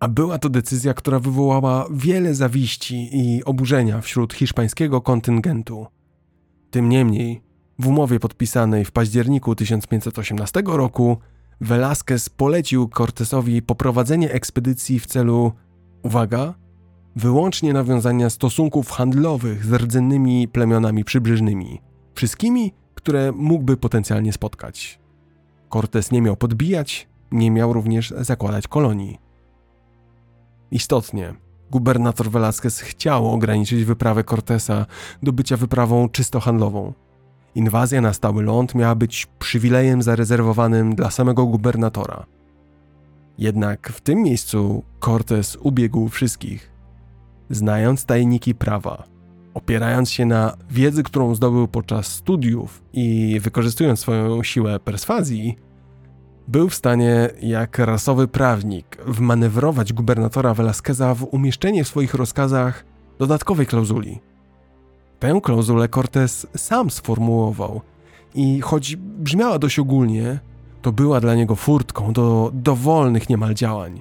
[0.00, 5.86] A była to decyzja, która wywołała wiele zawiści i oburzenia wśród hiszpańskiego kontyngentu.
[6.70, 7.42] Tym niemniej,
[7.78, 11.18] w umowie podpisanej w październiku 1518 roku,
[11.60, 15.52] Velázquez polecił Cortesowi poprowadzenie ekspedycji w celu,
[16.02, 16.54] uwaga,
[17.16, 21.80] wyłącznie nawiązania stosunków handlowych z rdzennymi plemionami przybrzeżnymi,
[22.14, 24.98] wszystkimi, które mógłby potencjalnie spotkać.
[25.72, 29.18] Cortes nie miał podbijać, nie miał również zakładać kolonii.
[30.70, 31.34] Istotnie,
[31.70, 34.86] gubernator Velázquez chciał ograniczyć wyprawę Cortesa
[35.22, 36.92] do bycia wyprawą czysto handlową.
[37.54, 42.26] Inwazja na stały ląd miała być przywilejem zarezerwowanym dla samego gubernatora.
[43.38, 46.70] Jednak w tym miejscu Cortes ubiegł wszystkich.
[47.50, 49.04] Znając tajniki prawa,
[49.54, 55.56] opierając się na wiedzy, którą zdobył podczas studiów i wykorzystując swoją siłę perswazji,
[56.48, 62.84] był w stanie, jak rasowy prawnik, wmanewrować gubernatora Velasqueza w umieszczenie w swoich rozkazach
[63.18, 64.20] dodatkowej klauzuli.
[65.18, 67.80] Tę klauzulę Cortés sam sformułował
[68.34, 70.40] i choć brzmiała dość ogólnie,
[70.82, 74.00] to była dla niego furtką do dowolnych niemal działań.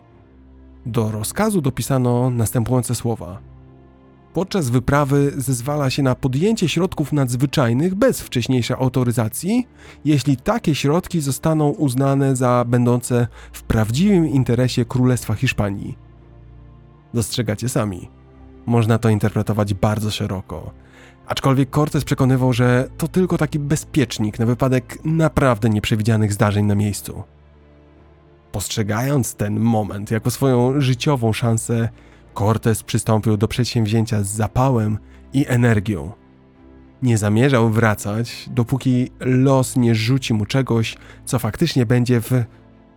[0.90, 3.38] Do rozkazu dopisano następujące słowa–
[4.34, 9.68] Podczas wyprawy zezwala się na podjęcie środków nadzwyczajnych bez wcześniejszej autoryzacji,
[10.06, 15.98] jeśli takie środki zostaną uznane za będące w prawdziwym interesie Królestwa Hiszpanii.
[17.14, 18.10] Dostrzegacie sami.
[18.66, 20.72] Można to interpretować bardzo szeroko.
[21.28, 27.24] Aczkolwiek Cortes przekonywał, że to tylko taki bezpiecznik na wypadek naprawdę nieprzewidzianych zdarzeń na miejscu.
[28.52, 31.90] Postrzegając ten moment jako swoją życiową szansę,
[32.34, 34.98] Cortes przystąpił do przedsięwzięcia z zapałem
[35.34, 36.12] i energią.
[37.02, 42.32] Nie zamierzał wracać, dopóki los nie rzuci mu czegoś, co faktycznie będzie w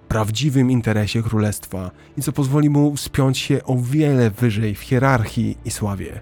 [0.08, 5.70] prawdziwym interesie królestwa i co pozwoli mu wspiąć się o wiele wyżej w hierarchii i
[5.70, 6.20] sławie.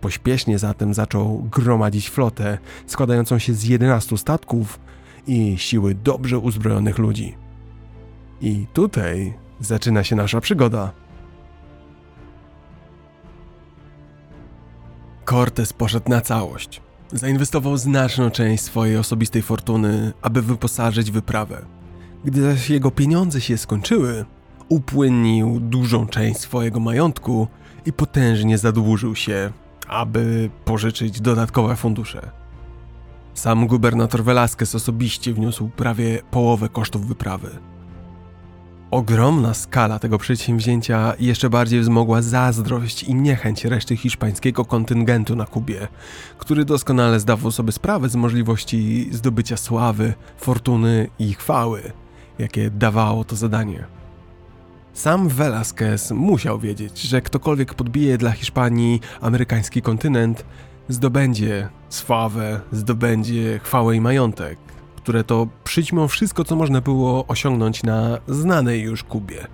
[0.00, 4.80] Pośpiesznie zatem zaczął gromadzić flotę składającą się z 11 statków
[5.26, 7.41] i siły dobrze uzbrojonych ludzi.
[8.42, 10.92] I tutaj zaczyna się nasza przygoda.
[15.24, 16.82] Cortez poszedł na całość.
[17.12, 21.64] Zainwestował znaczną część swojej osobistej fortuny, aby wyposażyć wyprawę.
[22.24, 24.24] Gdy zaś jego pieniądze się skończyły,
[24.68, 27.48] upłynnił dużą część swojego majątku
[27.86, 29.52] i potężnie zadłużył się,
[29.88, 32.30] aby pożyczyć dodatkowe fundusze.
[33.34, 37.71] Sam gubernator Velasquez osobiście wniósł prawie połowę kosztów wyprawy.
[38.92, 45.88] Ogromna skala tego przedsięwzięcia jeszcze bardziej wzmogła zazdrość i niechęć reszty hiszpańskiego kontyngentu na Kubie,
[46.38, 51.92] który doskonale zdawał sobie sprawę z możliwości zdobycia sławy, fortuny i chwały,
[52.38, 53.84] jakie dawało to zadanie.
[54.92, 60.44] Sam Velázquez musiał wiedzieć, że ktokolwiek podbije dla Hiszpanii amerykański kontynent,
[60.88, 64.71] zdobędzie sławę, zdobędzie chwałę i majątek,
[65.02, 69.46] które to przyćmią wszystko, co można było osiągnąć na znanej już Kubie.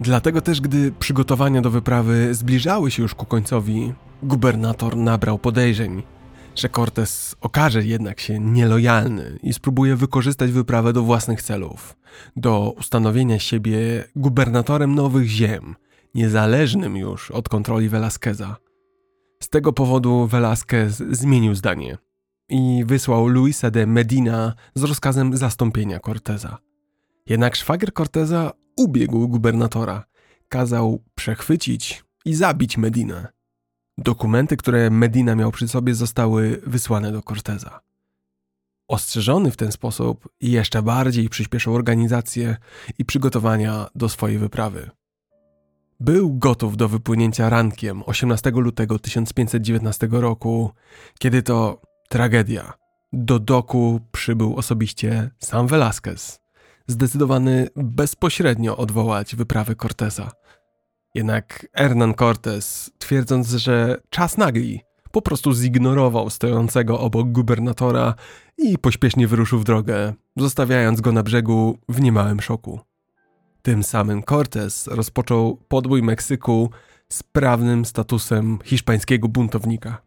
[0.00, 6.02] Dlatego też, gdy przygotowania do wyprawy zbliżały się już ku końcowi, gubernator nabrał podejrzeń,
[6.54, 11.96] że Cortés okaże jednak się nielojalny i spróbuje wykorzystać wyprawę do własnych celów,
[12.36, 15.74] do ustanowienia siebie gubernatorem nowych ziem,
[16.14, 18.56] niezależnym już od kontroli Velasqueza.
[19.42, 21.98] Z tego powodu Velasquez zmienił zdanie
[22.48, 26.58] i wysłał Luisa de Medina z rozkazem zastąpienia Corteza.
[27.26, 30.04] Jednak szwagier Corteza ubiegł gubernatora,
[30.48, 33.28] kazał przechwycić i zabić Medinę.
[33.98, 37.80] Dokumenty, które Medina miał przy sobie, zostały wysłane do Corteza.
[38.88, 42.56] Ostrzeżony w ten sposób jeszcze bardziej przyspieszył organizację
[42.98, 44.90] i przygotowania do swojej wyprawy.
[46.00, 50.70] Był gotów do wypłynięcia rankiem 18 lutego 1519 roku,
[51.18, 52.72] kiedy to tragedia.
[53.12, 56.40] Do doku przybył osobiście sam Velasquez,
[56.86, 60.30] zdecydowany bezpośrednio odwołać wyprawy Corteza.
[61.14, 64.80] Jednak Hernán Cortés, twierdząc, że czas nagli,
[65.10, 68.14] po prostu zignorował stojącego obok gubernatora
[68.58, 72.80] i pośpiesznie wyruszył w drogę, zostawiając go na brzegu w niemałym szoku.
[73.62, 76.70] Tym samym Cortés rozpoczął podbój Meksyku
[77.08, 80.05] z prawnym statusem hiszpańskiego buntownika.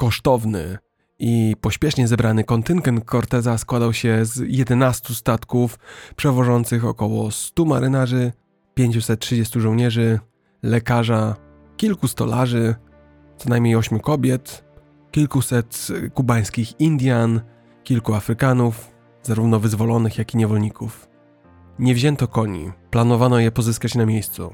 [0.00, 0.78] Kosztowny
[1.18, 5.78] i pośpiesznie zebrany kontyngent Corteza składał się z 11 statków
[6.16, 8.32] przewożących około 100 marynarzy,
[8.74, 10.18] 530 żołnierzy,
[10.62, 11.36] lekarza,
[11.76, 12.74] kilku stolarzy,
[13.36, 14.64] co najmniej 8 kobiet,
[15.10, 17.40] kilkuset kubańskich Indian,
[17.84, 18.90] kilku Afrykanów,
[19.22, 21.08] zarówno wyzwolonych, jak i niewolników.
[21.78, 24.50] Nie wzięto koni, planowano je pozyskać na miejscu.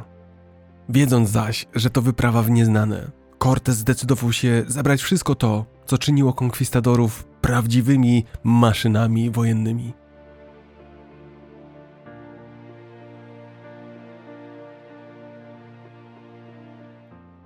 [0.88, 6.32] Wiedząc zaś, że to wyprawa w nieznane, Cortez zdecydował się zabrać wszystko to, co czyniło
[6.32, 9.92] konkwistadorów prawdziwymi maszynami wojennymi.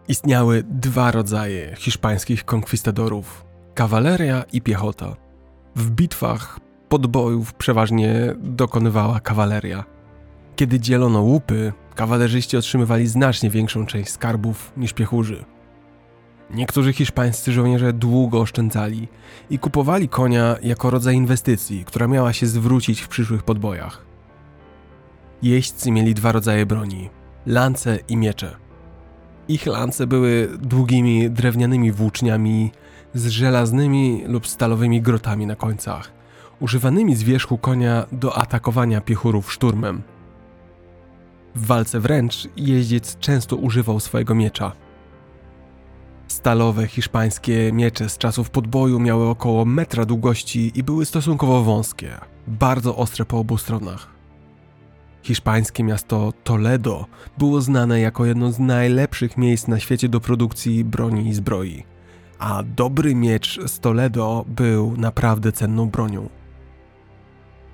[0.09, 3.45] Istniały dwa rodzaje hiszpańskich konkwistadorów:
[3.75, 5.17] kawaleria i piechota.
[5.77, 9.85] W bitwach podbojów przeważnie dokonywała kawaleria.
[10.57, 15.45] Kiedy dzielono łupy, kawalerzyści otrzymywali znacznie większą część skarbów niż piechurzy.
[16.55, 19.09] Niektórzy hiszpańscy żołnierze długo oszczędzali
[19.51, 24.05] i kupowali konia jako rodzaj inwestycji, która miała się zwrócić w przyszłych podbojach.
[25.43, 27.11] Jeźdźcy mieli dwa rodzaje broni:
[27.47, 28.57] lance i miecze.
[29.49, 32.71] Ich lance były długimi drewnianymi włóczniami
[33.15, 36.13] z żelaznymi lub stalowymi grotami na końcach,
[36.61, 40.03] używanymi z wierzchu konia do atakowania piechurów szturmem.
[41.55, 44.73] W walce wręcz jeździec często używał swojego miecza.
[46.41, 52.11] Stalowe hiszpańskie miecze z czasów podboju miały około metra długości i były stosunkowo wąskie,
[52.47, 54.09] bardzo ostre po obu stronach.
[55.23, 57.07] Hiszpańskie miasto Toledo
[57.39, 61.85] było znane jako jedno z najlepszych miejsc na świecie do produkcji broni i zbroi,
[62.39, 66.29] a dobry miecz z Toledo był naprawdę cenną bronią.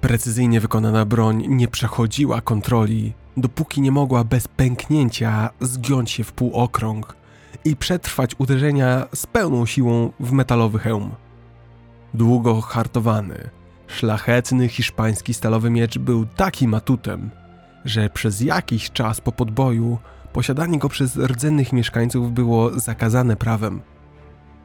[0.01, 7.26] Precyzyjnie wykonana broń nie przechodziła kontroli, dopóki nie mogła bez pęknięcia zgiąć się w półokrąg
[7.67, 11.11] i przetrwać uderzenia z pełną siłą w metalowy hełm.
[12.15, 13.51] Długo hartowany,
[13.87, 17.31] szlachetny hiszpański stalowy miecz był takim atutem,
[17.85, 19.99] że przez jakiś czas po podboju
[20.33, 23.81] posiadanie go przez rdzennych mieszkańców było zakazane prawem.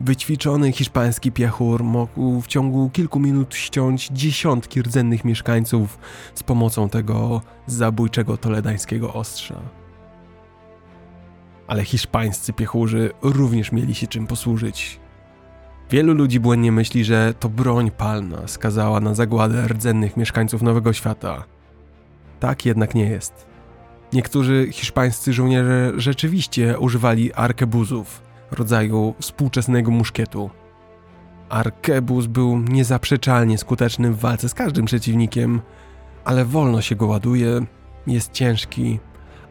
[0.02, 6.00] Wyćwiczony hiszpański piechur mógł w ciągu kilku minut ściąć dziesiątki rdzennych mieszkańców
[6.36, 9.81] z pomocą tego zabójczego toledańskiego ostrza.
[11.72, 15.00] Ale hiszpańscy piechurzy również mieli się czym posłużyć.
[15.90, 21.44] Wielu ludzi błędnie myśli, że to broń palna skazała na zagładę rdzennych mieszkańców Nowego Świata.
[22.40, 23.46] Tak jednak nie jest.
[24.14, 28.22] Niektórzy hiszpańscy żołnierze rzeczywiście używali arkebuzów,
[28.52, 30.50] rodzaju współczesnego muszkietu.
[31.50, 35.62] Arkebuz był niezaprzeczalnie skuteczny w walce z każdym przeciwnikiem,
[36.26, 37.66] ale wolno się go ładuje,
[38.08, 39.00] jest ciężki,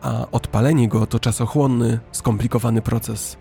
[0.03, 3.37] a odpalenie go to czasochłonny, skomplikowany proces.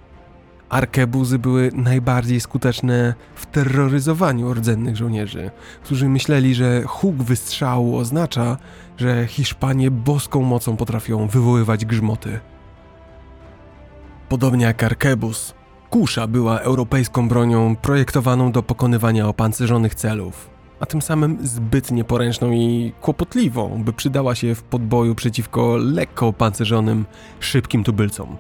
[0.70, 5.52] Arkebuzy były najbardziej skuteczne w terroryzowaniu rdzennych żołnierzy,
[5.84, 8.58] którzy myśleli, że huk wystrzału oznacza,
[8.98, 12.40] że Hiszpanie boską mocą potrafią wywoływać grzmoty.
[14.30, 15.54] Podobnie jak arkebus,
[15.90, 20.50] kusza była europejską bronią projektowaną do pokonywania opancerzonych celów,
[20.80, 27.06] a tym samym zbyt nieporęczną i kłopotliwą, by przydała się w podboju przeciwko lekko opancerzonym,
[27.40, 28.38] szybkim tubylcom.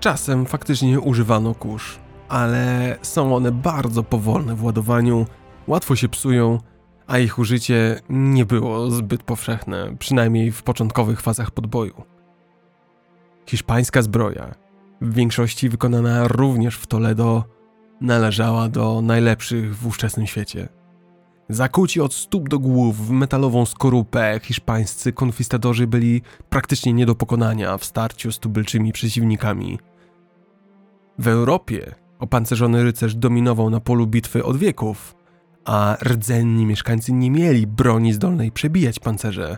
[0.00, 1.98] Czasem faktycznie używano kurz,
[2.28, 5.26] ale są one bardzo powolne w ładowaniu,
[5.66, 6.58] łatwo się psują,
[7.06, 12.02] a ich użycie nie było zbyt powszechne, przynajmniej w początkowych fazach podboju.
[13.46, 14.54] Hiszpańska zbroja,
[15.00, 17.44] w większości wykonana również w Toledo,
[18.00, 20.68] należała do najlepszych w ówczesnym świecie.
[21.48, 27.78] Zakuci od stóp do głów w metalową skorupę, hiszpańscy konfistadorzy byli praktycznie nie do pokonania
[27.78, 29.78] w starciu z tubylczymi przeciwnikami.
[31.18, 35.14] W Europie opancerzony rycerz dominował na polu bitwy od wieków,
[35.64, 39.56] a rdzenni mieszkańcy nie mieli broni zdolnej przebijać pancerze,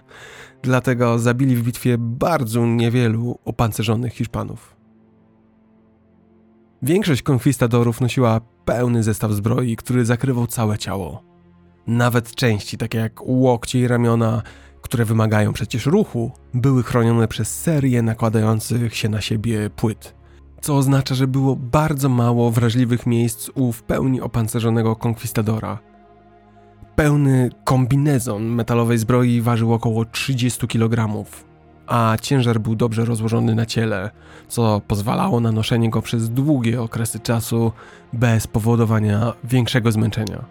[0.62, 4.79] dlatego zabili w bitwie bardzo niewielu opancerzonych Hiszpanów.
[6.82, 11.22] Większość konkwistadorów nosiła pełny zestaw zbroi, który zakrywał całe ciało.
[11.86, 14.42] Nawet części, takie jak łokcie i ramiona,
[14.82, 20.14] które wymagają przecież ruchu, były chronione przez serię nakładających się na siebie płyt.
[20.60, 25.78] Co oznacza, że było bardzo mało wrażliwych miejsc u w pełni opancerzonego konkwistadora.
[26.96, 31.24] Pełny kombinezon metalowej zbroi ważył około 30 kg,
[31.90, 34.10] a ciężar był dobrze rozłożony na ciele,
[34.48, 37.72] co pozwalało na noszenie go przez długie okresy czasu
[38.12, 40.44] bez powodowania większego zmęczenia.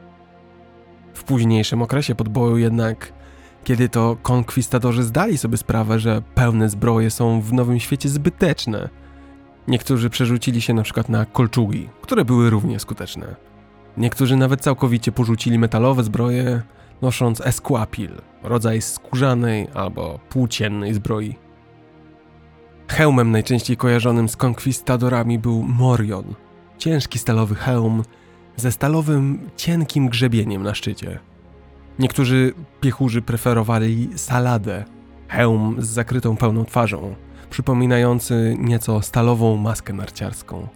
[1.13, 3.13] W późniejszym okresie podboju jednak,
[3.63, 8.89] kiedy to konkwistadorzy zdali sobie sprawę, że pełne zbroje są w Nowym Świecie zbyteczne,
[9.67, 13.35] niektórzy przerzucili się na przykład na kolczugi, które były równie skuteczne.
[13.97, 16.61] Niektórzy nawet całkowicie porzucili metalowe zbroje,
[17.01, 18.11] nosząc esquapil,
[18.43, 21.35] rodzaj skórzanej albo płóciennej zbroi.
[22.87, 26.35] Hełmem najczęściej kojarzonym z konkwistadorami był morion,
[26.77, 28.03] ciężki stalowy hełm
[28.55, 31.19] ze stalowym, cienkim grzebieniem na szczycie.
[31.99, 34.85] Niektórzy piechurzy preferowali saladę,
[35.27, 37.15] hełm z zakrytą pełną twarzą,
[37.49, 40.67] przypominający nieco stalową maskę narciarską.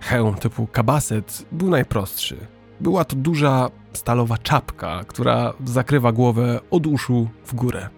[0.00, 2.55] Hełm typu kabaset był najprostszy.
[2.80, 7.88] Była to duża, stalowa czapka, która zakrywa głowę od uszu w górę.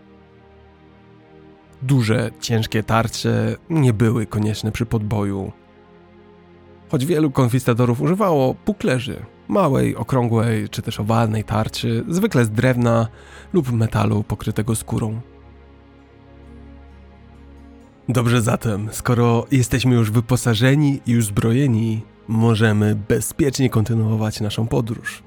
[1.83, 5.53] Duże, ciężkie tarcze nie były konieczne przy podboju,
[6.91, 13.09] choć wielu konkwistadorów używało puklerzy, małej, okrągłej czy też owalnej tarczy, zwykle z drewna
[13.53, 15.21] lub metalu pokrytego skórą.
[18.09, 25.23] Dobrze zatem, skoro jesteśmy już wyposażeni i uzbrojeni, możemy bezpiecznie kontynuować naszą podróż.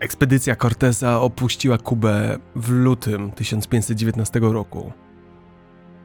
[0.00, 4.92] Ekspedycja Corteza opuściła Kubę w lutym 1519 roku.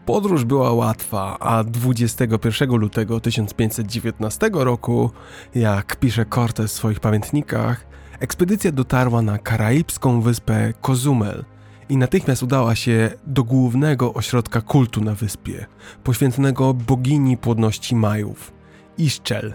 [0.05, 5.11] Podróż była łatwa, a 21 lutego 1519 roku,
[5.55, 7.85] jak pisze Cortez w swoich pamiętnikach,
[8.19, 11.45] ekspedycja dotarła na karaibską wyspę Cozumel
[11.93, 15.65] i natychmiast udała się do głównego ośrodka kultu na wyspie,
[16.03, 18.53] poświęconego bogini płodności Majów,
[18.97, 19.53] Iszczel.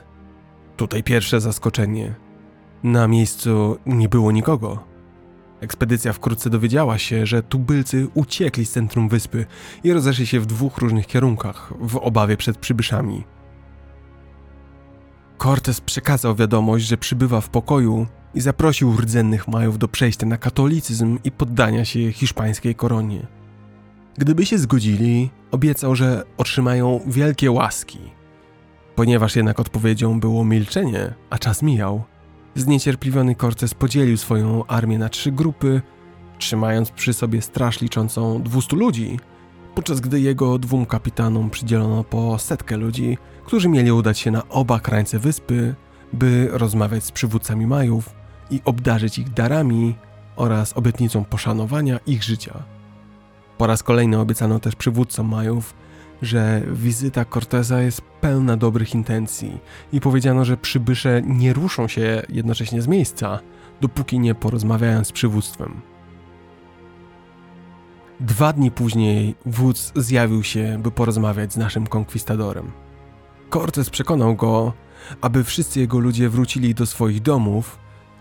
[0.77, 2.15] Tutaj pierwsze zaskoczenie.
[2.83, 4.85] Na miejscu nie było nikogo.
[5.61, 9.47] Ekspedycja wkrótce dowiedziała się, że tubylcy uciekli z centrum wyspy
[9.85, 13.25] i rozeszli się w dwóch różnych kierunkach, w obawie przed przybyszami.
[15.39, 21.19] Cortes przekazał wiadomość, że przybywa w pokoju i zaprosił rdzennych Majów do przejścia na katolicyzm
[21.25, 23.27] i poddania się hiszpańskiej koronie.
[24.19, 27.99] Gdyby się zgodzili, obiecał, że otrzymają wielkie łaski.
[28.95, 32.05] Ponieważ jednak odpowiedzią było milczenie, a czas mijał,
[32.55, 35.83] Zniecierpliwiony Cortes podzielił swoją armię na trzy grupy,
[36.39, 39.19] trzymając przy sobie straż liczącą 200 ludzi,
[39.75, 44.81] podczas gdy jego dwóm kapitanom przydzielono po setkę ludzi, którzy mieli udać się na oba
[44.81, 45.75] krańce wyspy,
[46.13, 48.18] by rozmawiać z przywódcami Majów
[48.51, 49.95] i obdarzyć ich darami
[50.37, 52.63] oraz obietnicą poszanowania ich życia.
[53.59, 55.75] Po raz kolejny obiecano też przywódcom Majów,
[56.23, 59.59] że wizyta Corteza jest pełna dobrych intencji
[59.93, 63.39] i powiedziano, że przybysze nie ruszą się jednocześnie z miejsca,
[63.81, 65.81] dopóki nie porozmawiają z przywództwem.
[68.21, 72.71] Dwa dni później wódz zjawił się, by porozmawiać z naszym konkwistadorem.
[73.51, 74.73] Cortez przekonał go,
[75.21, 77.79] aby wszyscy jego ludzie wrócili do swoich domów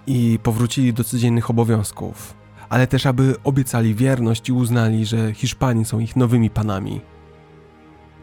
[0.07, 2.33] i powrócili do codziennych obowiązków,
[2.69, 7.01] ale też aby obiecali wierność i uznali, że Hiszpanii są ich nowymi panami.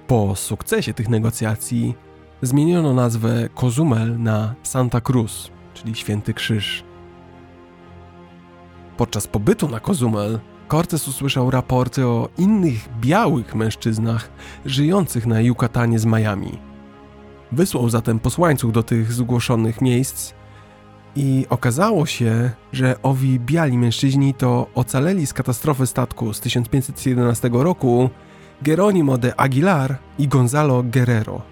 [0.06, 1.94] Po sukcesie tych negocjacji
[2.42, 6.84] zmieniono nazwę Cozumel na Santa Cruz, czyli Święty Krzyż.
[8.96, 14.30] Podczas pobytu na Cozumel Cortes usłyszał raporty o innych białych mężczyznach
[14.66, 16.58] żyjących na Yucatanie z Miami.
[17.52, 20.34] Wysłał zatem posłańców do tych zgłoszonych miejsc
[21.16, 28.10] i okazało się, że owi biali mężczyźni to ocaleli z katastrofy statku z 1511 roku
[28.62, 31.42] Geronimo de Aguilar i Gonzalo Guerrero.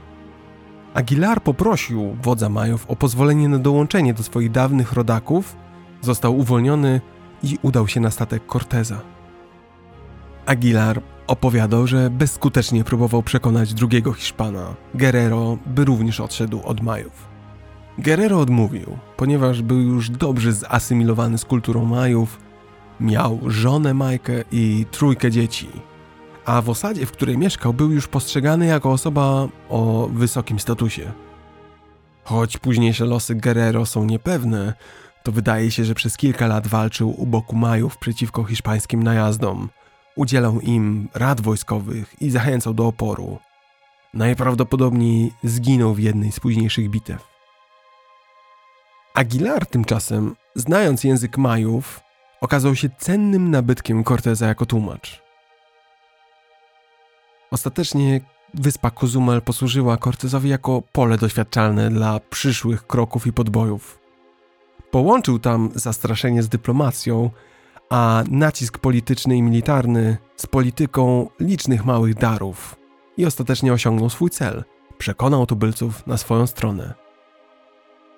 [0.95, 5.57] Aguilar poprosił wodza Majów o pozwolenie na dołączenie do swoich dawnych rodaków,
[6.01, 7.01] został uwolniony
[7.43, 9.01] i udał się na statek Corteza.
[10.47, 17.32] Aguilar opowiadał, że bezskutecznie próbował przekonać drugiego Hiszpana, Guerrero, by również odszedł od Majów.
[17.99, 22.41] Guerrero odmówił, ponieważ był już dobrze zasymilowany z kulturą Majów,
[23.01, 25.69] miał żonę Majkę i trójkę dzieci,
[26.45, 31.13] a w osadzie, w której mieszkał, był już postrzegany jako osoba o wysokim statusie.
[32.25, 34.75] Choć późniejsze losy Guerrero są niepewne,
[35.23, 39.69] to wydaje się, że przez kilka lat walczył u boku Majów przeciwko hiszpańskim najazdom,
[40.17, 43.39] udzielał im rad wojskowych i zachęcał do oporu.
[44.15, 47.32] Najprawdopodobniej zginął w jednej z późniejszych bitew.
[49.15, 52.01] Aguilar tymczasem, znając język Majów,
[52.41, 55.23] okazał się cennym nabytkiem Corteza jako tłumacz.
[57.51, 58.21] Ostatecznie
[58.55, 63.99] wyspa Cozumel posłużyła Cortezowi jako pole doświadczalne dla przyszłych kroków i podbojów.
[64.91, 67.31] Połączył tam zastraszenie z dyplomacją,
[67.91, 72.77] a nacisk polityczny i militarny z polityką licznych małych darów
[73.17, 74.65] i ostatecznie osiągnął swój cel.
[74.99, 77.02] Przekonał tubylców na swoją stronę.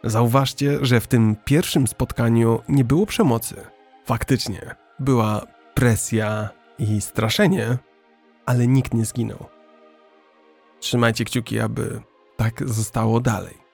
[0.07, 3.57] Zauważcie, że w tym pierwszym spotkaniu nie było przemocy.
[4.05, 6.49] Faktycznie, była presja
[6.79, 7.79] i straszenie,
[8.47, 9.47] ale nikt nie zginął.
[10.81, 12.01] Trzymajcie kciuki, aby
[12.37, 13.65] tak zostało dalej.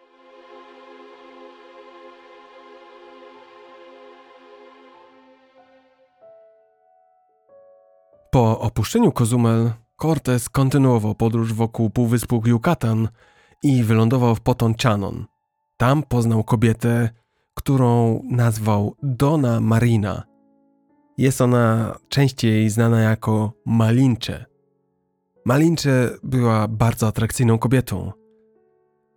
[8.31, 13.09] Po opuszczeniu Kozumel, Cortés kontynuował podróż wokół półwyspu Yucatan
[13.62, 15.30] i wylądował w Potonchanon.
[15.81, 17.11] Tam poznał kobietę,
[17.55, 20.23] którą nazwał Dona Marina.
[21.19, 24.44] Jest ona częściej znana jako Malinche.
[25.44, 28.12] Malinche była bardzo atrakcyjną kobietą.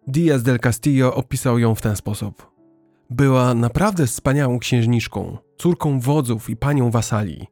[0.08, 2.52] Diaz del Castillo opisał ją w ten sposób.
[3.10, 7.48] Była naprawdę wspaniałą księżniczką, córką wodzów i panią wasali,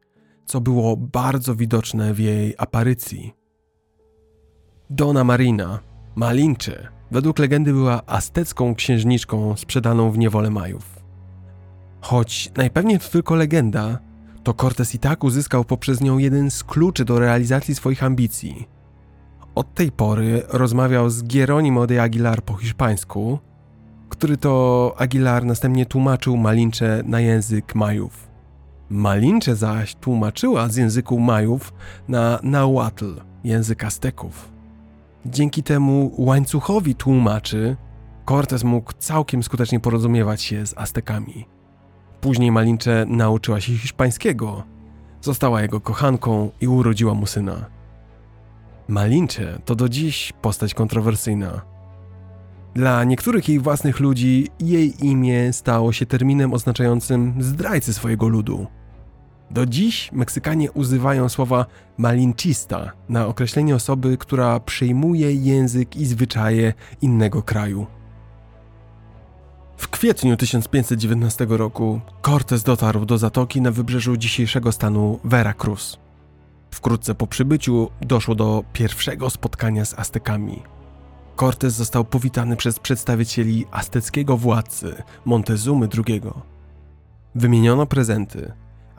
[0.45, 3.33] co było bardzo widoczne w jej aparycji.
[4.89, 5.79] Dona Marina,
[6.15, 10.99] Malinche, według legendy była aztecką księżniczką sprzedaną w niewolę Majów.
[12.01, 13.99] Choć najpewniej to tylko legenda,
[14.43, 18.67] to Cortés i tak uzyskał poprzez nią jeden z kluczy do realizacji swoich ambicji.
[19.55, 23.39] Od tej pory rozmawiał z Gieronimo de Aguilar po hiszpańsku,
[24.09, 28.27] który to Aguilar następnie tłumaczył Malincze na język Majów.
[28.89, 31.73] Malincze zaś tłumaczyła z języku Majów
[32.07, 34.50] na Nahuatl, język Azteków.
[35.25, 37.75] Dzięki temu łańcuchowi tłumaczy
[38.25, 41.45] Cortés mógł całkiem skutecznie porozumiewać się z Aztekami.
[42.21, 44.63] Później Malincze nauczyła się hiszpańskiego,
[45.21, 47.65] została jego kochanką i urodziła mu syna.
[48.87, 51.61] Malincze to do dziś postać kontrowersyjna.
[52.73, 58.67] Dla niektórych jej własnych ludzi jej imię stało się terminem oznaczającym zdrajcy swojego ludu.
[59.51, 61.65] Do dziś Meksykanie używają słowa
[61.97, 67.87] malinchista na określenie osoby, która przejmuje język i zwyczaje innego kraju.
[69.77, 75.99] W kwietniu 1519 roku Cortés dotarł do zatoki na wybrzeżu dzisiejszego stanu Veracruz.
[76.71, 80.63] Wkrótce po przybyciu doszło do pierwszego spotkania z Aztekami.
[81.35, 86.21] Cortés został powitany przez przedstawicieli azteckiego władcy Montezumy II.
[87.35, 88.51] Wymieniono prezenty,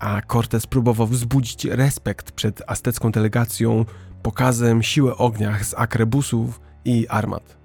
[0.03, 3.85] a Cortés próbował wzbudzić respekt przed aztecką delegacją
[4.23, 7.57] pokazem siły ognia z akrebusów i armat.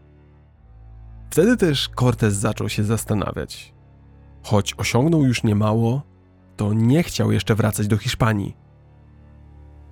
[1.30, 3.74] Wtedy też Cortés zaczął się zastanawiać.
[4.44, 6.02] Choć osiągnął już niemało,
[6.58, 8.56] to nie chciał jeszcze wracać do Hiszpanii.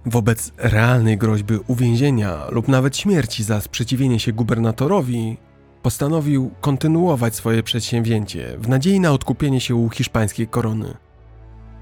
[0.06, 5.38] Wobec realnej groźby uwięzienia lub nawet śmierci za sprzeciwienie się gubernatorowi,
[5.82, 11.05] postanowił kontynuować swoje przedsięwzięcie w nadziei na odkupienie się u hiszpańskiej korony.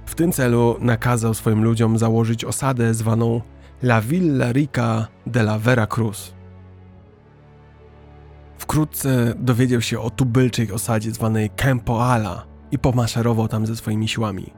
[0.06, 3.42] W tym celu nakazał swoim ludziom założyć osadę zwaną
[3.84, 6.34] La Villa Rica de la Vera Cruz.
[8.58, 14.54] Wkrótce dowiedział się o tubylczej osadzie zwanej Kempoala i pomaszerował tam ze swoimi siłami.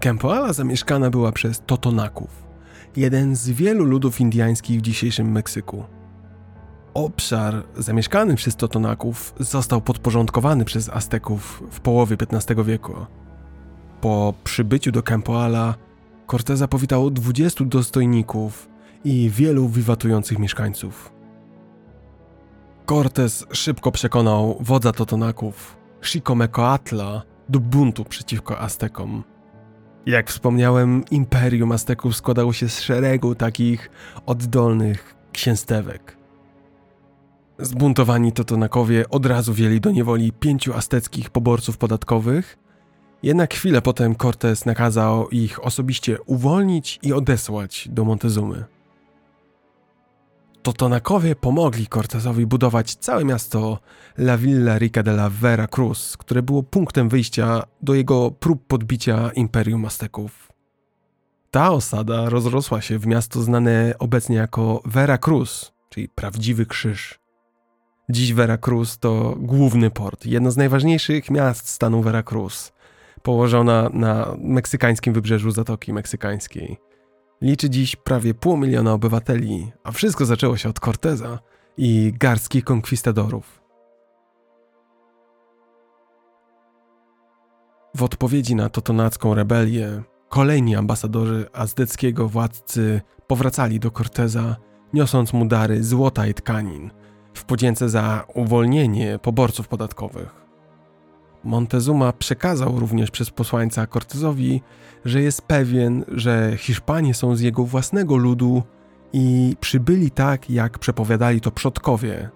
[0.00, 2.46] Kempoala zamieszkana była przez Totonaków,
[2.96, 5.84] jeden z wielu ludów indiańskich w dzisiejszym Meksyku.
[6.94, 12.94] Obszar zamieszkany przez Totonaków został podporządkowany przez Azteków w połowie XV wieku.
[14.00, 15.74] Po przybyciu do Kempoala
[16.30, 18.68] Corteza powitało 20 dostojników
[19.04, 21.12] i wielu wiwatujących mieszkańców.
[22.86, 29.24] Cortez szybko przekonał wodza Totonaków, Xicomecoatla, do buntu przeciwko Aztekom.
[30.06, 33.90] Jak wspomniałem, imperium Azteków składało się z szeregu takich
[34.26, 36.16] oddolnych księstewek.
[37.58, 42.58] Zbuntowani Totonakowie od razu wzięli do niewoli pięciu azteckich poborców podatkowych,
[43.22, 48.64] jednak chwilę potem Cortez nakazał ich osobiście uwolnić i odesłać do Montezumy.
[50.62, 53.78] Totonakowie pomogli Cortezowi budować całe miasto
[54.18, 59.30] La Villa Rica de la Vera Cruz, które było punktem wyjścia do jego prób podbicia
[59.34, 60.52] Imperium Azteków.
[61.50, 67.18] Ta osada rozrosła się w miasto znane obecnie jako Vera Cruz, czyli prawdziwy krzyż.
[68.10, 72.72] Dziś Veracruz to główny port, jedno z najważniejszych miast stanu Veracruz,
[73.28, 76.76] położona na meksykańskim wybrzeżu Zatoki Meksykańskiej.
[77.42, 81.38] Liczy dziś prawie pół miliona obywateli, a wszystko zaczęło się od Corteza
[81.76, 83.62] i garstki konkwistadorów.
[87.96, 94.56] W odpowiedzi na totonacką rebelię, kolejni ambasadorzy azteckiego władcy powracali do Corteza,
[94.92, 96.90] niosąc mu dary złota i tkanin–
[97.34, 100.47] w podzięce za uwolnienie poborców podatkowych.
[101.48, 104.62] Montezuma przekazał również przez posłańca Cortezowi,
[105.04, 108.62] że jest pewien, że Hiszpanie są z jego własnego ludu
[109.12, 112.30] i przybyli tak, jak przepowiadali to przodkowie.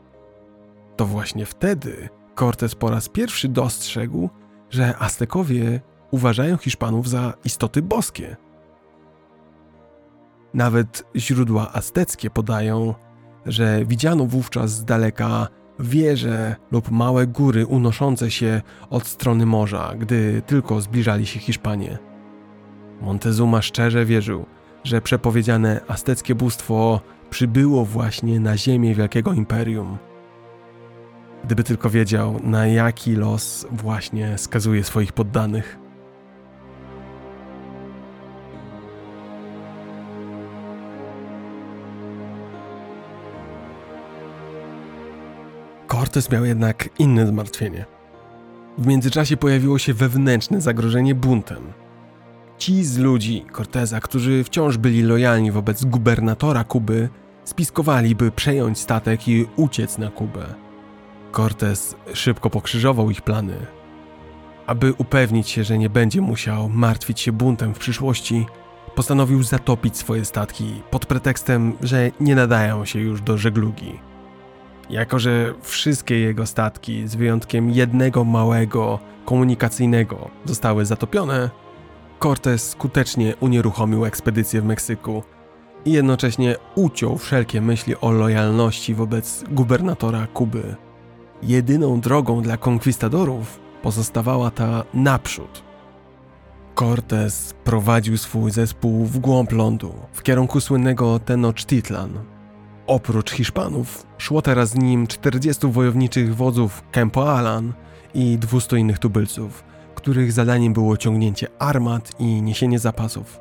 [0.96, 2.08] To właśnie wtedy
[2.38, 4.28] Cortez po raz pierwszy dostrzegł,
[4.70, 5.80] że Aztekowie
[6.10, 8.36] uważają Hiszpanów za istoty boskie.
[10.54, 12.94] Nawet źródła azteckie podają,
[13.46, 20.42] że widziano wówczas z daleka wieże lub małe góry unoszące się od strony morza, gdy
[20.46, 21.98] tylko zbliżali się Hiszpanie.
[23.00, 24.46] Montezuma szczerze wierzył,
[24.84, 27.00] że przepowiedziane azteckie bóstwo
[27.30, 29.98] przybyło właśnie na ziemię Wielkiego Imperium.
[31.44, 35.81] Gdyby tylko wiedział, na jaki los właśnie skazuje swoich poddanych.
[46.02, 47.84] Cortez miał jednak inne zmartwienie.
[48.78, 51.72] W międzyczasie pojawiło się wewnętrzne zagrożenie buntem.
[52.58, 57.08] Ci z ludzi Corteza, którzy wciąż byli lojalni wobec gubernatora Kuby,
[57.44, 60.54] spiskowali, by przejąć statek i uciec na Kubę.
[61.32, 63.56] Cortez szybko pokrzyżował ich plany.
[64.66, 68.46] Aby upewnić się, że nie będzie musiał martwić się buntem w przyszłości,
[68.94, 74.11] postanowił zatopić swoje statki pod pretekstem, że nie nadają się już do żeglugi.
[74.90, 81.50] Jako, że wszystkie jego statki, z wyjątkiem jednego małego, komunikacyjnego, zostały zatopione,
[82.22, 85.22] Cortez skutecznie unieruchomił ekspedycję w Meksyku
[85.84, 90.76] i jednocześnie uciął wszelkie myśli o lojalności wobec gubernatora Kuby.
[91.42, 95.62] Jedyną drogą dla konkwistadorów pozostawała ta naprzód.
[96.74, 102.18] Cortez prowadził swój zespół w głąb lądu, w kierunku słynnego Tenochtitlan,
[102.86, 107.72] Oprócz Hiszpanów szło teraz z nim 40 wojowniczych wodzów Kempo Alan
[108.14, 109.64] i 200 innych tubylców,
[109.94, 113.40] których zadaniem było ciągnięcie armat i niesienie zapasów.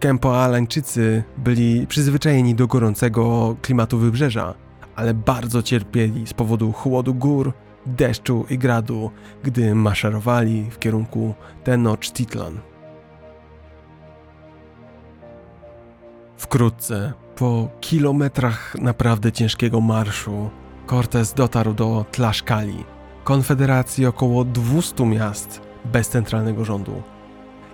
[0.00, 4.54] Kempo Alańczycy byli przyzwyczajeni do gorącego klimatu wybrzeża,
[4.96, 7.52] ale bardzo cierpieli z powodu chłodu gór,
[7.86, 9.10] deszczu i gradu,
[9.42, 11.34] gdy maszerowali w kierunku
[11.64, 12.58] Tenochtitlan.
[16.36, 20.50] Wkrótce po kilometrach naprawdę ciężkiego marszu
[20.86, 22.84] Cortez dotarł do Tlaszkali,
[23.24, 27.02] konfederacji około 200 miast bez centralnego rządu.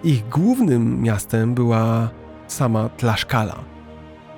[0.04, 2.08] Ich głównym miastem była
[2.46, 3.64] sama Tlaszkala.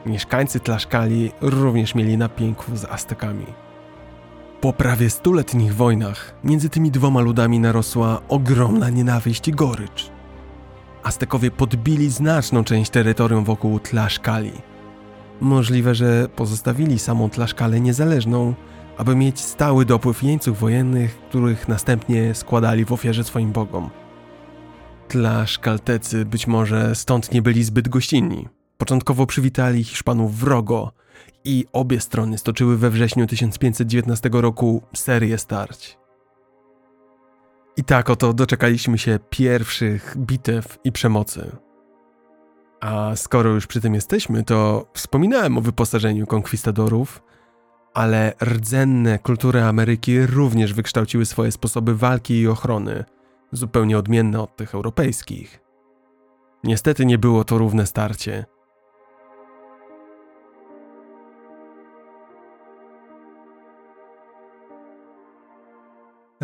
[0.06, 3.46] Mieszkańcy Tlaszkali również mieli na pięku z Aztekami.
[4.60, 10.10] Po prawie stuletnich wojnach między tymi dwoma ludami narosła ogromna nienawiść i gorycz.
[11.02, 14.52] Aztekowie podbili znaczną część terytorium wokół Tlaszkali–
[15.40, 18.54] Możliwe, że pozostawili samą Tlaszkalę niezależną,
[18.96, 23.90] aby mieć stały dopływ jeńców wojennych, których następnie składali w ofierze swoim bogom.
[25.08, 28.48] Tlaszkaltecy być może stąd nie byli zbyt gościnni.
[28.78, 30.92] Początkowo przywitali Hiszpanów wrogo
[31.44, 35.98] i obie strony stoczyły we wrześniu 1519 roku serię starć.
[37.76, 41.67] I tak oto doczekaliśmy się pierwszych bitew i przemocy.
[42.80, 47.22] A skoro już przy tym jesteśmy, to wspominałem o wyposażeniu konkwistadorów,
[47.94, 53.04] ale rdzenne kultury Ameryki również wykształciły swoje sposoby walki i ochrony,
[53.52, 55.60] zupełnie odmienne od tych europejskich.
[56.64, 58.44] Niestety nie było to równe starcie.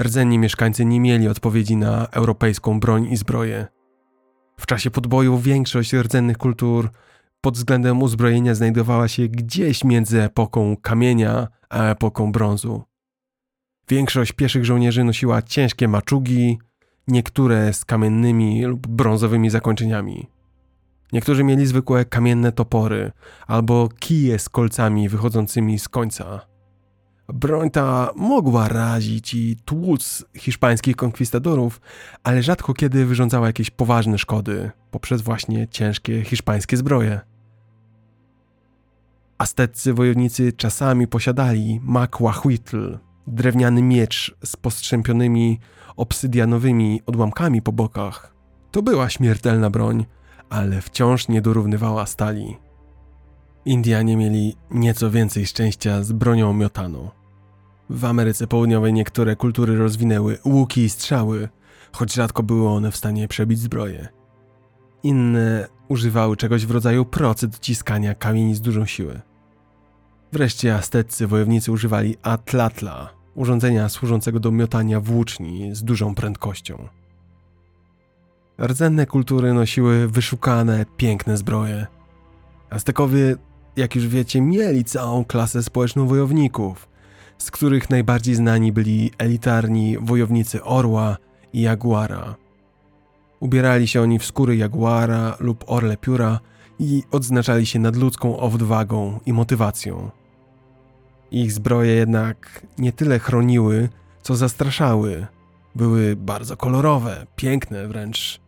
[0.00, 3.66] Rdzenni mieszkańcy nie mieli odpowiedzi na europejską broń i zbroję.
[4.56, 6.90] W czasie podboju większość rdzennych kultur
[7.40, 12.82] pod względem uzbrojenia znajdowała się gdzieś między epoką kamienia a epoką brązu.
[13.88, 16.58] Większość pieszych żołnierzy nosiła ciężkie maczugi,
[17.08, 20.26] niektóre z kamiennymi lub brązowymi zakończeniami.
[21.12, 23.12] Niektórzy mieli zwykłe kamienne topory
[23.46, 26.53] albo kije z kolcami wychodzącymi z końca.
[27.28, 31.80] Broń ta mogła razić i tłuc hiszpańskich konkwistadorów,
[32.22, 37.20] ale rzadko kiedy wyrządzała jakieś poważne szkody poprzez właśnie ciężkie hiszpańskie zbroje.
[39.38, 45.60] Azteccy wojownicy czasami posiadali makłahuitl, drewniany miecz z postrzępionymi
[45.96, 48.34] obsydianowymi odłamkami po bokach.
[48.70, 50.06] To była śmiertelna broń,
[50.50, 52.56] ale wciąż nie dorównywała stali.
[53.66, 57.10] Indianie mieli nieco więcej szczęścia z bronią miotaną.
[57.90, 61.48] W Ameryce Południowej niektóre kultury rozwinęły łuki i strzały,
[61.92, 64.08] choć rzadko były one w stanie przebić zbroję.
[65.02, 69.20] Inne używały czegoś w rodzaju procy dociskania kamieni z dużą siły.
[70.32, 76.88] Wreszcie azteccy wojownicy używali atlatla, urządzenia służącego do miotania włóczni z dużą prędkością.
[78.62, 81.86] Rdzenne kultury nosiły wyszukane, piękne zbroje.
[82.70, 83.36] Aztekowie,
[83.76, 86.88] jak już wiecie, mieli całą klasę społeczną wojowników,
[87.38, 91.16] z których najbardziej znani byli elitarni wojownicy orła
[91.52, 92.36] i jaguara.
[93.40, 96.40] Ubierali się oni w skóry jaguara lub orle pióra
[96.78, 100.10] i odznaczali się nadludzką odwagą i motywacją.
[101.30, 103.88] Ich zbroje jednak nie tyle chroniły,
[104.22, 105.26] co zastraszały.
[105.74, 108.40] Były bardzo kolorowe, piękne wręcz.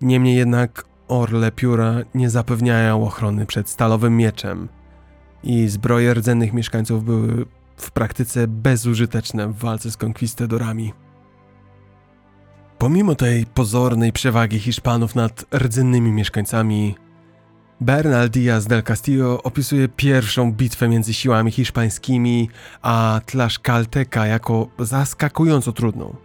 [0.00, 4.68] Niemniej jednak orle pióra nie zapewniają ochrony przed stalowym mieczem
[5.42, 7.46] i zbroje rdzennych mieszkańców były
[7.76, 10.92] w praktyce bezużyteczne w walce z konkwistadorami.
[12.78, 16.94] Pomimo tej pozornej przewagi Hiszpanów nad rdzennymi mieszkańcami,
[17.80, 22.48] Bernal Díaz del Castillo opisuje pierwszą bitwę między siłami hiszpańskimi
[22.82, 26.16] a Tlaxcalteca jako zaskakująco trudną.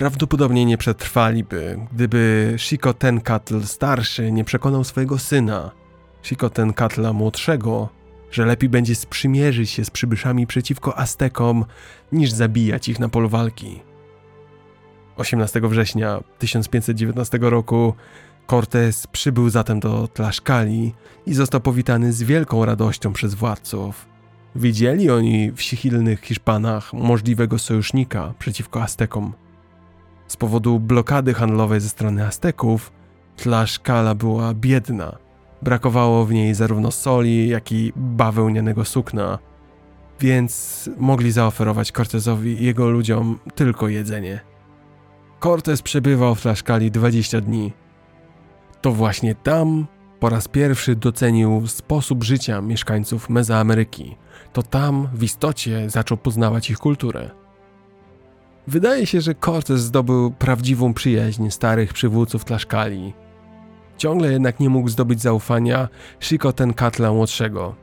[0.00, 5.70] Prawdopodobnie nie przetrwaliby, gdyby Xicotencatl starszy nie przekonał swojego syna,
[6.20, 7.88] Xicotencatla młodszego,
[8.30, 11.64] że lepiej będzie sprzymierzyć się z przybyszami przeciwko Aztekom,
[12.12, 13.80] niż zabijać ich na polu walki.
[15.16, 17.94] 18 września 1519 roku
[18.46, 20.94] Cortés przybył zatem do Tlaxcali
[21.26, 24.06] i został powitany z wielką radością przez władców.
[24.56, 29.32] Widzieli oni w sichilnych Hiszpanach możliwego sojusznika przeciwko Aztekom.
[30.30, 32.92] Z powodu blokady handlowej ze strony Azteków,
[33.36, 35.16] Tlaxcala była biedna.
[35.62, 39.38] Brakowało w niej zarówno soli, jak i bawełnianego sukna,
[40.20, 44.40] więc mogli zaoferować Cortezowi i jego ludziom tylko jedzenie.
[45.40, 47.72] Cortez przebywał w Tlaxcali 20 dni.
[48.80, 49.86] To właśnie tam
[50.20, 54.16] po raz pierwszy docenił sposób życia mieszkańców Mezoameryki.
[54.52, 57.30] To tam w istocie zaczął poznawać ich kulturę.
[58.66, 63.12] Wydaje się, że Cortez zdobył prawdziwą przyjaźń starych przywódców Tlaxcali.
[63.96, 65.88] Ciągle jednak nie mógł zdobyć zaufania
[66.18, 67.74] Xicotencatla młodszego.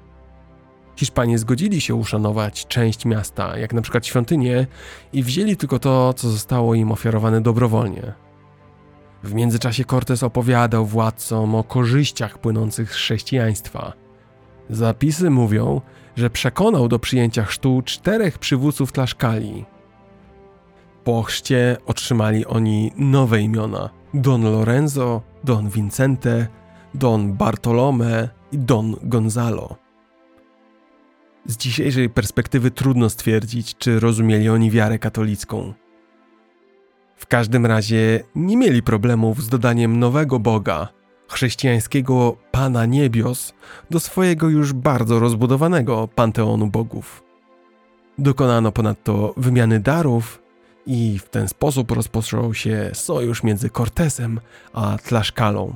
[0.95, 4.67] Hiszpanie zgodzili się uszanować część miasta, jak na przykład świątynię,
[5.13, 8.13] i wzięli tylko to, co zostało im ofiarowane dobrowolnie.
[9.23, 13.93] W międzyczasie Cortez opowiadał władcom o korzyściach płynących z chrześcijaństwa.
[14.69, 15.81] Zapisy mówią,
[16.15, 19.65] że przekonał do przyjęcia chrztu czterech przywódców Tlaszkali–
[21.07, 26.47] po chrzcie otrzymali oni nowe imiona: Don Lorenzo, Don Vincente,
[26.93, 29.75] Don Bartolome i Don Gonzalo.
[31.45, 35.73] Z dzisiejszej perspektywy trudno stwierdzić, czy rozumieli oni wiarę katolicką.
[37.15, 40.87] W każdym razie nie mieli problemów z dodaniem nowego Boga,
[41.27, 43.53] chrześcijańskiego Pana Niebios,
[43.89, 47.23] do swojego już bardzo rozbudowanego panteonu bogów.
[48.17, 50.46] Dokonano ponadto wymiany darów
[50.87, 54.39] i w ten sposób rozpoczął się sojusz między Cortezem
[54.73, 55.75] a Tlaszkalą.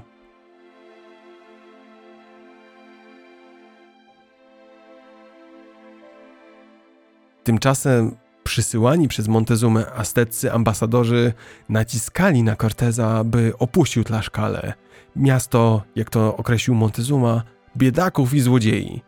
[7.44, 11.34] Tymczasem przysyłani przez Montezumę azteccy ambasadorzy
[11.70, 14.74] naciskali na Corteza, by opuścił Tlaszkalę,
[15.16, 17.44] miasto, jak to określił Montezuma,
[17.78, 19.02] biedaków i złodziei.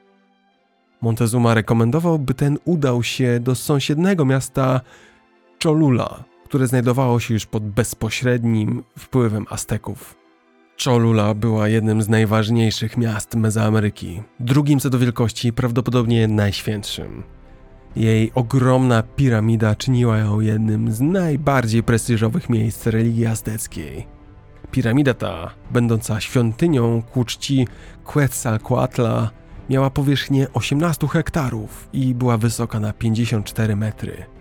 [1.01, 4.81] Montezuma rekomendował, by ten udał się do sąsiedniego miasta
[5.63, 10.15] Cholula, które znajdowało się już pod bezpośrednim wpływem Azteków.
[10.85, 17.23] Cholula była jednym z najważniejszych miast Mezoameryki, drugim co do wielkości prawdopodobnie najświętszym.
[17.95, 24.07] Jej ogromna piramida czyniła ją jednym z najbardziej prestiżowych miejsc religii azteckiej.
[24.71, 27.67] Piramida ta, będąca świątynią ku czci
[28.03, 29.29] Quetzalcoatla,
[29.69, 34.32] miała powierzchnię 18 hektarów i była wysoka na 54 metry.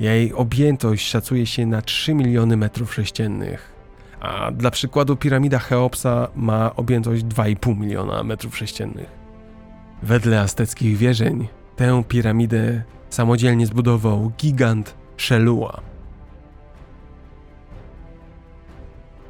[0.00, 3.72] Jej objętość szacuje się na 3 miliony metrów sześciennych,
[4.20, 9.06] a dla przykładu piramida Cheopsa ma objętość 2,5 miliona metrów sześciennych.
[10.02, 15.80] Wedle azteckich wierzeń tę piramidę samodzielnie zbudował gigant Shelua.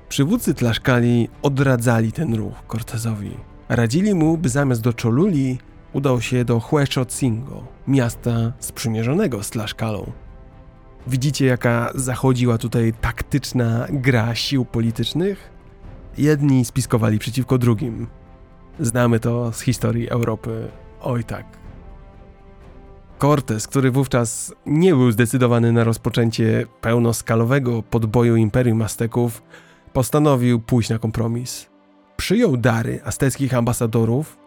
[0.08, 3.36] Przywódcy Tlaszkali odradzali ten ruch Cortezowi.
[3.68, 5.58] Radzili mu, by zamiast do Choluli
[5.92, 10.12] udał się do Huechotzingo, miasta sprzymierzonego z Tlaszkalą.
[11.06, 15.50] Widzicie, jaka zachodziła tutaj taktyczna gra sił politycznych?
[16.18, 18.06] Jedni spiskowali przeciwko drugim.
[18.80, 20.68] Znamy to z historii Europy.
[21.00, 21.46] Oj tak.
[23.18, 29.42] Cortes, który wówczas nie był zdecydowany na rozpoczęcie pełnoskalowego podboju Imperium Azteków,
[29.92, 31.70] postanowił pójść na kompromis.
[32.16, 34.38] Przyjął dary azteckich ambasadorów,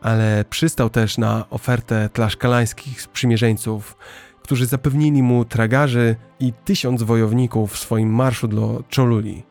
[0.00, 3.96] ale przystał też na ofertę tlaszkalańskich sprzymierzeńców,
[4.44, 9.42] którzy zapewnili mu tragarzy i tysiąc wojowników w swoim marszu do Choluli.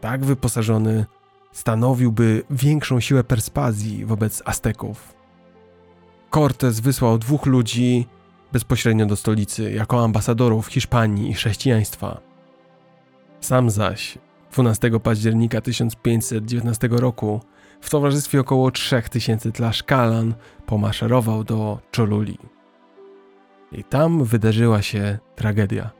[0.00, 1.06] Tak wyposażony
[1.52, 5.14] stanowiłby większą siłę perswazji wobec Azteków.
[6.30, 8.06] Cortés wysłał dwóch ludzi
[8.52, 12.20] bezpośrednio do stolicy jako ambasadorów Hiszpanii i chrześcijaństwa.
[13.40, 14.18] Sam zaś
[14.52, 17.40] 12 października 1519 roku
[17.80, 20.34] w towarzystwie około 3000 tlaszkalan
[20.66, 22.38] pomaszerował do Choluli.
[23.72, 25.90] I tam wydarzyła się tragedia.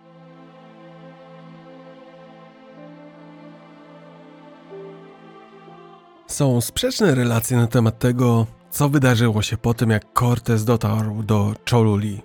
[6.26, 11.54] Są sprzeczne relacje na temat tego, co wydarzyło się po tym, jak Cortez dotarł do
[11.70, 12.22] Choluli.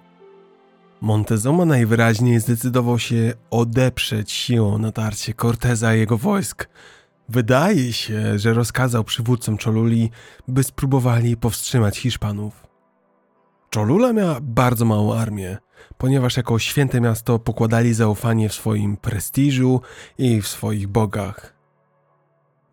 [1.02, 6.70] Montezuma najwyraźniej zdecydował się odeprzeć siłą natarcie Corteza i jego wojsk.
[7.30, 10.11] Wydaje się, że rozkazał przywódcom Choluli,
[10.48, 12.62] by spróbowali powstrzymać Hiszpanów.
[13.76, 15.58] Cholula miała bardzo małą armię,
[15.98, 19.82] ponieważ jako święte miasto pokładali zaufanie w swoim prestiżu
[20.18, 21.56] i w swoich bogach.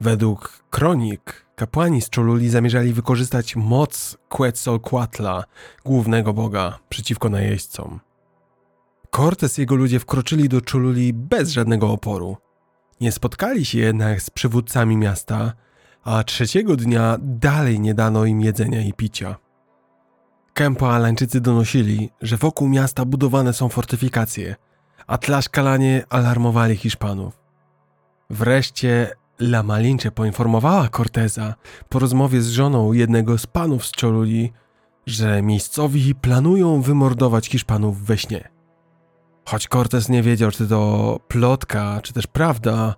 [0.01, 5.45] Według kronik, kapłani z Choluli zamierzali wykorzystać moc Quetzalcoatla,
[5.85, 8.01] głównego boga, przeciwko najeźdźcom.
[9.11, 12.37] Cortes i jego ludzie wkroczyli do Choluli bez żadnego oporu.
[13.01, 15.53] Nie spotkali się jednak z przywódcami miasta,
[16.05, 19.50] a trzeciego dnia dalej nie dano im jedzenia i picia.
[20.55, 24.57] Kempo-Alańczycy donosili, że wokół miasta budowane są fortyfikacje,
[25.07, 27.41] a Tlaszkalanie alarmowali Hiszpanów.
[28.31, 29.11] Wreszcie
[29.41, 31.55] La Malinche poinformowała Corteza
[31.89, 34.53] po rozmowie z żoną jednego z panów z Choluli,
[35.07, 38.49] że miejscowi planują wymordować Hiszpanów we śnie.
[39.45, 42.95] Choć Cortez nie wiedział, czy to plotka, czy też prawda,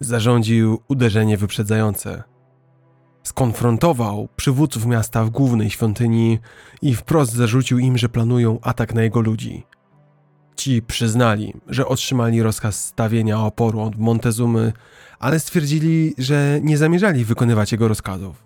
[0.00, 2.22] zarządził uderzenie wyprzedzające.
[3.28, 6.38] Skonfrontował przywódców miasta w głównej świątyni
[6.82, 9.66] i wprost zarzucił im, że planują atak na jego ludzi.
[10.56, 14.72] Ci przyznali, że otrzymali rozkaz stawienia oporu od Montezumy,
[15.18, 18.44] ale stwierdzili, że nie zamierzali wykonywać jego rozkazów.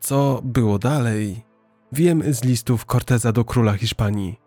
[0.00, 1.44] Co było dalej,
[1.92, 4.40] wiem z listów Corteza do króla Hiszpanii.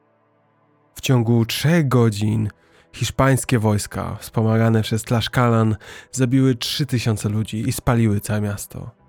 [0.95, 2.49] W ciągu trzech godzin
[2.93, 5.75] hiszpańskie wojska, wspomagane przez Tlaszkalan,
[6.11, 9.02] zabiły 3000 ludzi i spaliły całe miasto.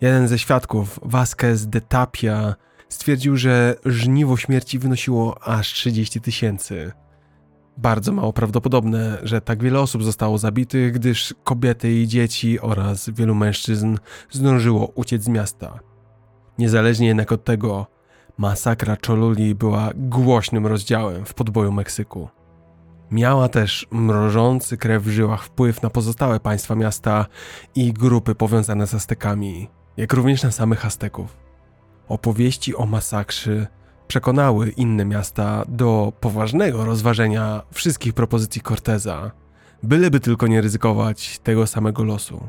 [0.00, 2.54] Jeden ze świadków, Vasquez de Tapia,
[2.88, 6.92] stwierdził, że żniwo śmierci wynosiło aż 30 tysięcy.
[7.76, 13.34] Bardzo mało prawdopodobne, że tak wiele osób zostało zabitych, gdyż kobiety i dzieci oraz wielu
[13.34, 13.96] mężczyzn
[14.30, 15.78] zdążyło uciec z miasta.
[16.58, 17.86] Niezależnie jednak od tego,
[18.36, 22.28] masakra Choluli była głośnym rozdziałem w podboju Meksyku.
[23.10, 27.26] Miała też mrożący krew w żyłach wpływ na pozostałe państwa miasta
[27.74, 29.68] i grupy powiązane z Aztekami,
[29.98, 31.36] jak również na samych Azteków.
[32.08, 33.66] Opowieści o masakrze
[34.08, 39.30] przekonały inne miasta do poważnego rozważenia wszystkich propozycji Corteza,
[39.82, 42.48] byleby tylko nie ryzykować tego samego losu.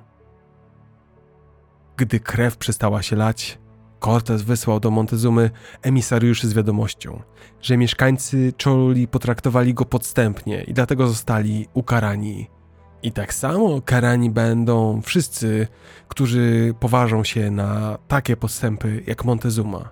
[1.98, 3.60] Gdy krew przestała się lać,
[4.00, 5.52] Cortez wysłał do Montezumy
[5.82, 7.22] emisariuszy z wiadomością,
[7.62, 12.59] że mieszkańcy Choluli potraktowali go podstępnie i dlatego zostali ukarani.
[13.04, 15.68] I tak samo karani będą wszyscy,
[16.08, 19.90] którzy poważą się na takie postępy jak Montezuma.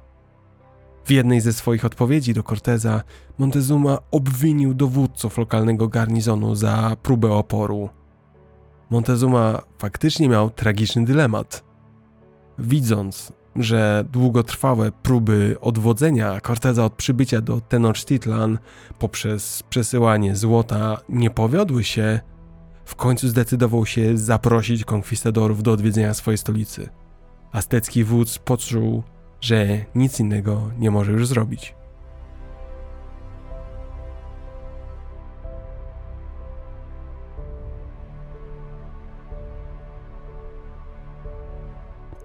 [1.06, 3.04] W jednej ze swoich odpowiedzi do Corteza
[3.38, 7.90] Montezuma obwinił dowódców lokalnego garnizonu za próbę oporu.
[8.90, 11.64] Montezuma faktycznie miał tragiczny dylemat.
[12.60, 18.58] Widząc, że długotrwałe próby odwodzenia Corteza od przybycia do Tenochtitlan
[19.00, 22.20] poprzez przesyłanie złota nie powiodły się,
[22.88, 26.90] w końcu zdecydował się zaprosić konkwistadorów do odwiedzenia swojej stolicy.
[27.52, 29.04] Aztecki wódz poczuł,
[29.42, 31.76] że nic innego nie może już zrobić.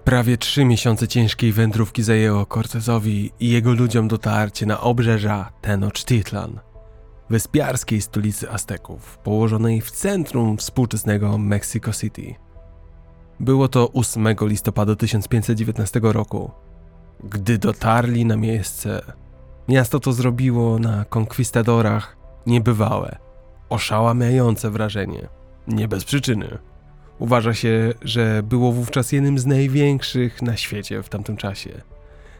[0.03, 6.59] Prawie trzy miesiące ciężkiej wędrówki zajęło Cortezowi i jego ludziom dotarcie na obrzeża Tenochtitlan,
[7.33, 12.35] wyspiarskiej stolicy Azteków, położonej w centrum współczesnego Mexico City.
[13.39, 16.51] Było to 8 listopada 1519 roku.
[17.23, 19.01] Gdy dotarli na miejsce,
[19.67, 23.17] miasto to zrobiło na konkwistadorach niebywałe,
[23.69, 25.27] oszałamiające wrażenie.
[25.67, 26.57] Nie bez przyczyny.
[27.19, 31.81] Uważa się, że było wówczas jednym z największych na świecie w tamtym czasie.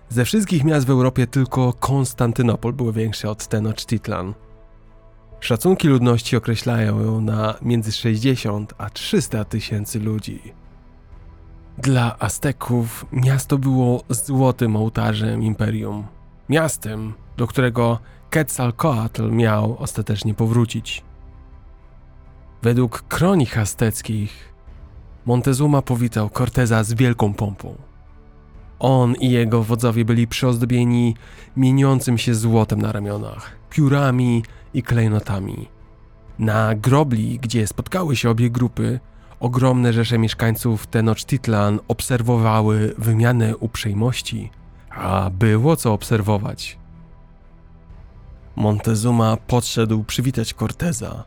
[0.10, 4.34] Ze wszystkich miast w Europie tylko Konstantynopol był większy od Tenochtitlan.
[5.44, 10.40] Szacunki ludności określają ją na między 60 a 300 tysięcy ludzi.
[11.78, 16.07] Dla Azteków miasto było złotym ołtarzem imperium.
[16.49, 17.99] Miastem, do którego
[18.32, 21.03] Quetzalcoatl miał ostatecznie powrócić.
[22.61, 24.53] Według kronik azteckich
[25.26, 27.76] Montezuma powitał Corteza z wielką pompą.
[28.80, 31.15] On i jego wodzowie byli przyozdobieni
[31.57, 35.69] mieniącym się złotem na ramionach, piórami i klejnotami.
[36.39, 38.99] Na grobli, gdzie spotkały się obie grupy,
[39.39, 44.51] ogromne rzesze mieszkańców Tenochtitlan obserwowały wymianę uprzejmości,
[44.89, 46.77] a było co obserwować.
[48.55, 51.23] Montezuma podszedł przywitać Corteza,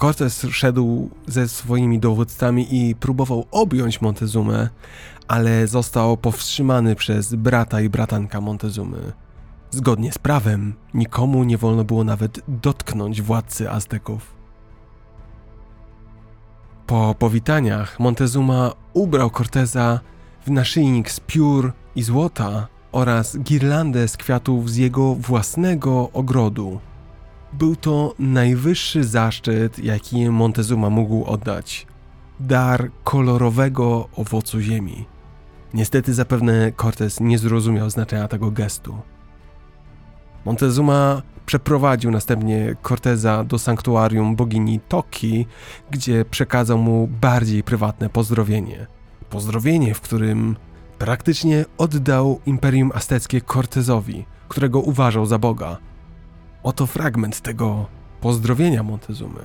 [0.00, 4.68] Cortez szedł ze swoimi dowódcami i próbował objąć Montezumę,
[5.28, 9.12] ale został powstrzymany przez brata i bratanka Montezumy.
[9.70, 14.36] Zgodnie z prawem, nikomu nie wolno było nawet dotknąć władcy Azteków.
[16.86, 20.00] Po powitaniach Montezuma ubrał Corteza
[20.46, 26.80] w naszyjnik z piór i złota oraz girlandę z kwiatów z jego własnego ogrodu.
[27.52, 31.86] Był to najwyższy zaszczyt, jaki Montezuma mógł oddać.
[32.40, 35.04] Dar kolorowego owocu ziemi.
[35.74, 38.98] Niestety zapewne Cortez nie zrozumiał znaczenia tego gestu.
[40.46, 45.46] Montezuma przeprowadził następnie Corteza do sanktuarium bogini Toki,
[45.90, 48.86] gdzie przekazał mu bardziej prywatne pozdrowienie.
[49.30, 50.56] Pozdrowienie, w którym
[50.98, 55.76] praktycznie oddał imperium azteckie Cortezowi, którego uważał za boga.
[56.62, 57.86] Oto fragment tego
[58.20, 59.40] pozdrowienia Montezumy.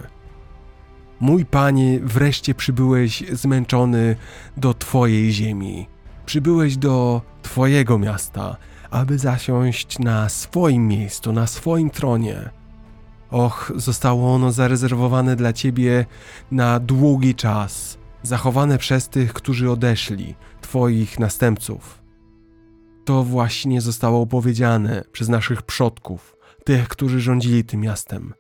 [1.20, 4.16] Mój panie, wreszcie przybyłeś zmęczony
[4.58, 5.88] do twojej ziemi.
[6.26, 8.58] Przybyłeś do twojego miasta,
[8.92, 12.50] aby zasiąść na swoim miejscu, na swoim tronie.
[13.30, 16.06] Och, zostało ono zarezerwowane dla ciebie
[16.52, 22.02] na długi czas, zachowane przez tych, którzy odeszli, twoich następców.
[23.06, 28.34] To właśnie zostało opowiedziane przez naszych przodków, tych, którzy rządzili tym miastem,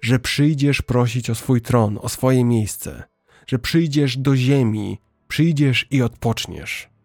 [0.00, 3.02] że przyjdziesz prosić o swój tron, o swoje miejsce,
[3.46, 6.95] że przyjdziesz do ziemi, przyjdziesz i odpoczniesz.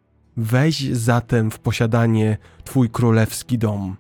[0.42, 3.98] Weź zatem w posiadanie twój królewski dom.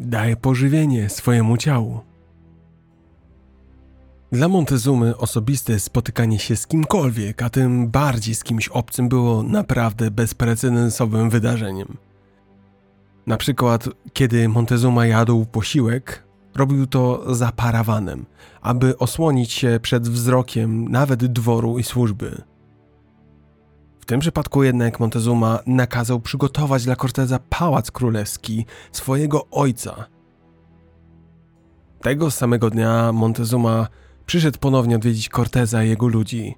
[0.00, 2.00] Daj pożywienie swojemu ciału.
[4.32, 10.10] Dla Montezumy osobiste spotykanie się z kimkolwiek, a tym bardziej z kimś obcym było naprawdę
[10.10, 11.96] bezprecedensowym wydarzeniem.
[13.26, 16.24] Na przykład, kiedy Montezuma jadł posiłek,
[16.56, 18.26] robił to za parawanem,
[18.60, 22.49] aby osłonić się przed wzrokiem nawet dworu i służby.
[24.00, 30.06] W tym przypadku jednak Montezuma nakazał przygotować dla Corteza pałac królewski swojego ojca.
[32.02, 33.88] Tego samego dnia Montezuma
[34.26, 36.54] przyszedł ponownie odwiedzić Corteza i jego ludzi.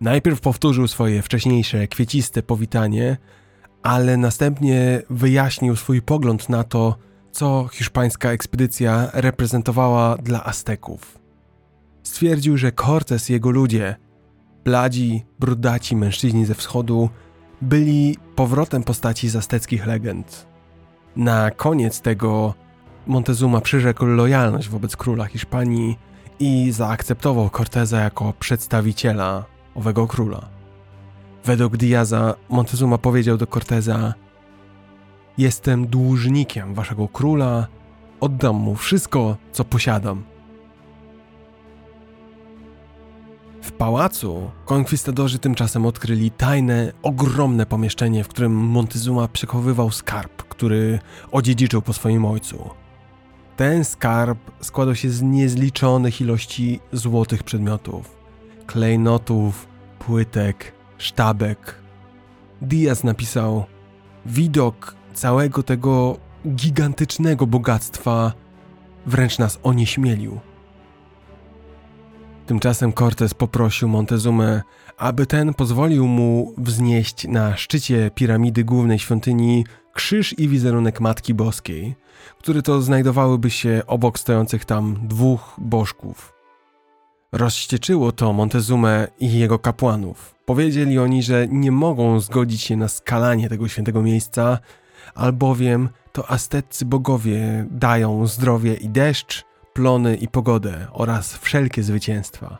[0.00, 3.16] Najpierw powtórzył swoje wcześniejsze kwieciste powitanie,
[3.82, 6.96] ale następnie wyjaśnił swój pogląd na to,
[7.32, 11.18] co hiszpańska ekspedycja reprezentowała dla Azteków.
[12.02, 13.96] Stwierdził, że Cortés i jego ludzie,
[14.66, 17.10] bladzi, brudaci mężczyźni ze wschodu,
[17.62, 20.46] byli powrotem postaci z azteckich legend.
[21.16, 22.54] Na koniec tego
[23.06, 25.98] Montezuma przyrzekł lojalność wobec króla Hiszpanii
[26.38, 30.48] i zaakceptował Corteza jako przedstawiciela owego króla.
[31.44, 34.14] Według Diaza Montezuma powiedział do Corteza:
[35.38, 37.66] Jestem dłużnikiem waszego króla,
[38.20, 40.35] oddam mu wszystko, co posiadam.
[43.66, 50.98] W pałacu konkwistadorzy tymczasem odkryli tajne, ogromne pomieszczenie, w którym Montezuma przechowywał skarb, który
[51.32, 52.70] odziedziczył po swoim ojcu.
[53.56, 58.16] Ten skarb składał się z niezliczonych ilości złotych przedmiotów
[58.66, 61.74] klejnotów, płytek, sztabek.
[62.62, 63.64] Diaz napisał:
[64.26, 66.16] Widok całego tego
[66.48, 68.32] gigantycznego bogactwa
[69.06, 70.40] wręcz nas onieśmielił.
[72.46, 74.62] Tymczasem Cortez poprosił Montezumę,
[74.98, 81.94] aby ten pozwolił mu wznieść na szczycie piramidy głównej świątyni krzyż i wizerunek Matki Boskiej,
[82.38, 86.32] które to znajdowałyby się obok stojących tam dwóch bożków.
[87.32, 90.34] Rozścieczyło to Montezumę i jego kapłanów.
[90.44, 94.58] Powiedzieli oni, że nie mogą zgodzić się na skalanie tego świętego miejsca,
[95.14, 99.45] albowiem to azteccy bogowie dają zdrowie i deszcz,
[99.76, 102.58] plony i pogodę oraz wszelkie zwycięstwa.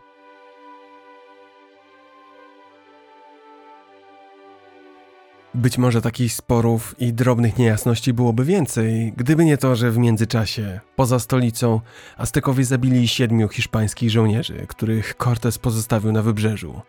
[5.54, 10.80] Być może takich sporów i drobnych niejasności byłoby więcej, gdyby nie to, że w międzyczasie,
[10.96, 11.80] poza stolicą,
[12.16, 16.80] Aztekowie zabili siedmiu hiszpańskich żołnierzy, których Cortez pozostawił na wybrzeżu.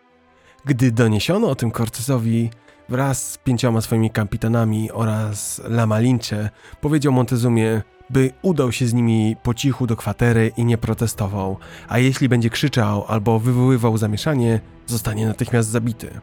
[0.64, 2.50] Gdy doniesiono o tym Cortezowi,
[2.88, 6.50] wraz z pięcioma swoimi kapitanami oraz La Malinche,
[6.80, 11.56] powiedział Montezumie, by udał się z nimi po cichu do kwatery i nie protestował,
[11.88, 16.20] a jeśli będzie krzyczał albo wywoływał zamieszanie, zostanie natychmiast zabity.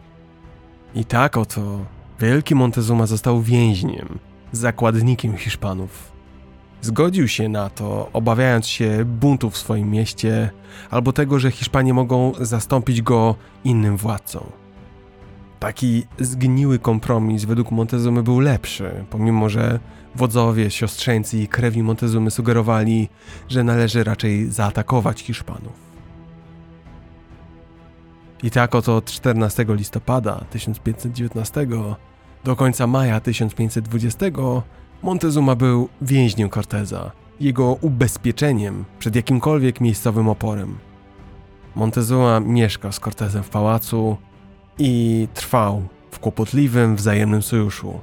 [0.96, 1.80] I tak oto
[2.20, 4.20] wielki Montezuma został więźniem,
[4.52, 6.12] zakładnikiem Hiszpanów.
[6.82, 10.50] Zgodził się na to, obawiając się buntu w swoim mieście
[10.90, 14.46] albo tego, że Hiszpanie mogą zastąpić go innym władcą.
[15.60, 19.80] Taki zgniły kompromis według Montezumy był lepszy, pomimo że
[20.16, 23.10] wodzowie, siostrzeńcy i krewni Montezumy sugerowali,
[23.50, 25.86] że należy raczej zaatakować Hiszpanów.
[28.44, 31.68] I tak oto od 14 listopada 1519
[32.44, 34.26] do końca maja 1520
[35.04, 40.78] Montezuma był więźniem Corteza, jego ubezpieczeniem przed jakimkolwiek miejscowym oporem.
[41.76, 44.18] Montezuma mieszkał z Cortezem w pałacu
[44.80, 48.00] i trwał w kłopotliwym wzajemnym sojuszu.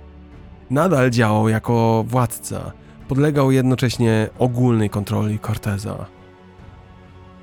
[0.72, 2.72] Nadal działał jako władca,
[3.08, 6.06] podlegał jednocześnie ogólnej kontroli Corteza.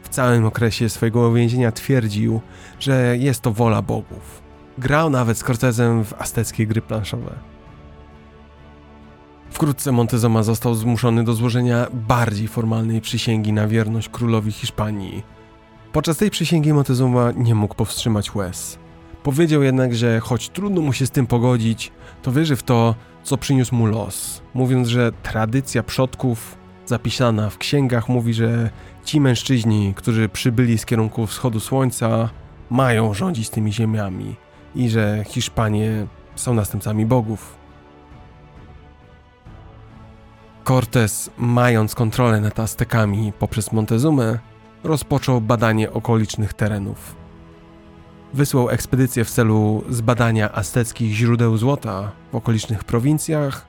[0.03, 2.41] W całym okresie swojego więzienia twierdził,
[2.80, 4.41] że jest to wola bogów.
[4.77, 7.32] Grał nawet z Cortezem w azteckie gry planszowe.
[9.49, 15.24] Wkrótce Montezuma został zmuszony do złożenia bardziej formalnej przysięgi na wierność królowi Hiszpanii.
[15.91, 18.80] Podczas tej przysięgi Montezuma nie mógł powstrzymać łez.
[19.24, 21.91] Powiedział jednak, że choć trudno mu się z tym pogodzić,
[22.22, 22.95] to wierzy w to,
[23.30, 28.69] co przyniósł mu los, mówiąc, że tradycja przodków zapisana w księgach mówi, że
[29.06, 32.30] ci mężczyźni, którzy przybyli z kierunku wschodu słońca,
[32.69, 34.35] mają rządzić tymi ziemiami
[34.75, 37.58] i że Hiszpanie są następcami bogów.
[40.64, 44.40] Cortés, mając kontrolę nad Aztekami poprzez Montezumę,
[44.83, 47.16] rozpoczął badanie okolicznych terenów.
[48.33, 53.67] Wysłał ekspedycję w celu zbadania azteckich źródeł złota w okolicznych prowincjach,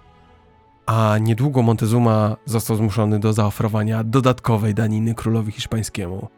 [0.86, 6.28] a niedługo Montezuma został zmuszony do zaoferowania dodatkowej daniny królowi hiszpańskiemu.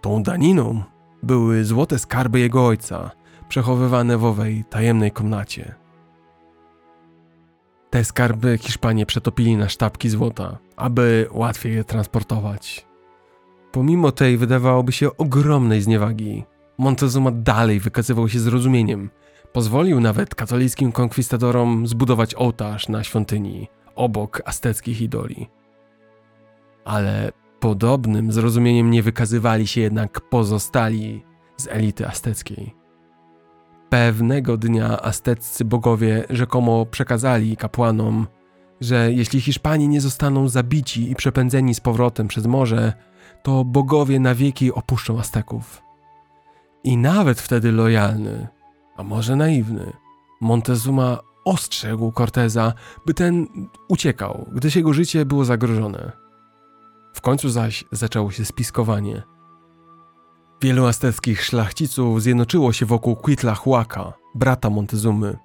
[0.00, 0.82] Tą daniną
[1.22, 3.10] były złote skarby jego ojca,
[3.48, 5.74] przechowywane w owej tajemnej komnacie.
[7.90, 12.86] Te skarby Hiszpanie przetopili na sztabki złota, aby łatwiej je transportować.
[13.72, 16.44] Pomimo tej wydawałoby się ogromnej zniewagi,
[16.78, 19.10] Montezuma dalej wykazywał się zrozumieniem.
[19.52, 25.48] Pozwolił nawet katolickim konkwistadorom zbudować ołtarz na świątyni, obok azteckich idoli.
[26.84, 31.24] Ale podobnym zrozumieniem nie wykazywali się jednak pozostali
[31.56, 32.74] z elity azteckiej.
[33.88, 38.26] Pewnego dnia azteccy bogowie rzekomo przekazali kapłanom,
[38.80, 42.92] że jeśli Hiszpanie nie zostaną zabici i przepędzeni z powrotem przez morze,
[43.42, 45.83] to bogowie na wieki opuszczą Azteków.
[46.84, 48.48] I nawet wtedy lojalny,
[48.96, 49.92] a może naiwny,
[50.40, 52.72] Montezuma ostrzegł Corteza,
[53.06, 53.46] by ten
[53.88, 56.12] uciekał, gdyż jego życie było zagrożone.
[57.14, 59.22] W końcu zaś zaczęło się spiskowanie.
[60.62, 63.16] Wielu azteckich szlachciców zjednoczyło się wokół
[63.56, 65.38] Huaca, brata Montezumy.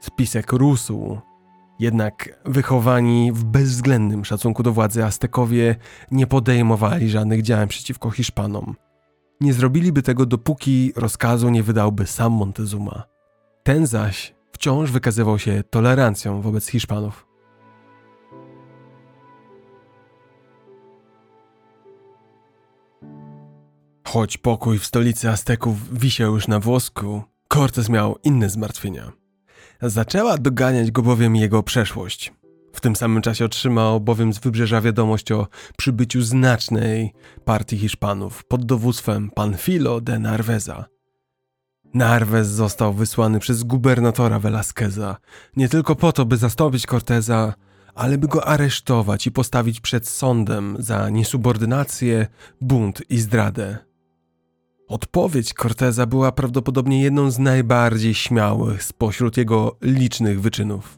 [0.00, 1.18] Spisek rósł,
[1.78, 5.76] jednak wychowani w bezwzględnym szacunku do władzy Aztekowie
[6.10, 8.74] nie podejmowali żadnych działań przeciwko Hiszpanom.
[9.40, 13.04] Nie zrobiliby tego, dopóki rozkazu nie wydałby sam Montezuma.
[13.62, 17.26] Ten zaś wciąż wykazywał się tolerancją wobec Hiszpanów.
[24.06, 29.12] Choć pokój w stolicy Azteków wisiał już na włosku, Cortez miał inne zmartwienia.
[29.82, 32.32] Zaczęła doganiać go bowiem jego przeszłość.
[32.78, 37.12] W tym samym czasie otrzymał bowiem z wybrzeża wiadomość o przybyciu znacznej
[37.44, 40.84] partii Hiszpanów pod dowództwem Panfilo de Narveza.
[41.94, 45.16] Narvez został wysłany przez gubernatora Velasqueza
[45.56, 47.54] nie tylko po to, by zastąpić Corteza,
[47.94, 52.26] ale by go aresztować i postawić przed sądem za niesubordynację,
[52.60, 53.78] bunt i zdradę.
[54.88, 60.97] Odpowiedź Corteza była prawdopodobnie jedną z najbardziej śmiałych spośród jego licznych wyczynów.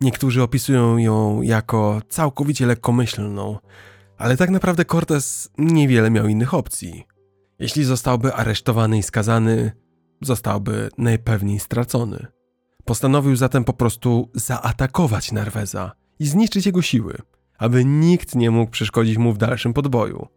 [0.00, 3.58] Niektórzy opisują ją jako całkowicie lekkomyślną,
[4.18, 7.04] ale tak naprawdę Cortez niewiele miał innych opcji.
[7.58, 9.72] Jeśli zostałby aresztowany i skazany,
[10.22, 12.26] zostałby najpewniej stracony.
[12.84, 17.18] Postanowił zatem po prostu zaatakować Narweza i zniszczyć jego siły,
[17.58, 20.28] aby nikt nie mógł przeszkodzić mu w dalszym podboju.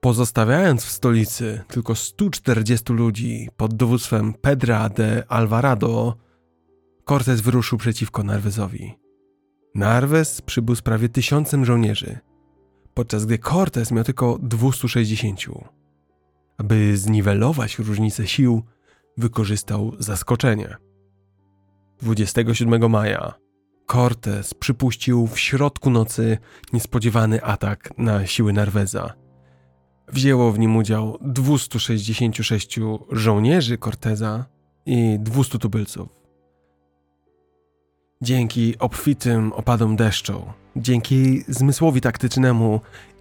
[0.00, 6.16] Pozostawiając w stolicy tylko 140 ludzi pod dowództwem Pedra de Alvarado,
[7.08, 8.94] Cortez wyruszył przeciwko Narwezowi.
[9.74, 12.18] Narwez przybył z prawie tysiącem żołnierzy,
[12.94, 15.40] podczas gdy Cortez miał tylko 260.
[16.58, 18.62] Aby zniwelować różnicę sił,
[19.16, 20.76] wykorzystał zaskoczenie.
[22.02, 23.34] 27 maja
[23.86, 26.38] Cortez przypuścił w środku nocy
[26.72, 29.12] niespodziewany atak na siły Narweza.
[30.08, 32.80] Wzięło w nim udział 266
[33.12, 34.44] żołnierzy Corteza
[34.86, 36.17] i 200 tubylców.
[38.22, 40.42] Dzięki obfitym opadom deszczu,
[40.76, 42.80] dzięki zmysłowi taktycznemu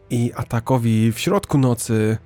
[0.09, 2.17] i atakowi w środku nocy,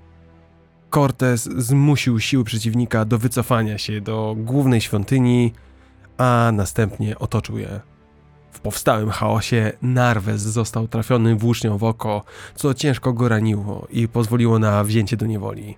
[0.90, 5.54] Cortez zmusił siły przeciwnika do wycofania się do głównej świątyni,
[6.18, 7.80] a następnie otoczył je.
[8.52, 12.24] W powstałym chaosie Narwez został trafiony włócznią w oko,
[12.56, 15.78] co ciężko go raniło i pozwoliło na wzięcie do niewoli.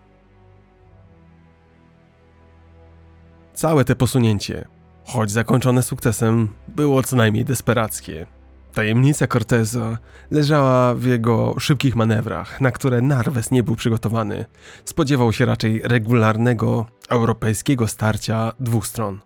[3.54, 4.66] Całe te posunięcie,
[5.06, 8.26] choć zakończone sukcesem, było co najmniej desperackie.
[8.74, 9.98] Tajemnica Corteza
[10.32, 14.46] leżała w jego szybkich manewrach, na które Narwes nie był przygotowany.
[14.86, 19.20] Spodziewał się raczej regularnego europejskiego starcia dwóch stron.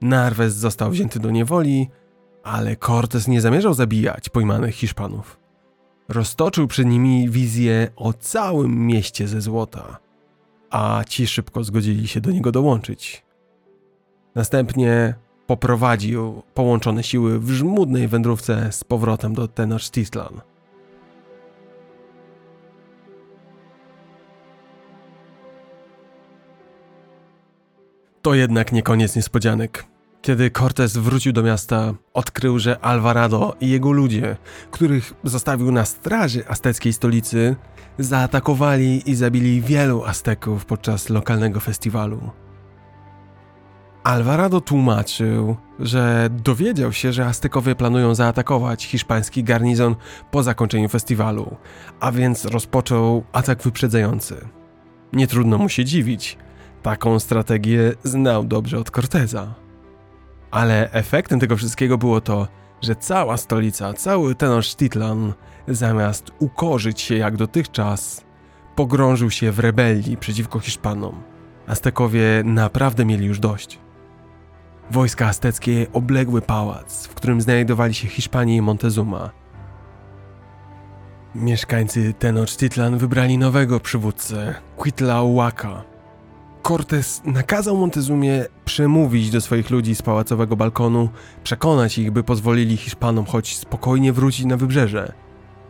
[0.00, 1.88] Narwes został wzięty do niewoli,
[2.42, 5.38] ale Cortez nie zamierzał zabijać pojmanych Hiszpanów.
[6.08, 9.98] Roztoczył przed nimi wizję o całym mieście ze złota,
[10.70, 13.24] a ci szybko zgodzili się do niego dołączyć.
[14.34, 15.14] Następnie
[15.46, 20.40] poprowadził połączone siły w żmudnej wędrówce z powrotem do Tenochtitlan.
[28.22, 29.84] To jednak nie koniec niespodzianek.
[30.22, 34.36] Kiedy Cortez wrócił do miasta, odkrył, że Alvarado i jego ludzie,
[34.70, 37.56] których zostawił na straży azteckiej stolicy,
[37.98, 42.41] zaatakowali i zabili wielu Azteków podczas lokalnego festiwalu.
[44.04, 49.96] Alvarado tłumaczył, że dowiedział się, że Aztekowie planują zaatakować hiszpański garnizon
[50.30, 51.56] po zakończeniu festiwalu,
[52.00, 54.48] a więc rozpoczął atak wyprzedzający.
[55.12, 56.38] Nie trudno mu się dziwić,
[56.82, 59.54] taką strategię znał dobrze od Corteza.
[60.50, 62.48] Ale efektem tego wszystkiego było to,
[62.80, 65.32] że cała stolica, cały Tenochtitlan,
[65.68, 68.24] zamiast ukorzyć się jak dotychczas,
[68.76, 71.22] pogrążył się w rebelii przeciwko Hiszpanom.
[71.66, 73.81] Aztekowie naprawdę mieli już dość.
[74.92, 79.30] Wojska azteckie obległy pałac, w którym znajdowali się Hiszpanie i Montezuma.
[81.34, 85.84] Mieszkańcy Tenochtitlan wybrali nowego przywódcę, Quitlahuaca.
[86.62, 91.08] Cortés nakazał Montezumie przemówić do swoich ludzi z pałacowego balkonu,
[91.44, 95.12] przekonać ich, by pozwolili Hiszpanom choć spokojnie wrócić na wybrzeże.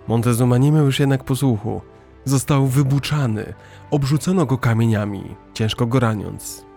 [0.08, 1.80] Montezuma nie miał już jednak posłuchu.
[2.24, 3.54] Został wybuczany,
[3.90, 6.71] obrzucono go kamieniami, ciężko go raniąc.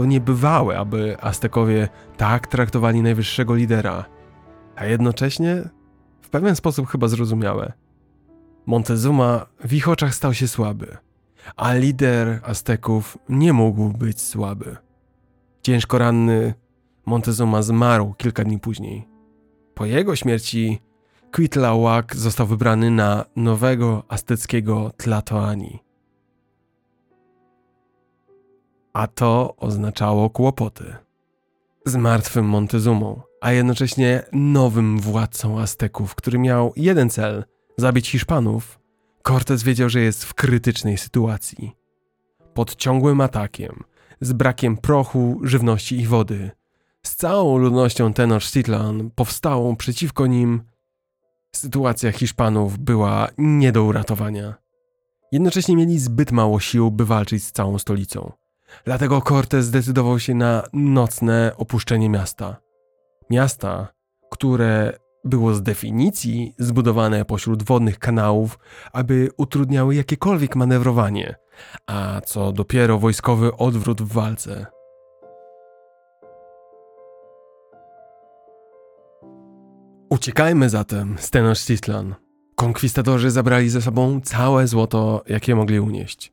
[0.00, 4.04] To niebywałe, aby Aztekowie tak traktowali najwyższego lidera,
[4.76, 5.68] a jednocześnie
[6.22, 7.72] w pewien sposób chyba zrozumiałe.
[8.66, 10.96] Montezuma w ich oczach stał się słaby,
[11.56, 14.76] a lider Azteków nie mógł być słaby.
[15.62, 16.54] Ciężko ranny
[17.06, 19.08] Montezuma zmarł kilka dni później.
[19.74, 20.78] Po jego śmierci
[21.32, 25.89] Quitlahuac został wybrany na nowego azteckiego Tlatoani
[28.92, 30.94] a to oznaczało kłopoty.
[31.86, 37.44] Z martwym Montezumą, a jednocześnie nowym władcą Azteków, który miał jeden cel
[37.76, 38.80] zabić Hiszpanów,
[39.22, 41.72] Cortez wiedział, że jest w krytycznej sytuacji.
[42.54, 43.84] Pod ciągłym atakiem,
[44.20, 46.50] z brakiem prochu, żywności i wody,
[47.02, 50.62] z całą ludnością Tenochtitlan powstałą przeciwko nim,
[51.56, 54.54] sytuacja Hiszpanów była nie do uratowania.
[55.32, 58.32] Jednocześnie mieli zbyt mało sił, by walczyć z całą stolicą.
[58.84, 62.56] Dlatego Cortez zdecydował się na nocne opuszczenie miasta.
[63.30, 63.88] Miasta,
[64.30, 64.92] które
[65.24, 68.58] było z definicji zbudowane pośród wodnych kanałów,
[68.92, 71.34] aby utrudniały jakiekolwiek manewrowanie,
[71.86, 74.66] a co dopiero wojskowy odwrót w walce.
[80.10, 82.14] Uciekajmy zatem z Tenochtitlan.
[82.56, 86.32] Konkwistadorzy zabrali ze sobą całe złoto, jakie mogli unieść.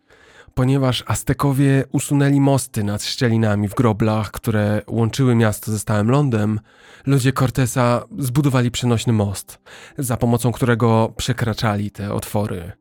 [0.57, 6.59] Ponieważ Aztekowie usunęli mosty nad szczelinami w groblach, które łączyły miasto ze stałym lądem,
[7.05, 9.59] ludzie Cortesa zbudowali przenośny most,
[9.97, 12.71] za pomocą którego przekraczali te otwory.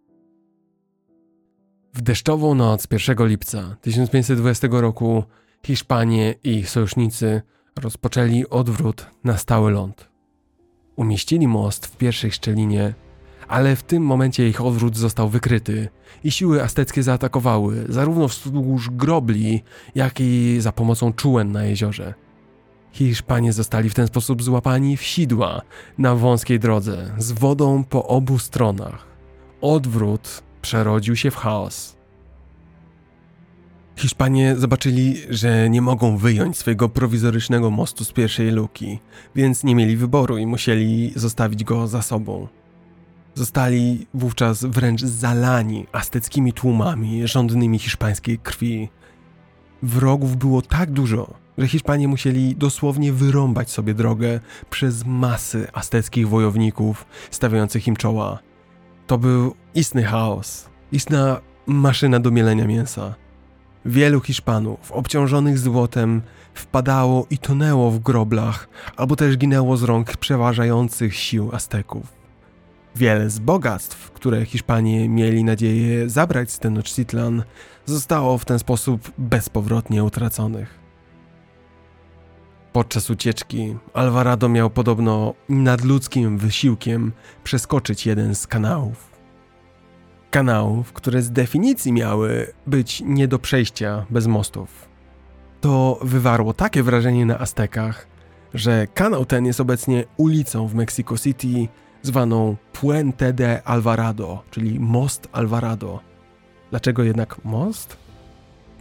[1.95, 5.25] W deszczową noc 1 lipca 1520 roku
[5.67, 7.43] Hiszpanie i ich sojusznicy
[7.83, 10.09] rozpoczęli odwrót na stały ląd.
[10.97, 12.95] Umieścili most w pierwszej szczelinie,
[13.49, 15.89] ale w tym momencie ich odwrót został wykryty
[16.25, 19.63] i siły azteckie zaatakowały zarówno wzdłuż grobli,
[19.95, 22.15] jak i za pomocą czółen na jeziorze.
[22.93, 25.63] Hiszpanie zostali w ten sposób złapani w sidła
[25.99, 29.07] na wąskiej drodze z wodą po obu stronach.
[29.61, 31.97] Odwrót przerodził się w chaos.
[33.97, 38.99] Hiszpanie zobaczyli, że nie mogą wyjąć swojego prowizorycznego mostu z pierwszej luki,
[39.35, 42.49] więc nie mieli wyboru i musieli zostawić go za sobą.
[43.37, 48.89] Zostali wówczas wręcz zalani azteckimi tłumami żądnymi hiszpańskiej krwi.
[49.83, 54.41] Wrogów było tak dużo, że Hiszpanie musieli dosłownie wyrąbać sobie drogę
[54.71, 58.39] przez masy azteckich wojowników stawiających im czoła.
[59.07, 63.15] To był istny chaos, istna maszyna do mielenia mięsa.
[63.85, 66.23] Wielu Hiszpanów obciążonych złotem
[66.55, 72.26] wpadało i tonęło w groblach, albo też ginęło z rąk przeważających sił Azteków.
[72.97, 77.43] Wiele z bogactw, które Hiszpanie mieli nadzieję zabrać z Tenochtitlan,
[77.85, 80.79] zostało w ten sposób bezpowrotnie utraconych.
[82.73, 87.13] Podczas ucieczki Alvarado miał podobno nadludzkim wysiłkiem
[87.45, 89.11] przeskoczyć jeden z kanałów.
[90.31, 94.89] Kanałów, które z definicji miały być nie do przejścia bez mostów.
[95.61, 98.07] To wywarło takie wrażenie na Aztekach,
[98.55, 101.69] że kanał ten jest obecnie ulicą w Mexico City
[102.03, 106.01] zwaną Puente de Alvarado, czyli Most Alvarado.
[106.71, 107.97] Dlaczego jednak most?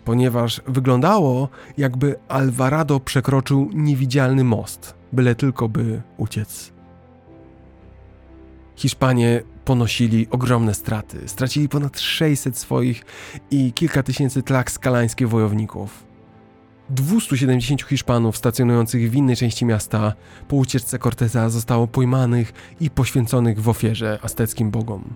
[0.05, 6.71] Ponieważ wyglądało, jakby Alvarado przekroczył niewidzialny most, byle tylko by uciec.
[8.75, 11.27] Hiszpanie ponosili ogromne straty.
[11.27, 13.05] Stracili ponad 600 swoich
[13.51, 16.03] i kilka tysięcy skalańskich wojowników.
[16.89, 20.13] 270 Hiszpanów stacjonujących w innej części miasta
[20.47, 25.13] po ucieczce Corteza zostało pojmanych i poświęconych w ofierze azteckim bogom.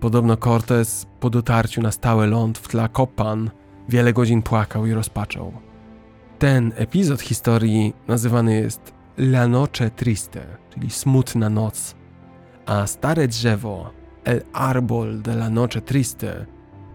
[0.00, 3.50] Podobno Cortez po dotarciu na stałe ląd w Tlacopan
[3.88, 5.52] wiele godzin płakał i rozpaczał.
[6.38, 11.94] Ten epizod historii nazywany jest La Noche Triste, czyli smutna noc,
[12.66, 13.90] a stare drzewo
[14.24, 16.46] El Arbol de la Noche Triste,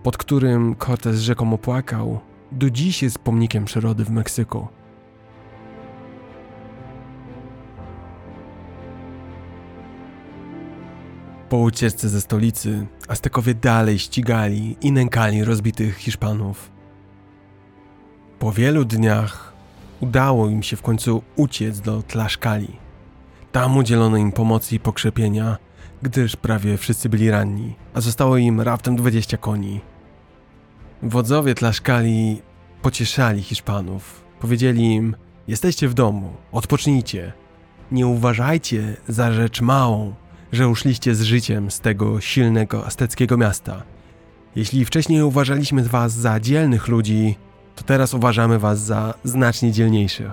[0.03, 2.19] pod którym Cortez rzekomo płakał,
[2.51, 4.67] do dziś jest pomnikiem przyrody w Meksyku.
[11.49, 16.71] Po ucieczce ze stolicy, Aztekowie dalej ścigali i nękali rozbitych Hiszpanów.
[18.39, 19.53] Po wielu dniach
[19.99, 22.77] udało im się w końcu uciec do Tlaszkali.
[23.51, 25.57] Tam udzielono im pomocy i pokrzepienia,
[26.01, 29.81] gdyż prawie wszyscy byli ranni, a zostało im raptem 20 koni.
[31.07, 32.41] Wodzowie Tlaszkali
[32.81, 34.23] pocieszali Hiszpanów.
[34.39, 35.15] Powiedzieli im:
[35.47, 37.33] Jesteście w domu, odpocznijcie.
[37.91, 40.13] Nie uważajcie za rzecz małą,
[40.51, 43.83] że uszliście z życiem z tego silnego azteckiego miasta.
[44.55, 47.35] Jeśli wcześniej uważaliśmy was za dzielnych ludzi,
[47.75, 50.31] to teraz uważamy was za znacznie dzielniejszych.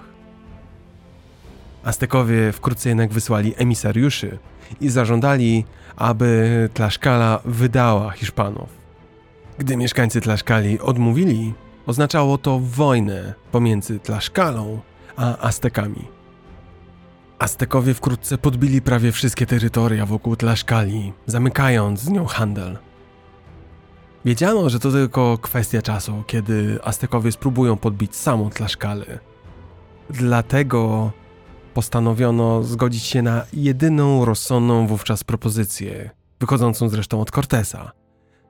[1.84, 4.38] Aztekowie wkrótce jednak wysłali emisariuszy
[4.80, 5.64] i zażądali,
[5.96, 8.81] aby Tlaszkala wydała Hiszpanów.
[9.62, 11.54] Gdy mieszkańcy Tlaszkali odmówili,
[11.86, 14.80] oznaczało to wojnę pomiędzy Tlaszkalą
[15.16, 16.08] a Aztekami.
[17.38, 22.78] Aztekowie wkrótce podbili prawie wszystkie terytoria wokół Tlaszkali, zamykając z nią handel.
[24.24, 29.18] Wiedziano, że to tylko kwestia czasu, kiedy Aztekowie spróbują podbić samą Tlaszkalę.
[30.10, 31.10] Dlatego
[31.74, 36.10] postanowiono zgodzić się na jedyną rozsądną wówczas propozycję,
[36.40, 38.01] wychodzącą zresztą od Cortesa.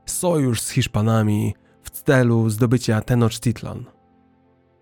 [0.06, 3.84] Sojusz z Hiszpanami w celu zdobycia Tenochtitlan.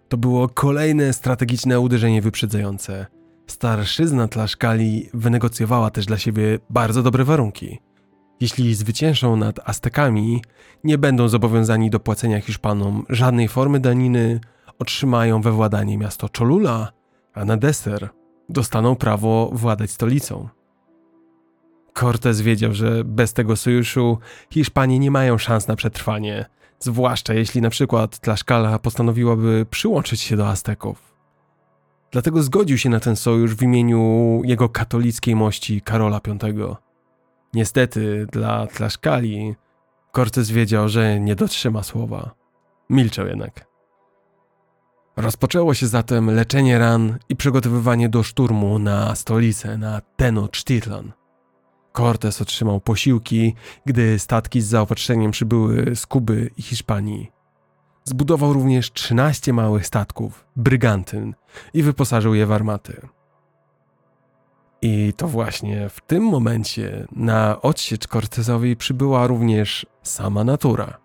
[0.08, 3.06] To było kolejne strategiczne uderzenie wyprzedzające.
[3.46, 7.80] Starszyzna Tlaszkali wynegocjowała też dla siebie bardzo dobre warunki.
[8.40, 10.42] Jeśli zwyciężą nad Aztekami,
[10.84, 14.40] nie będą zobowiązani do płacenia Hiszpanom żadnej formy daniny,
[14.78, 16.92] otrzymają we władanie miasto Cholula,
[17.34, 18.08] a na deser
[18.48, 20.48] dostaną prawo władać stolicą.
[21.94, 24.18] Cortez wiedział, że bez tego sojuszu
[24.50, 26.46] Hiszpanie nie mają szans na przetrwanie,
[26.78, 31.10] zwłaszcza jeśli na przykład Tlaxcala postanowiłaby przyłączyć się do Azteków.
[32.10, 36.76] Dlatego zgodził się na ten sojusz w imieniu jego katolickiej mości Karola V.
[37.54, 39.54] Niestety dla Tlaxcali
[40.12, 42.30] Cortez wiedział, że nie dotrzyma słowa.
[42.90, 43.66] Milczał jednak.
[45.16, 51.12] Rozpoczęło się zatem leczenie ran i przygotowywanie do szturmu na stolicę, na Tenochtitlan.
[52.00, 53.54] Cortés otrzymał posiłki,
[53.86, 57.30] gdy statki z zaopatrzeniem przybyły z Kuby i Hiszpanii.
[58.04, 61.34] Zbudował również 13 małych statków, brygantyn,
[61.74, 63.08] i wyposażył je w armaty.
[64.82, 70.98] I to właśnie w tym momencie na odsiecz Cortezowi przybyła również sama natura.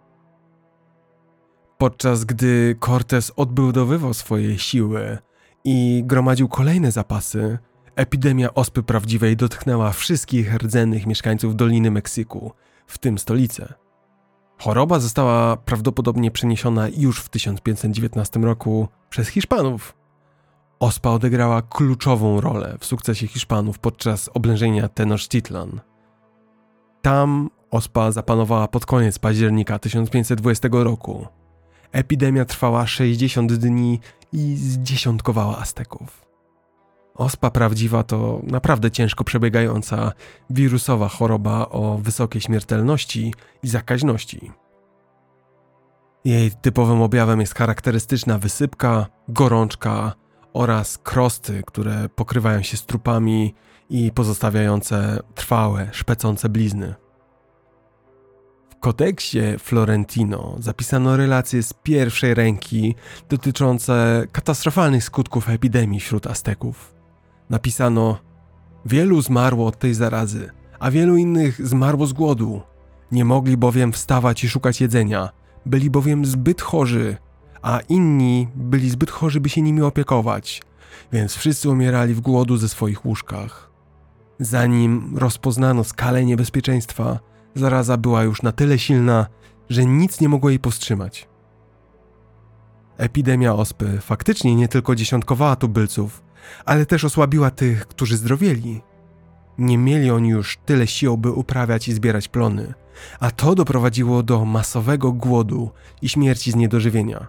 [1.77, 5.17] Podczas gdy Cortez odbudowywał swoje siły
[5.63, 7.57] i gromadził kolejne zapasy,
[7.95, 12.51] epidemia ospy prawdziwej dotknęła wszystkich rdzennych mieszkańców Doliny Meksyku,
[12.87, 13.73] w tym stolicę.
[14.57, 19.95] Choroba została prawdopodobnie przeniesiona już w 1519 roku przez Hiszpanów.
[20.79, 25.81] Ospa odegrała kluczową rolę w sukcesie Hiszpanów podczas oblężenia Tenochtitlan.
[27.01, 31.27] Tam ospa zapanowała pod koniec października 1520 roku.
[31.91, 33.99] Epidemia trwała 60 dni
[34.33, 36.24] i zdziesiątkowała Azteków.
[37.15, 40.11] Ospa prawdziwa to naprawdę ciężko przebiegająca
[40.49, 44.51] wirusowa choroba o wysokiej śmiertelności i zakaźności.
[46.25, 50.13] Jej typowym objawem jest charakterystyczna wysypka, gorączka
[50.53, 53.55] oraz krosty, które pokrywają się strupami
[53.89, 56.95] i pozostawiające trwałe, szpecące blizny.
[58.69, 62.95] W kodeksie Florentino zapisano relacje z pierwszej ręki
[63.29, 66.94] dotyczące katastrofalnych skutków epidemii wśród Azteków.
[67.49, 68.17] Napisano:
[68.85, 70.49] Wielu zmarło od tej zarazy,
[70.79, 72.61] a wielu innych zmarło z głodu.
[73.11, 75.29] Nie mogli bowiem wstawać i szukać jedzenia,
[75.65, 77.17] byli bowiem zbyt chorzy,
[77.61, 80.61] a inni byli zbyt chorzy, by się nimi opiekować,
[81.11, 83.71] więc wszyscy umierali w głodu ze swoich łóżkach.
[84.39, 87.19] Zanim rozpoznano skalę niebezpieczeństwa,
[87.55, 89.27] zaraza była już na tyle silna,
[89.69, 91.27] że nic nie mogło jej powstrzymać.
[92.97, 96.24] Epidemia ospy faktycznie nie tylko dziesiątkowała tubylców,
[96.65, 98.81] ale też osłabiła tych, którzy zdrowieli.
[99.57, 102.73] Nie mieli oni już tyle sił, by uprawiać i zbierać plony,
[103.19, 107.27] a to doprowadziło do masowego głodu i śmierci z niedożywienia.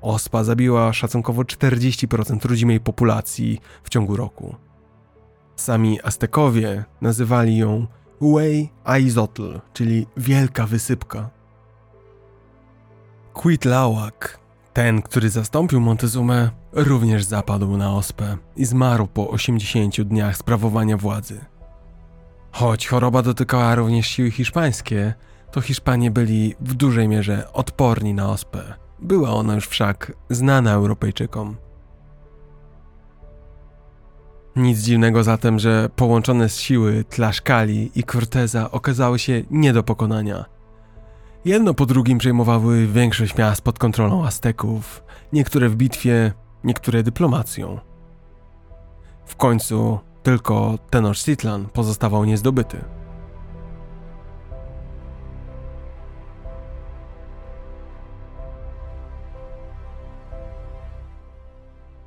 [0.00, 4.56] Ospa zabiła szacunkowo 40% rodzimej populacji w ciągu roku.
[5.56, 7.86] Sami Aztekowie nazywali ją
[8.18, 11.30] Huey Aizotl, czyli Wielka Wysypka.
[13.34, 14.38] Quitlawak,
[14.72, 16.50] ten, który zastąpił Montezumę,
[16.84, 21.40] również zapadł na ospę i zmarł po 80 dniach sprawowania władzy.
[22.52, 25.14] Choć choroba dotykała również siły hiszpańskie,
[25.50, 28.74] to Hiszpanie byli w dużej mierze odporni na ospę.
[28.98, 31.56] Była ona już wszak znana Europejczykom.
[34.56, 40.44] Nic dziwnego zatem, że połączone z siły Tlaszkali i Corteza okazały się nie do pokonania.
[41.44, 46.32] Jedno po drugim przejmowały większość miast pod kontrolą Azteków, niektóre w bitwie,
[46.64, 47.78] niektóre dyplomacją.
[49.26, 52.84] W końcu tylko Tenochtitlan pozostawał niezdobyty.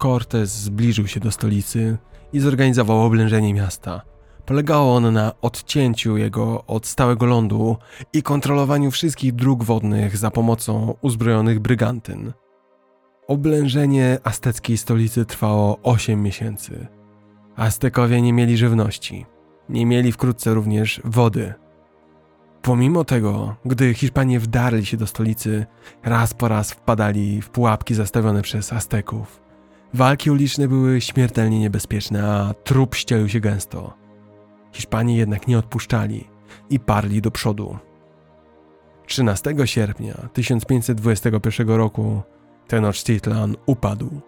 [0.01, 1.97] Cortez zbliżył się do stolicy
[2.33, 4.01] i zorganizował oblężenie miasta.
[4.45, 7.77] Polegało ono na odcięciu jego od stałego lądu
[8.13, 12.33] i kontrolowaniu wszystkich dróg wodnych za pomocą uzbrojonych brygantyn.
[13.27, 16.87] Oblężenie azteckiej stolicy trwało 8 miesięcy.
[17.55, 19.25] Aztekowie nie mieli żywności,
[19.69, 21.53] nie mieli wkrótce również wody.
[22.61, 25.65] Pomimo tego, gdy Hiszpanie wdarli się do stolicy,
[26.03, 29.41] raz po raz wpadali w pułapki zastawione przez Azteków.
[29.93, 33.93] Walki uliczne były śmiertelnie niebezpieczne, a trup ścielił się gęsto.
[34.73, 36.27] Hiszpanie jednak nie odpuszczali
[36.69, 37.77] i parli do przodu.
[39.05, 42.21] 13 sierpnia 1521 roku
[42.71, 44.21] Tenochtitlan upadł.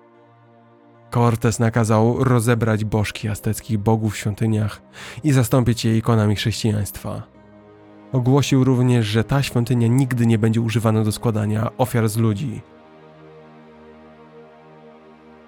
[1.13, 4.81] Cortes nakazał rozebrać bożki azteckich bogów w świątyniach
[5.23, 7.23] i zastąpić je ikonami chrześcijaństwa.
[8.11, 12.61] Ogłosił również, że ta świątynia nigdy nie będzie używana do składania ofiar z ludzi.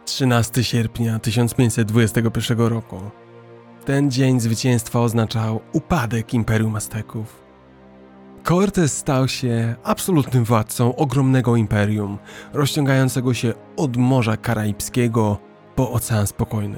[0.06, 3.00] 13 sierpnia 1521 roku.
[3.86, 7.45] Ten dzień zwycięstwa oznaczał upadek Imperium Azteków.
[8.48, 12.18] Cortez stał się absolutnym władcą ogromnego imperium,
[12.54, 15.38] rozciągającego się od Morza Karaibskiego
[15.76, 16.78] po Ocean Spokojny.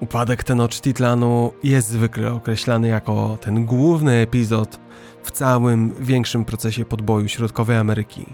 [0.00, 4.80] Upadek Tenochtitlanu jest zwykle określany jako ten główny epizod
[5.22, 8.26] w całym większym procesie podboju Środkowej Ameryki.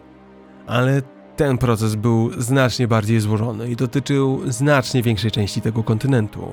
[0.67, 1.03] Ale
[1.37, 6.53] ten proces był znacznie bardziej złożony i dotyczył znacznie większej części tego kontynentu.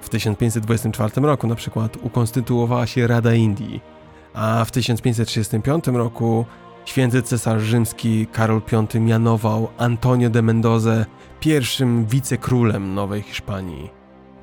[0.00, 3.93] W 1524 roku na przykład ukonstytuowała się Rada Indii,
[4.34, 6.44] a w 1535 roku
[6.84, 11.04] święty cesarz rzymski Karol V mianował Antonio de Mendoza
[11.40, 13.90] pierwszym wicekrólem Nowej Hiszpanii.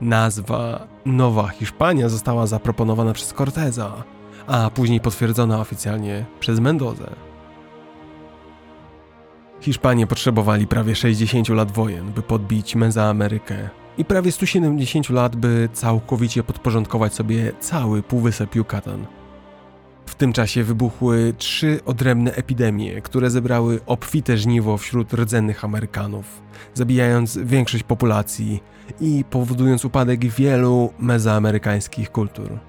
[0.01, 4.03] Nazwa Nowa Hiszpania została zaproponowana przez Corteza,
[4.47, 7.09] a później potwierdzona oficjalnie przez Mendozę.
[9.61, 16.43] Hiszpanie potrzebowali prawie 60 lat wojen, by podbić Mezoamerykę i prawie 170 lat, by całkowicie
[16.43, 19.05] podporządkować sobie cały Półwysep Yucatan.
[20.05, 26.41] W tym czasie wybuchły trzy odrębne epidemie, które zebrały obfite żniwo wśród rdzennych Amerykanów,
[26.73, 28.63] zabijając większość populacji
[28.99, 32.59] i powodując upadek wielu mezoamerykańskich kultur.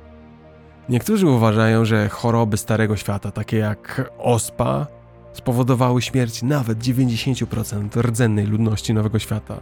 [0.88, 4.86] Niektórzy uważają, że choroby Starego Świata, takie jak ospa,
[5.32, 9.60] spowodowały śmierć nawet 90% rdzennej ludności Nowego Świata.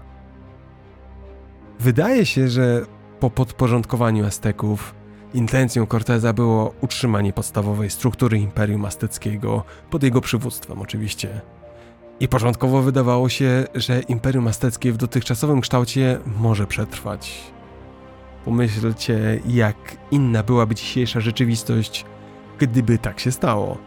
[1.81, 2.87] Wydaje się, że
[3.21, 4.95] po podporządkowaniu Azteków
[5.35, 11.41] intencją Corteza było utrzymanie podstawowej struktury Imperium Azteckiego pod jego przywództwem oczywiście.
[12.21, 17.41] I początkowo wydawało się, że Imperium Azteckie w dotychczasowym kształcie może przetrwać.
[18.45, 19.77] Pomyślcie, jak
[20.11, 22.05] inna byłaby dzisiejsza rzeczywistość,
[22.59, 23.79] gdyby tak się stało.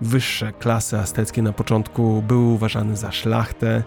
[0.00, 3.82] Wyższe klasy azteckie na początku były uważane za szlachtę.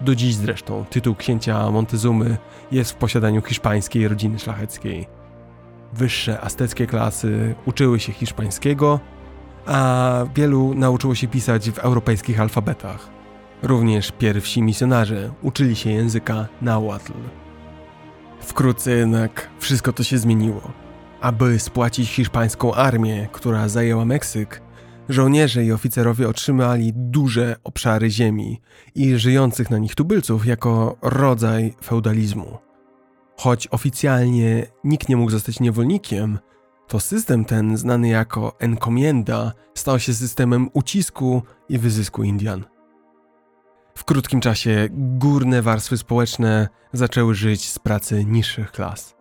[0.00, 2.36] Do dziś zresztą tytuł księcia Montezumy
[2.72, 5.15] jest w posiadaniu hiszpańskiej rodziny szlacheckiej.
[5.92, 9.00] Wyższe azteckie klasy uczyły się hiszpańskiego,
[9.66, 13.08] a wielu nauczyło się pisać w europejskich alfabetach.
[13.62, 17.12] Również pierwsi misjonarze uczyli się języka nahuatl.
[18.40, 20.72] Wkrótce jednak wszystko to się zmieniło.
[21.20, 24.62] Aby spłacić hiszpańską armię, która zajęła Meksyk,
[25.08, 28.60] żołnierze i oficerowie otrzymali duże obszary ziemi
[28.94, 32.65] i żyjących na nich tubylców jako rodzaj feudalizmu.
[33.36, 36.38] Choć oficjalnie nikt nie mógł zostać niewolnikiem,
[36.86, 42.64] to system ten, znany jako encomienda, stał się systemem ucisku i wyzysku Indian.
[43.94, 49.16] W krótkim czasie górne warstwy społeczne zaczęły żyć z pracy niższych klas.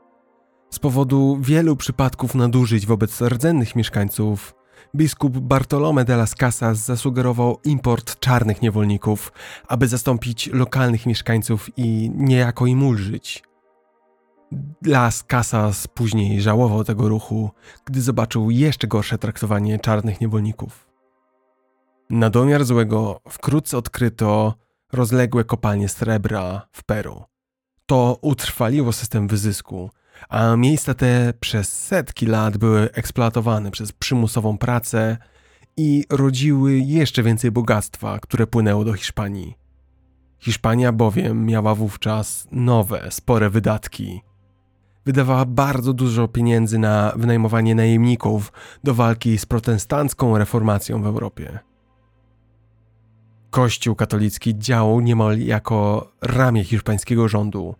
[0.69, 4.55] Z powodu wielu przypadków nadużyć wobec rdzennych mieszkańców,
[4.95, 9.31] biskup Bartolome de las Casas zasugerował import czarnych niewolników,
[9.67, 13.43] aby zastąpić lokalnych mieszkańców i niejako im ulżyć.
[14.85, 17.51] Las Casas później żałował tego ruchu,
[17.85, 20.87] gdy zobaczył jeszcze gorsze traktowanie czarnych niewolników.
[22.09, 24.53] Na domiar złego wkrótce odkryto
[24.93, 27.23] rozległe kopalnie srebra w Peru.
[27.85, 29.89] To utrwaliło system wyzysku,
[30.29, 35.17] a miejsca te przez setki lat były eksploatowane przez przymusową pracę
[35.77, 39.55] i rodziły jeszcze więcej bogactwa, które płynęło do Hiszpanii.
[40.39, 44.21] Hiszpania bowiem miała wówczas nowe, spore wydatki.
[45.05, 48.51] Wydawała bardzo dużo pieniędzy na wynajmowanie najemników
[48.83, 51.59] do walki z protestancką reformacją w Europie.
[53.49, 57.75] Kościół katolicki działał niemal jako ramię hiszpańskiego rządu.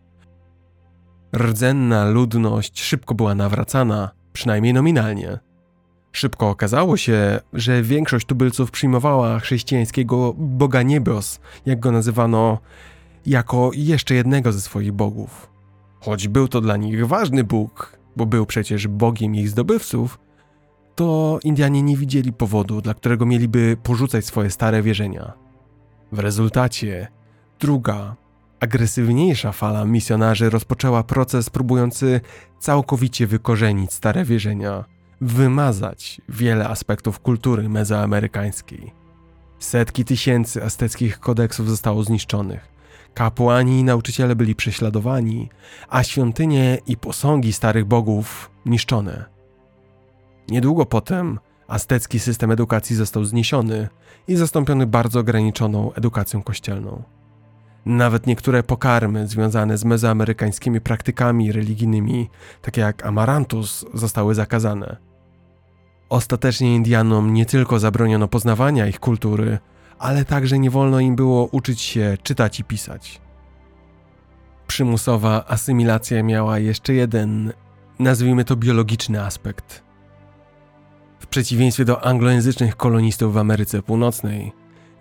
[1.38, 5.40] Rdzenna ludność szybko była nawracana, przynajmniej nominalnie.
[6.12, 12.58] Szybko okazało się, że większość tubylców przyjmowała chrześcijańskiego Boga Niebios, jak go nazywano,
[13.26, 15.55] jako jeszcze jednego ze swoich bogów.
[16.06, 20.20] Choć był to dla nich ważny Bóg, bo był przecież Bogiem ich zdobywców,
[20.96, 25.34] to Indianie nie widzieli powodu, dla którego mieliby porzucać swoje stare wierzenia.
[26.12, 27.08] W rezultacie
[27.60, 28.16] druga,
[28.60, 32.22] agresywniejsza fala misjonarzy rozpoczęła proces próbujący
[32.60, 34.86] całkowicie wykorzenić stare wierzenia,
[35.22, 38.94] wymazać wiele aspektów kultury mezoamerykańskiej.
[39.60, 42.75] Setki tysięcy azteckich kodeksów zostało zniszczonych.
[43.16, 45.50] Kapłani i nauczyciele byli prześladowani,
[45.90, 49.26] a świątynie i posągi starych bogów niszczone.
[50.50, 53.88] Niedługo potem Aztecki system edukacji został zniesiony
[54.28, 57.04] i zastąpiony bardzo ograniczoną edukacją kościelną.
[57.86, 62.30] Nawet niektóre pokarmy związane z mezoamerykańskimi praktykami religijnymi,
[62.62, 64.98] takie jak amarantus, zostały zakazane.
[66.10, 69.60] Ostatecznie Indianom nie tylko zabroniono poznawania ich kultury,
[70.00, 73.22] ale także nie wolno im było uczyć się czytać i pisać.
[74.68, 77.54] Przymusowa asymilacja miała jeszcze jeden,
[78.00, 79.82] nazwijmy to biologiczny aspekt–
[81.26, 84.52] w przeciwieństwie do anglojęzycznych kolonistów w Ameryce Północnej,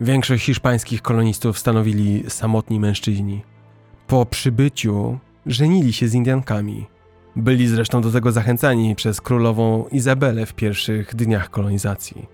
[0.00, 3.42] większość hiszpańskich kolonistów stanowili samotni mężczyźni.
[4.06, 6.86] Po przybyciu żenili się z Indiankami.
[7.36, 12.26] Byli zresztą do tego zachęcani przez królową Izabelę w pierwszych dniach kolonizacji.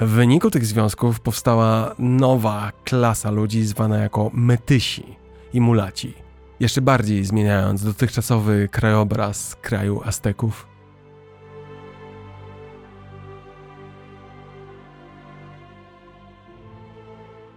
[0.00, 5.16] W wyniku tych związków powstała nowa klasa ludzi zwana jako metysi
[5.52, 6.14] i mulaci,
[6.60, 10.66] jeszcze bardziej zmieniając dotychczasowy krajobraz kraju Azteków.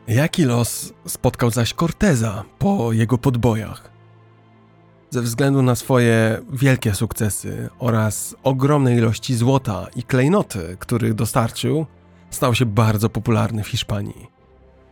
[0.08, 3.92] Jaki los spotkał zaś Corteza po jego podbojach?
[5.10, 11.86] Ze względu na swoje wielkie sukcesy oraz ogromne ilości złota i klejnoty, których dostarczył,
[12.32, 14.28] stał się bardzo popularny w Hiszpanii.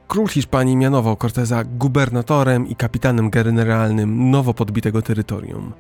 [0.08, 5.74] Król Hiszpanii mianował Corteza gubernatorem i kapitanem generalnym nowo podbitego terytorium.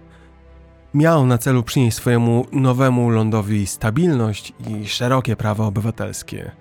[0.93, 6.51] Miał na celu przynieść swojemu nowemu lądowi stabilność i szerokie prawa obywatelskie.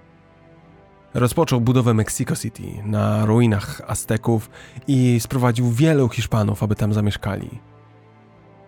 [1.15, 4.51] Rozpoczął budowę Mexico City na ruinach Azteków
[4.87, 7.61] i sprowadził wielu Hiszpanów, aby tam zamieszkali.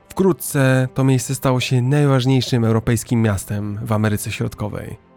[0.09, 5.10] Wkrótce to miejsce stało się najważniejszym europejskim miastem w Ameryce Środkowej.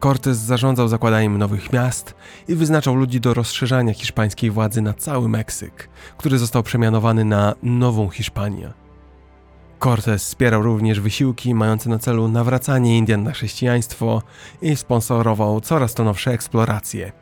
[0.00, 2.14] Cortés zarządzał zakładaniem nowych miast
[2.48, 8.08] i wyznaczał ludzi do rozszerzania hiszpańskiej władzy na cały Meksyk, który został przemianowany na Nową
[8.08, 8.72] Hiszpanię.
[9.80, 14.22] Cortés wspierał również wysiłki mające na celu nawracanie Indian na chrześcijaństwo
[14.62, 17.12] i sponsorował coraz to nowsze eksploracje.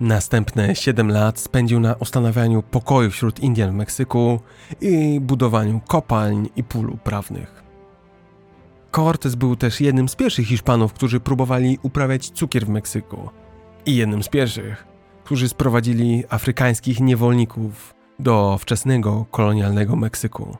[0.00, 4.40] Następne 7 lat spędził na ustanawianiu pokoju wśród Indian w Meksyku
[4.80, 7.63] i budowaniu kopalń i pól uprawnych.
[8.94, 13.30] Cortés był też jednym z pierwszych Hiszpanów, którzy próbowali uprawiać cukier w Meksyku
[13.86, 14.86] i jednym z pierwszych,
[15.24, 20.56] którzy sprowadzili afrykańskich niewolników do wczesnego kolonialnego Meksyku.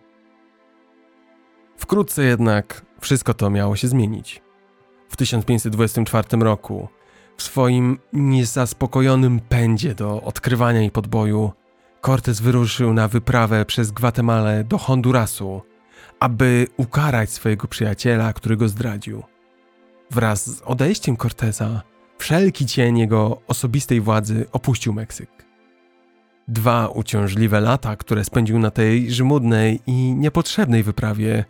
[1.77, 4.43] Wkrótce jednak wszystko to miało się zmienić.
[5.09, 6.89] W 1524 roku,
[7.37, 11.53] w swoim niezaspokojonym pędzie do odkrywania i podboju,
[12.07, 15.63] Cortés wyruszył na wyprawę przez Gwatemalę do Hondurasu,
[16.25, 19.23] aby ukarać swojego przyjaciela, który go zdradził.
[20.11, 21.83] Wraz z odejściem Corteza,
[22.19, 25.31] wszelki cień jego osobistej władzy opuścił Meksyk.
[26.49, 31.45] Dwa uciążliwe lata, które spędził na tej żmudnej i niepotrzebnej wyprawie,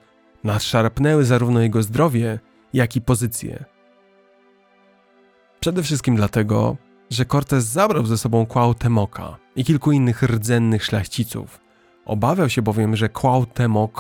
[0.45, 2.39] Nadszarpnęły zarówno jego zdrowie,
[2.73, 3.65] jak i pozycję.
[5.61, 6.77] Przede wszystkim dlatego,
[7.11, 11.64] że Cortez zabrał ze sobą Cuauhtemoca i kilku innych rdzennych szlachciców.
[12.07, 13.91] Obawiał się bowiem, że Cuauhtemoc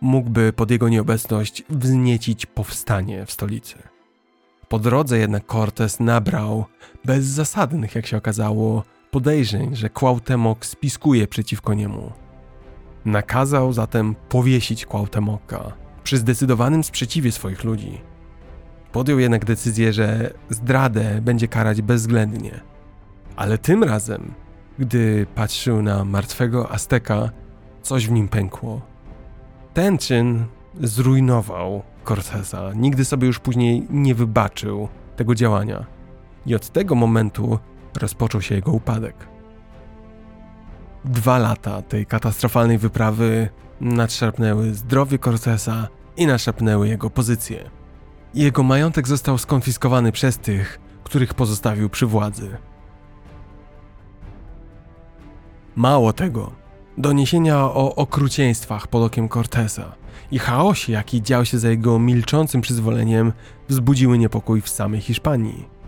[0.00, 3.74] mógłby pod jego nieobecność wzniecić powstanie w stolicy.
[4.68, 6.64] Po drodze jednak Cortez nabrał,
[7.04, 12.12] bezzasadnych jak się okazało, podejrzeń, że Cuauhtemoc spiskuje przeciwko niemu.
[13.04, 15.72] Nakazał zatem powiesić Cuauhtemoca
[16.04, 18.00] przy zdecydowanym sprzeciwie swoich ludzi.
[18.92, 22.60] Podjął jednak decyzję, że zdradę będzie karać bezwzględnie.
[23.36, 24.34] Ale tym razem,
[24.78, 27.30] gdy patrzył na martwego Azteka,
[27.82, 28.80] coś w nim pękło.
[29.74, 30.44] Ten czyn
[30.80, 32.72] zrujnował Corteza.
[32.74, 35.86] Nigdy sobie już później nie wybaczył tego działania.
[36.46, 37.58] I od tego momentu
[38.00, 39.14] rozpoczął się jego upadek.
[41.04, 43.48] Dwa lata tej katastrofalnej wyprawy
[43.80, 47.70] nadszarpnęły zdrowie Cortesa i naszepnęły jego pozycję.
[48.34, 52.56] Jego majątek został skonfiskowany przez tych, których pozostawił przy władzy.
[55.76, 56.52] Mało tego,
[56.98, 59.92] doniesienia o okrucieństwach pod okiem Cortesa
[60.30, 63.32] i chaosie, jaki dział się za jego milczącym przyzwoleniem,
[63.68, 65.80] wzbudziły niepokój w samej Hiszpanii.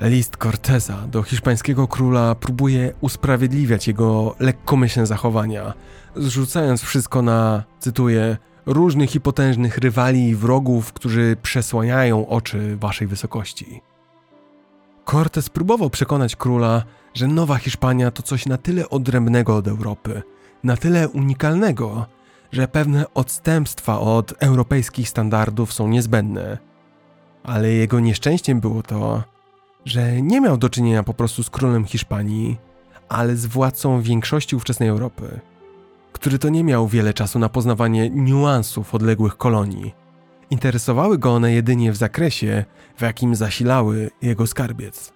[0.00, 5.72] List Cortesa do hiszpańskiego króla próbuje usprawiedliwiać jego lekkomyślne zachowania,
[6.16, 8.36] zrzucając wszystko na, cytuję,
[8.66, 13.89] różnych i potężnych rywali i wrogów, którzy przesłaniają oczy waszej wysokości.
[15.10, 16.82] Cortes próbował przekonać króla,
[17.14, 20.22] że Nowa Hiszpania to coś na tyle odrębnego od Europy,
[20.64, 22.06] na tyle unikalnego,
[22.52, 26.58] że pewne odstępstwa od europejskich standardów są niezbędne.
[27.42, 29.22] Ale jego nieszczęściem było to,
[29.84, 32.58] że nie miał do czynienia po prostu z królem Hiszpanii,
[33.08, 35.40] ale z władcą większości ówczesnej Europy
[36.12, 39.94] który to nie miał wiele czasu na poznawanie niuansów odległych kolonii.
[40.50, 42.64] Interesowały go one jedynie w zakresie,
[42.96, 45.12] w jakim zasilały jego skarbiec.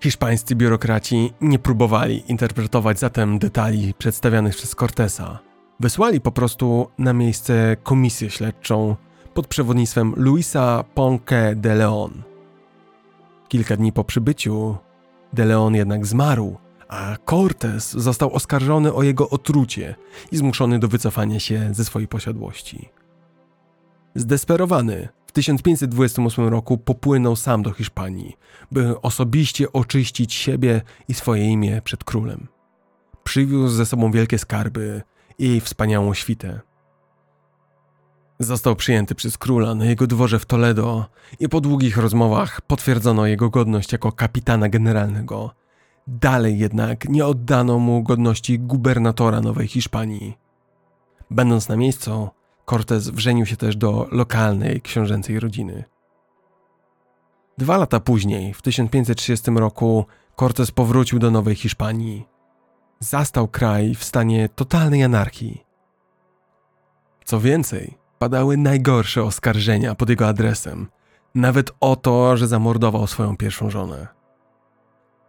[0.00, 5.38] Hiszpańscy biurokraci nie próbowali interpretować zatem detali przedstawianych przez Cortesa.
[5.80, 8.96] Wysłali po prostu na miejsce komisję śledczą
[9.34, 12.22] pod przewodnictwem Luisa Ponce de Leon.
[13.48, 14.76] Kilka dni po przybyciu
[15.32, 16.56] de Leon jednak zmarł
[16.90, 19.94] a Cortez został oskarżony o jego otrucie
[20.32, 22.88] i zmuszony do wycofania się ze swojej posiadłości.
[24.14, 28.36] Zdesperowany w 1528 roku popłynął sam do Hiszpanii,
[28.72, 32.48] by osobiście oczyścić siebie i swoje imię przed królem.
[33.24, 35.02] przywiózł ze sobą wielkie skarby
[35.38, 36.60] i wspaniałą świtę.
[38.38, 41.06] Został przyjęty przez króla na jego dworze w Toledo
[41.40, 45.54] i po długich rozmowach potwierdzono jego godność jako kapitana generalnego.
[46.06, 50.38] Dalej jednak nie oddano mu godności gubernatora Nowej Hiszpanii.
[51.30, 52.28] Będąc na miejscu,
[52.70, 55.84] Cortez wrzenił się też do lokalnej książęcej rodziny.
[57.58, 62.26] Dwa lata później, w 1530 roku, Cortez powrócił do Nowej Hiszpanii.
[63.00, 65.64] Zastał kraj w stanie totalnej anarchii.
[67.24, 70.88] Co więcej, padały najgorsze oskarżenia pod jego adresem,
[71.34, 74.06] nawet o to, że zamordował swoją pierwszą żonę.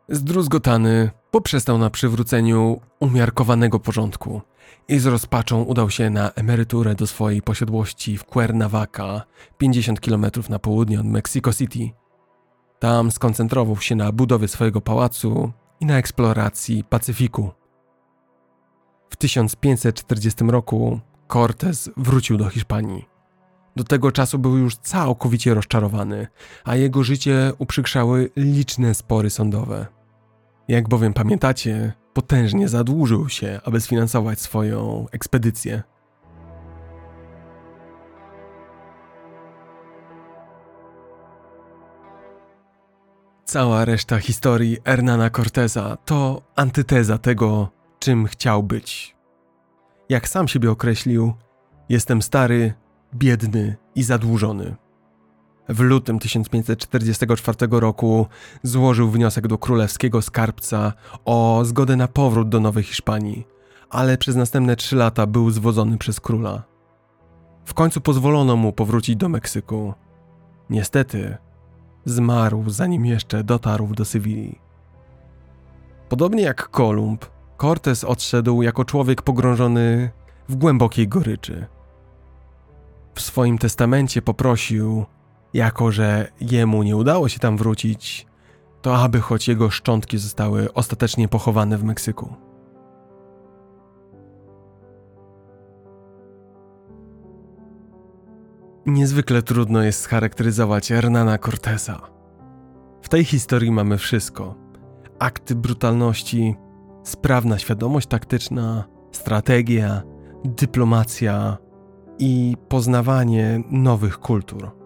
[0.10, 4.42] Zdruzgotany poprzestał na przywróceniu umiarkowanego porządku
[4.88, 9.22] i z rozpaczą udał się na emeryturę do swojej posiadłości w Cuernavaca,
[9.58, 11.90] 50 km na południe od Mexico City.
[12.80, 17.52] Tam skoncentrował się na budowie swojego pałacu i na eksploracji Pacyfiku.
[19.10, 23.06] W 1540 roku Cortez wrócił do Hiszpanii.
[23.76, 26.28] Do tego czasu był już całkowicie rozczarowany,
[26.64, 29.88] a jego życie uprzykrzały liczne spory sądowe.
[30.68, 35.84] Jak bowiem pamiętacie, potężnie zadłużył się, aby sfinansować swoją ekspedycję.
[43.46, 49.16] Cała reszta historii Hernana Corteza to antyteza tego, czym chciał być.
[50.10, 51.34] Jak sam siebie określił,
[51.90, 52.74] jestem stary,
[53.16, 54.76] biedny i zadłużony.
[55.72, 58.28] W lutym 1544 roku
[58.64, 60.94] złożył wniosek do królewskiego skarbca
[61.26, 63.48] o zgodę na powrót do Nowej Hiszpanii,
[63.90, 66.64] ale przez następne trzy lata był zwodzony przez króla.
[67.66, 69.94] W końcu pozwolono mu powrócić do Meksyku.
[70.70, 71.38] Niestety,
[72.06, 74.60] zmarł zanim jeszcze dotarł do Sewilli.
[76.10, 77.26] Podobnie jak Kolumb,
[77.62, 80.12] Cortés odszedł jako człowiek pogrążony
[80.50, 81.66] w głębokiej goryczy.
[83.16, 85.06] W swoim testamencie poprosił,
[85.54, 88.28] jako że jemu nie udało się tam wrócić,
[88.82, 92.34] to aby choć jego szczątki zostały ostatecznie pochowane w Meksyku.
[98.86, 102.02] Niezwykle trudno jest scharakteryzować Hernana Corteza.
[103.02, 104.56] W tej historii mamy wszystko:
[105.20, 106.56] akty brutalności,
[107.04, 110.02] sprawna świadomość taktyczna, strategia,
[110.46, 111.58] dyplomacja
[112.20, 114.81] i poznawanie nowych kultur.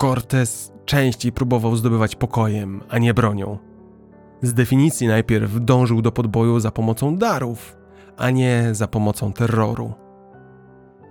[0.00, 3.58] Cortez częściej próbował zdobywać pokojem, a nie bronią.
[4.42, 7.76] Z definicji najpierw dążył do podboju za pomocą darów,
[8.16, 9.92] a nie za pomocą terroru.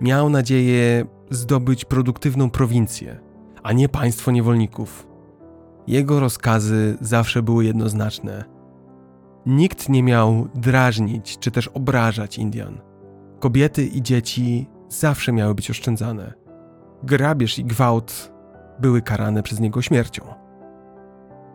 [0.00, 3.20] Miał nadzieję zdobyć produktywną prowincję,
[3.62, 5.06] a nie państwo niewolników.
[5.86, 8.44] Jego rozkazy zawsze były jednoznaczne.
[9.46, 12.80] Nikt nie miał drażnić czy też obrażać Indian.
[13.40, 16.32] Kobiety i dzieci zawsze miały być oszczędzane.
[17.02, 18.39] Grabież i gwałt
[18.80, 20.24] były karane przez niego śmiercią.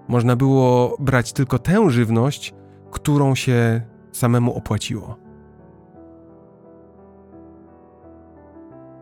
[0.08, 2.54] Można było brać tylko tę żywność,
[2.92, 3.82] którą się
[4.12, 5.16] samemu opłaciło.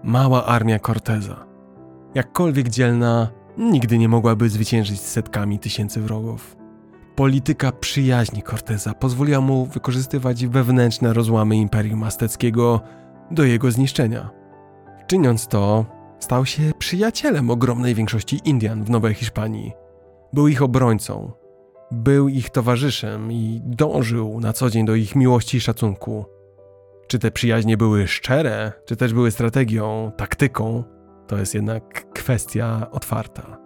[0.04, 1.46] Mała armia Corteza,
[2.16, 6.56] jakkolwiek dzielna, nigdy nie mogłaby zwyciężyć z setkami tysięcy wrogów.
[7.16, 12.82] Polityka przyjaźni Corteza pozwoliła mu wykorzystywać wewnętrzne rozłamy Imperium Azteckiego
[13.32, 14.30] do jego zniszczenia.
[15.08, 15.86] Czyniąc to,
[16.24, 19.72] stał się przyjacielem ogromnej większości Indian w Nowej Hiszpanii.
[20.34, 21.32] Był ich obrońcą,
[21.92, 26.26] był ich towarzyszem i dążył na co dzień do ich miłości i szacunku.
[27.08, 30.84] Czy te przyjaźnie były szczere, czy też były strategią, taktyką,
[31.28, 33.58] to jest jednak kwestia otwarta.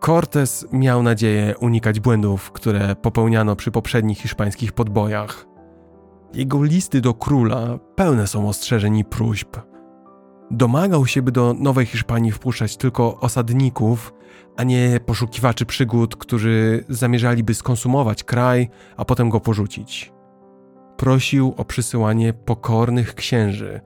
[0.00, 5.46] Cortés miał nadzieję unikać błędów, które popełniano przy poprzednich hiszpańskich podbojach.
[6.34, 9.56] Jego listy do króla pełne są ostrzeżeń i próśb.
[10.50, 14.14] Domagał się, by do Nowej Hiszpanii wpuszczać tylko osadników,
[14.56, 20.12] a nie poszukiwaczy przygód, którzy zamierzaliby skonsumować kraj, a potem go porzucić.
[20.96, 23.80] Prosił o przysyłanie pokornych księży,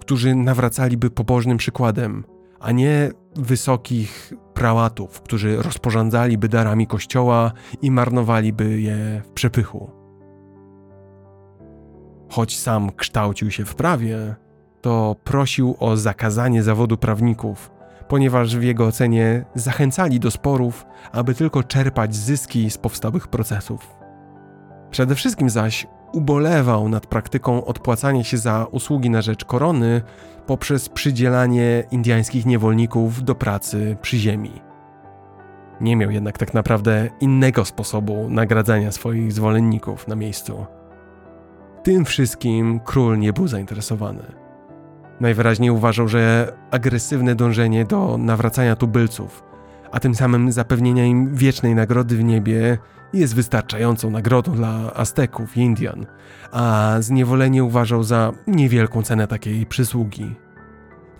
[0.00, 2.24] którzy nawracaliby pobożnym przykładem,
[2.60, 9.90] a nie wysokich prałatów, którzy rozporządzaliby darami kościoła i marnowaliby je w przepychu.
[12.30, 14.36] Choć sam kształcił się w prawie,
[14.80, 17.70] to prosił o zakazanie zawodu prawników,
[18.08, 24.00] ponieważ w jego ocenie zachęcali do sporów, aby tylko czerpać zyski z powstałych procesów.
[24.90, 30.02] Przede wszystkim zaś ubolewał nad praktyką odpłacania się za usługi na rzecz korony
[30.46, 34.62] poprzez przydzielanie indyjskich niewolników do pracy przy ziemi.
[35.80, 40.66] Nie miał jednak tak naprawdę innego sposobu nagradzania swoich zwolenników na miejscu.
[41.82, 44.22] Tym wszystkim król nie był zainteresowany.
[45.20, 49.42] Najwyraźniej uważał, że agresywne dążenie do nawracania tubylców,
[49.92, 52.78] a tym samym zapewnienia im wiecznej nagrody w niebie,
[53.12, 56.06] jest wystarczającą nagrodą dla Azteków i Indian,
[56.52, 60.36] a zniewolenie uważał za niewielką cenę takiej przysługi.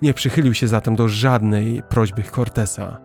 [0.03, 2.99] Nie przychylił się zatem do żadnej prośby Cortesa.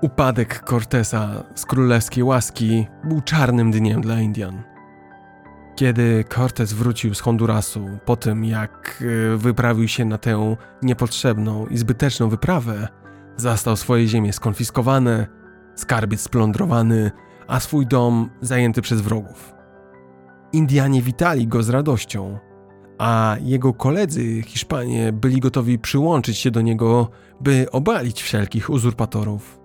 [0.00, 4.75] Upadek Cortesa z królewskiej łaski był czarnym dniem dla Indian.
[5.76, 11.78] Kiedy Cortez wrócił z Hondurasu po tym, jak e, wyprawił się na tę niepotrzebną i
[11.78, 12.88] zbyteczną wyprawę,
[13.36, 15.26] zastał swoje ziemie skonfiskowane,
[15.74, 17.10] skarbiec splądrowany,
[17.46, 19.54] a swój dom zajęty przez wrogów.
[20.52, 22.38] Indianie witali go z radością,
[22.98, 27.08] a jego koledzy Hiszpanie byli gotowi przyłączyć się do niego,
[27.40, 29.60] by obalić wszelkich uzurpatorów.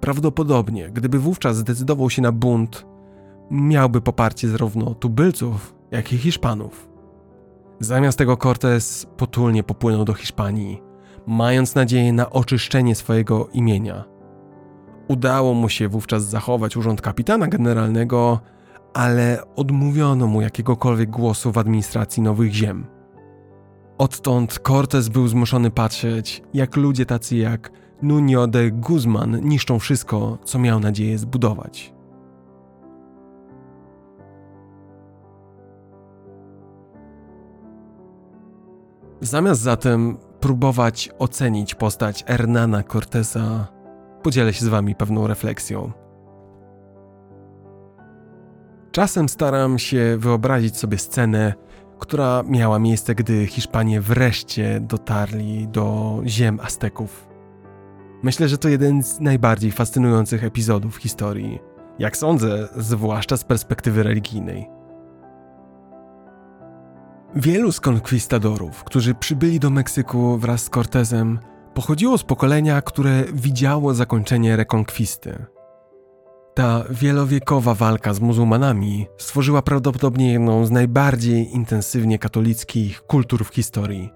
[0.00, 2.86] Prawdopodobnie, gdyby wówczas zdecydował się na bunt,
[3.50, 6.88] miałby poparcie zarówno tubylców, jak i Hiszpanów.
[7.80, 10.82] Zamiast tego Cortés potulnie popłynął do Hiszpanii,
[11.26, 14.04] mając nadzieję na oczyszczenie swojego imienia.
[15.08, 18.40] Udało mu się wówczas zachować urząd kapitana generalnego,
[18.94, 22.86] ale odmówiono mu jakiegokolwiek głosu w administracji Nowych Ziem.
[23.98, 27.70] Odtąd Cortés był zmuszony patrzeć, jak ludzie tacy jak
[28.02, 31.93] Nuno de Guzman niszczą wszystko, co miał nadzieję zbudować.
[39.24, 43.66] Zamiast zatem próbować ocenić postać Hernana Cortesa,
[44.22, 45.92] podzielę się z wami pewną refleksją.
[48.92, 51.54] Czasem staram się wyobrazić sobie scenę,
[51.98, 57.28] która miała miejsce, gdy Hiszpanie wreszcie dotarli do ziem Azteków.
[58.22, 61.58] Myślę, że to jeden z najbardziej fascynujących epizodów historii,
[61.98, 64.70] jak sądzę, zwłaszcza z perspektywy religijnej.
[67.36, 71.38] Wielu z konkwistadorów, którzy przybyli do Meksyku wraz z Cortezem,
[71.74, 75.44] pochodziło z pokolenia, które widziało zakończenie rekonkwisty.
[76.54, 84.10] Ta wielowiekowa walka z muzułmanami stworzyła prawdopodobnie jedną z najbardziej intensywnie katolickich kultur w historii.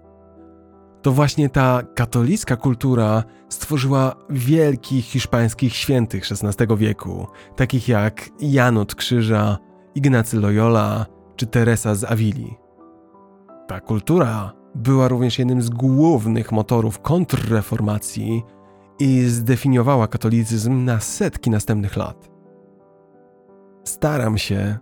[1.03, 8.95] To właśnie ta katolicka kultura stworzyła wielkich hiszpańskich świętych XVI wieku, takich jak Jan od
[8.95, 9.59] Krzyża,
[9.95, 11.07] Ignacy Loyola
[11.37, 12.68] czy Teresa z Avili.
[13.69, 18.43] Ta kultura była również jednym z głównych motorów kontrreformacji
[18.99, 22.31] i zdefiniowała katolicyzm na setki następnych lat.
[23.85, 24.79] Staram się,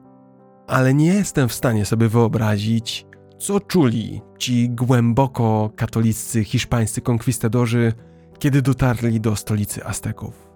[0.66, 3.06] ale nie jestem w stanie sobie wyobrazić,
[3.38, 7.92] co czuli ci głęboko katoliccy hiszpańscy konkwistadorzy,
[8.38, 10.50] kiedy dotarli do stolicy Azteków.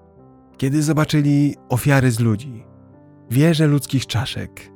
[0.56, 2.64] Kiedy zobaczyli ofiary z ludzi,
[3.30, 4.72] wieże ludzkich czaszek,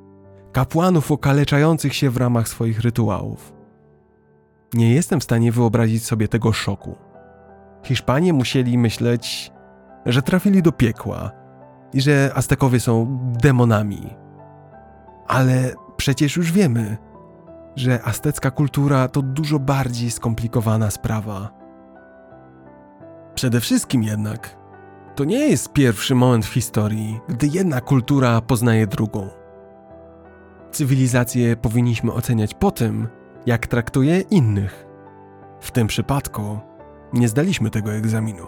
[0.55, 3.53] kapłanów okaleczających się w ramach swoich rytuałów.
[4.75, 6.97] Nie jestem w stanie wyobrazić sobie tego szoku.
[7.83, 9.53] Hiszpanie musieli myśleć,
[10.07, 11.31] że trafili do piekła
[11.93, 14.17] i że Aztekowie są demonami.
[15.27, 16.97] Ale przecież już wiemy,
[17.77, 21.51] że aztecka kultura to dużo bardziej skomplikowana sprawa.
[23.35, 24.57] Przede wszystkim jednak,
[25.15, 29.44] to nie jest pierwszy moment w historii, gdy jedna kultura poznaje drugą.
[30.75, 33.09] Cywilizację powinniśmy oceniać po tym,
[33.47, 34.87] jak traktuje innych.
[35.61, 36.59] W tym przypadku
[37.13, 38.47] nie zdaliśmy tego egzaminu.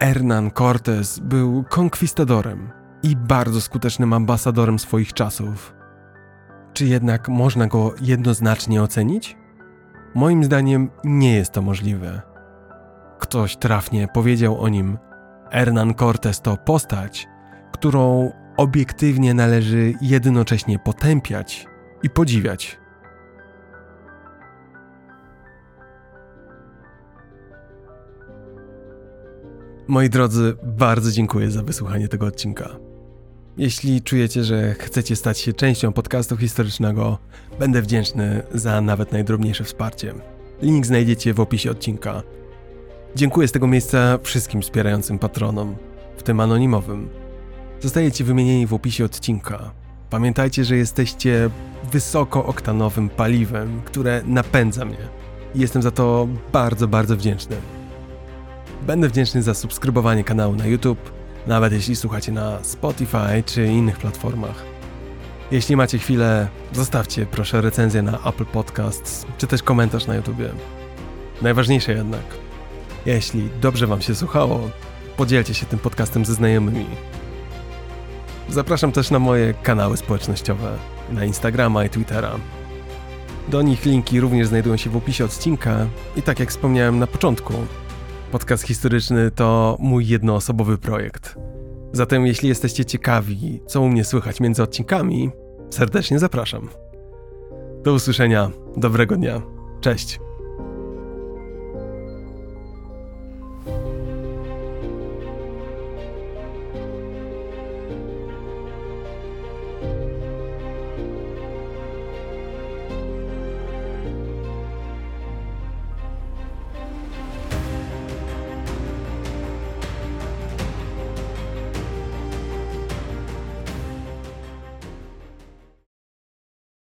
[0.00, 2.70] Hernán Cortés był konkwistadorem
[3.02, 5.74] i bardzo skutecznym ambasadorem swoich czasów.
[6.72, 9.36] Czy jednak można go jednoznacznie ocenić?
[10.14, 12.22] Moim zdaniem nie jest to możliwe.
[13.18, 14.98] Ktoś trafnie powiedział o nim:
[15.50, 17.28] Hernán Cortés to postać,
[17.72, 21.66] którą obiektywnie należy jednocześnie potępiać
[22.02, 22.78] i podziwiać.
[29.88, 32.68] Moi drodzy, bardzo dziękuję za wysłuchanie tego odcinka.
[33.56, 37.18] Jeśli czujecie, że chcecie stać się częścią podcastu historycznego,
[37.58, 40.14] będę wdzięczny za nawet najdrobniejsze wsparcie.
[40.62, 42.22] Link znajdziecie w opisie odcinka.
[43.16, 45.76] Dziękuję z tego miejsca wszystkim wspierającym patronom,
[46.16, 47.27] w tym anonimowym.
[47.80, 49.70] Zostajecie wymienieni w opisie odcinka.
[50.10, 51.50] Pamiętajcie, że jesteście
[51.92, 55.08] wysokooktanowym paliwem, które napędza mnie.
[55.54, 57.56] Jestem za to bardzo, bardzo wdzięczny.
[58.86, 61.12] Będę wdzięczny za subskrybowanie kanału na YouTube,
[61.46, 64.64] nawet jeśli słuchacie na Spotify czy innych platformach.
[65.50, 70.38] Jeśli macie chwilę, zostawcie proszę recenzję na Apple Podcasts, czy też komentarz na YouTube.
[71.42, 72.24] Najważniejsze jednak,
[73.06, 74.60] Jeśli dobrze Wam się słuchało,
[75.16, 76.86] podzielcie się tym podcastem ze znajomymi.
[78.48, 80.78] Zapraszam też na moje kanały społecznościowe,
[81.12, 82.30] na Instagrama i Twittera.
[83.48, 85.86] Do nich linki również znajdują się w opisie odcinka
[86.16, 87.54] i tak jak wspomniałem na początku,
[88.32, 91.36] podcast historyczny to mój jednoosobowy projekt.
[91.92, 95.30] Zatem jeśli jesteście ciekawi, co u mnie słychać między odcinkami,
[95.70, 96.68] serdecznie zapraszam.
[97.82, 99.42] Do usłyszenia, dobrego dnia,
[99.80, 100.20] cześć.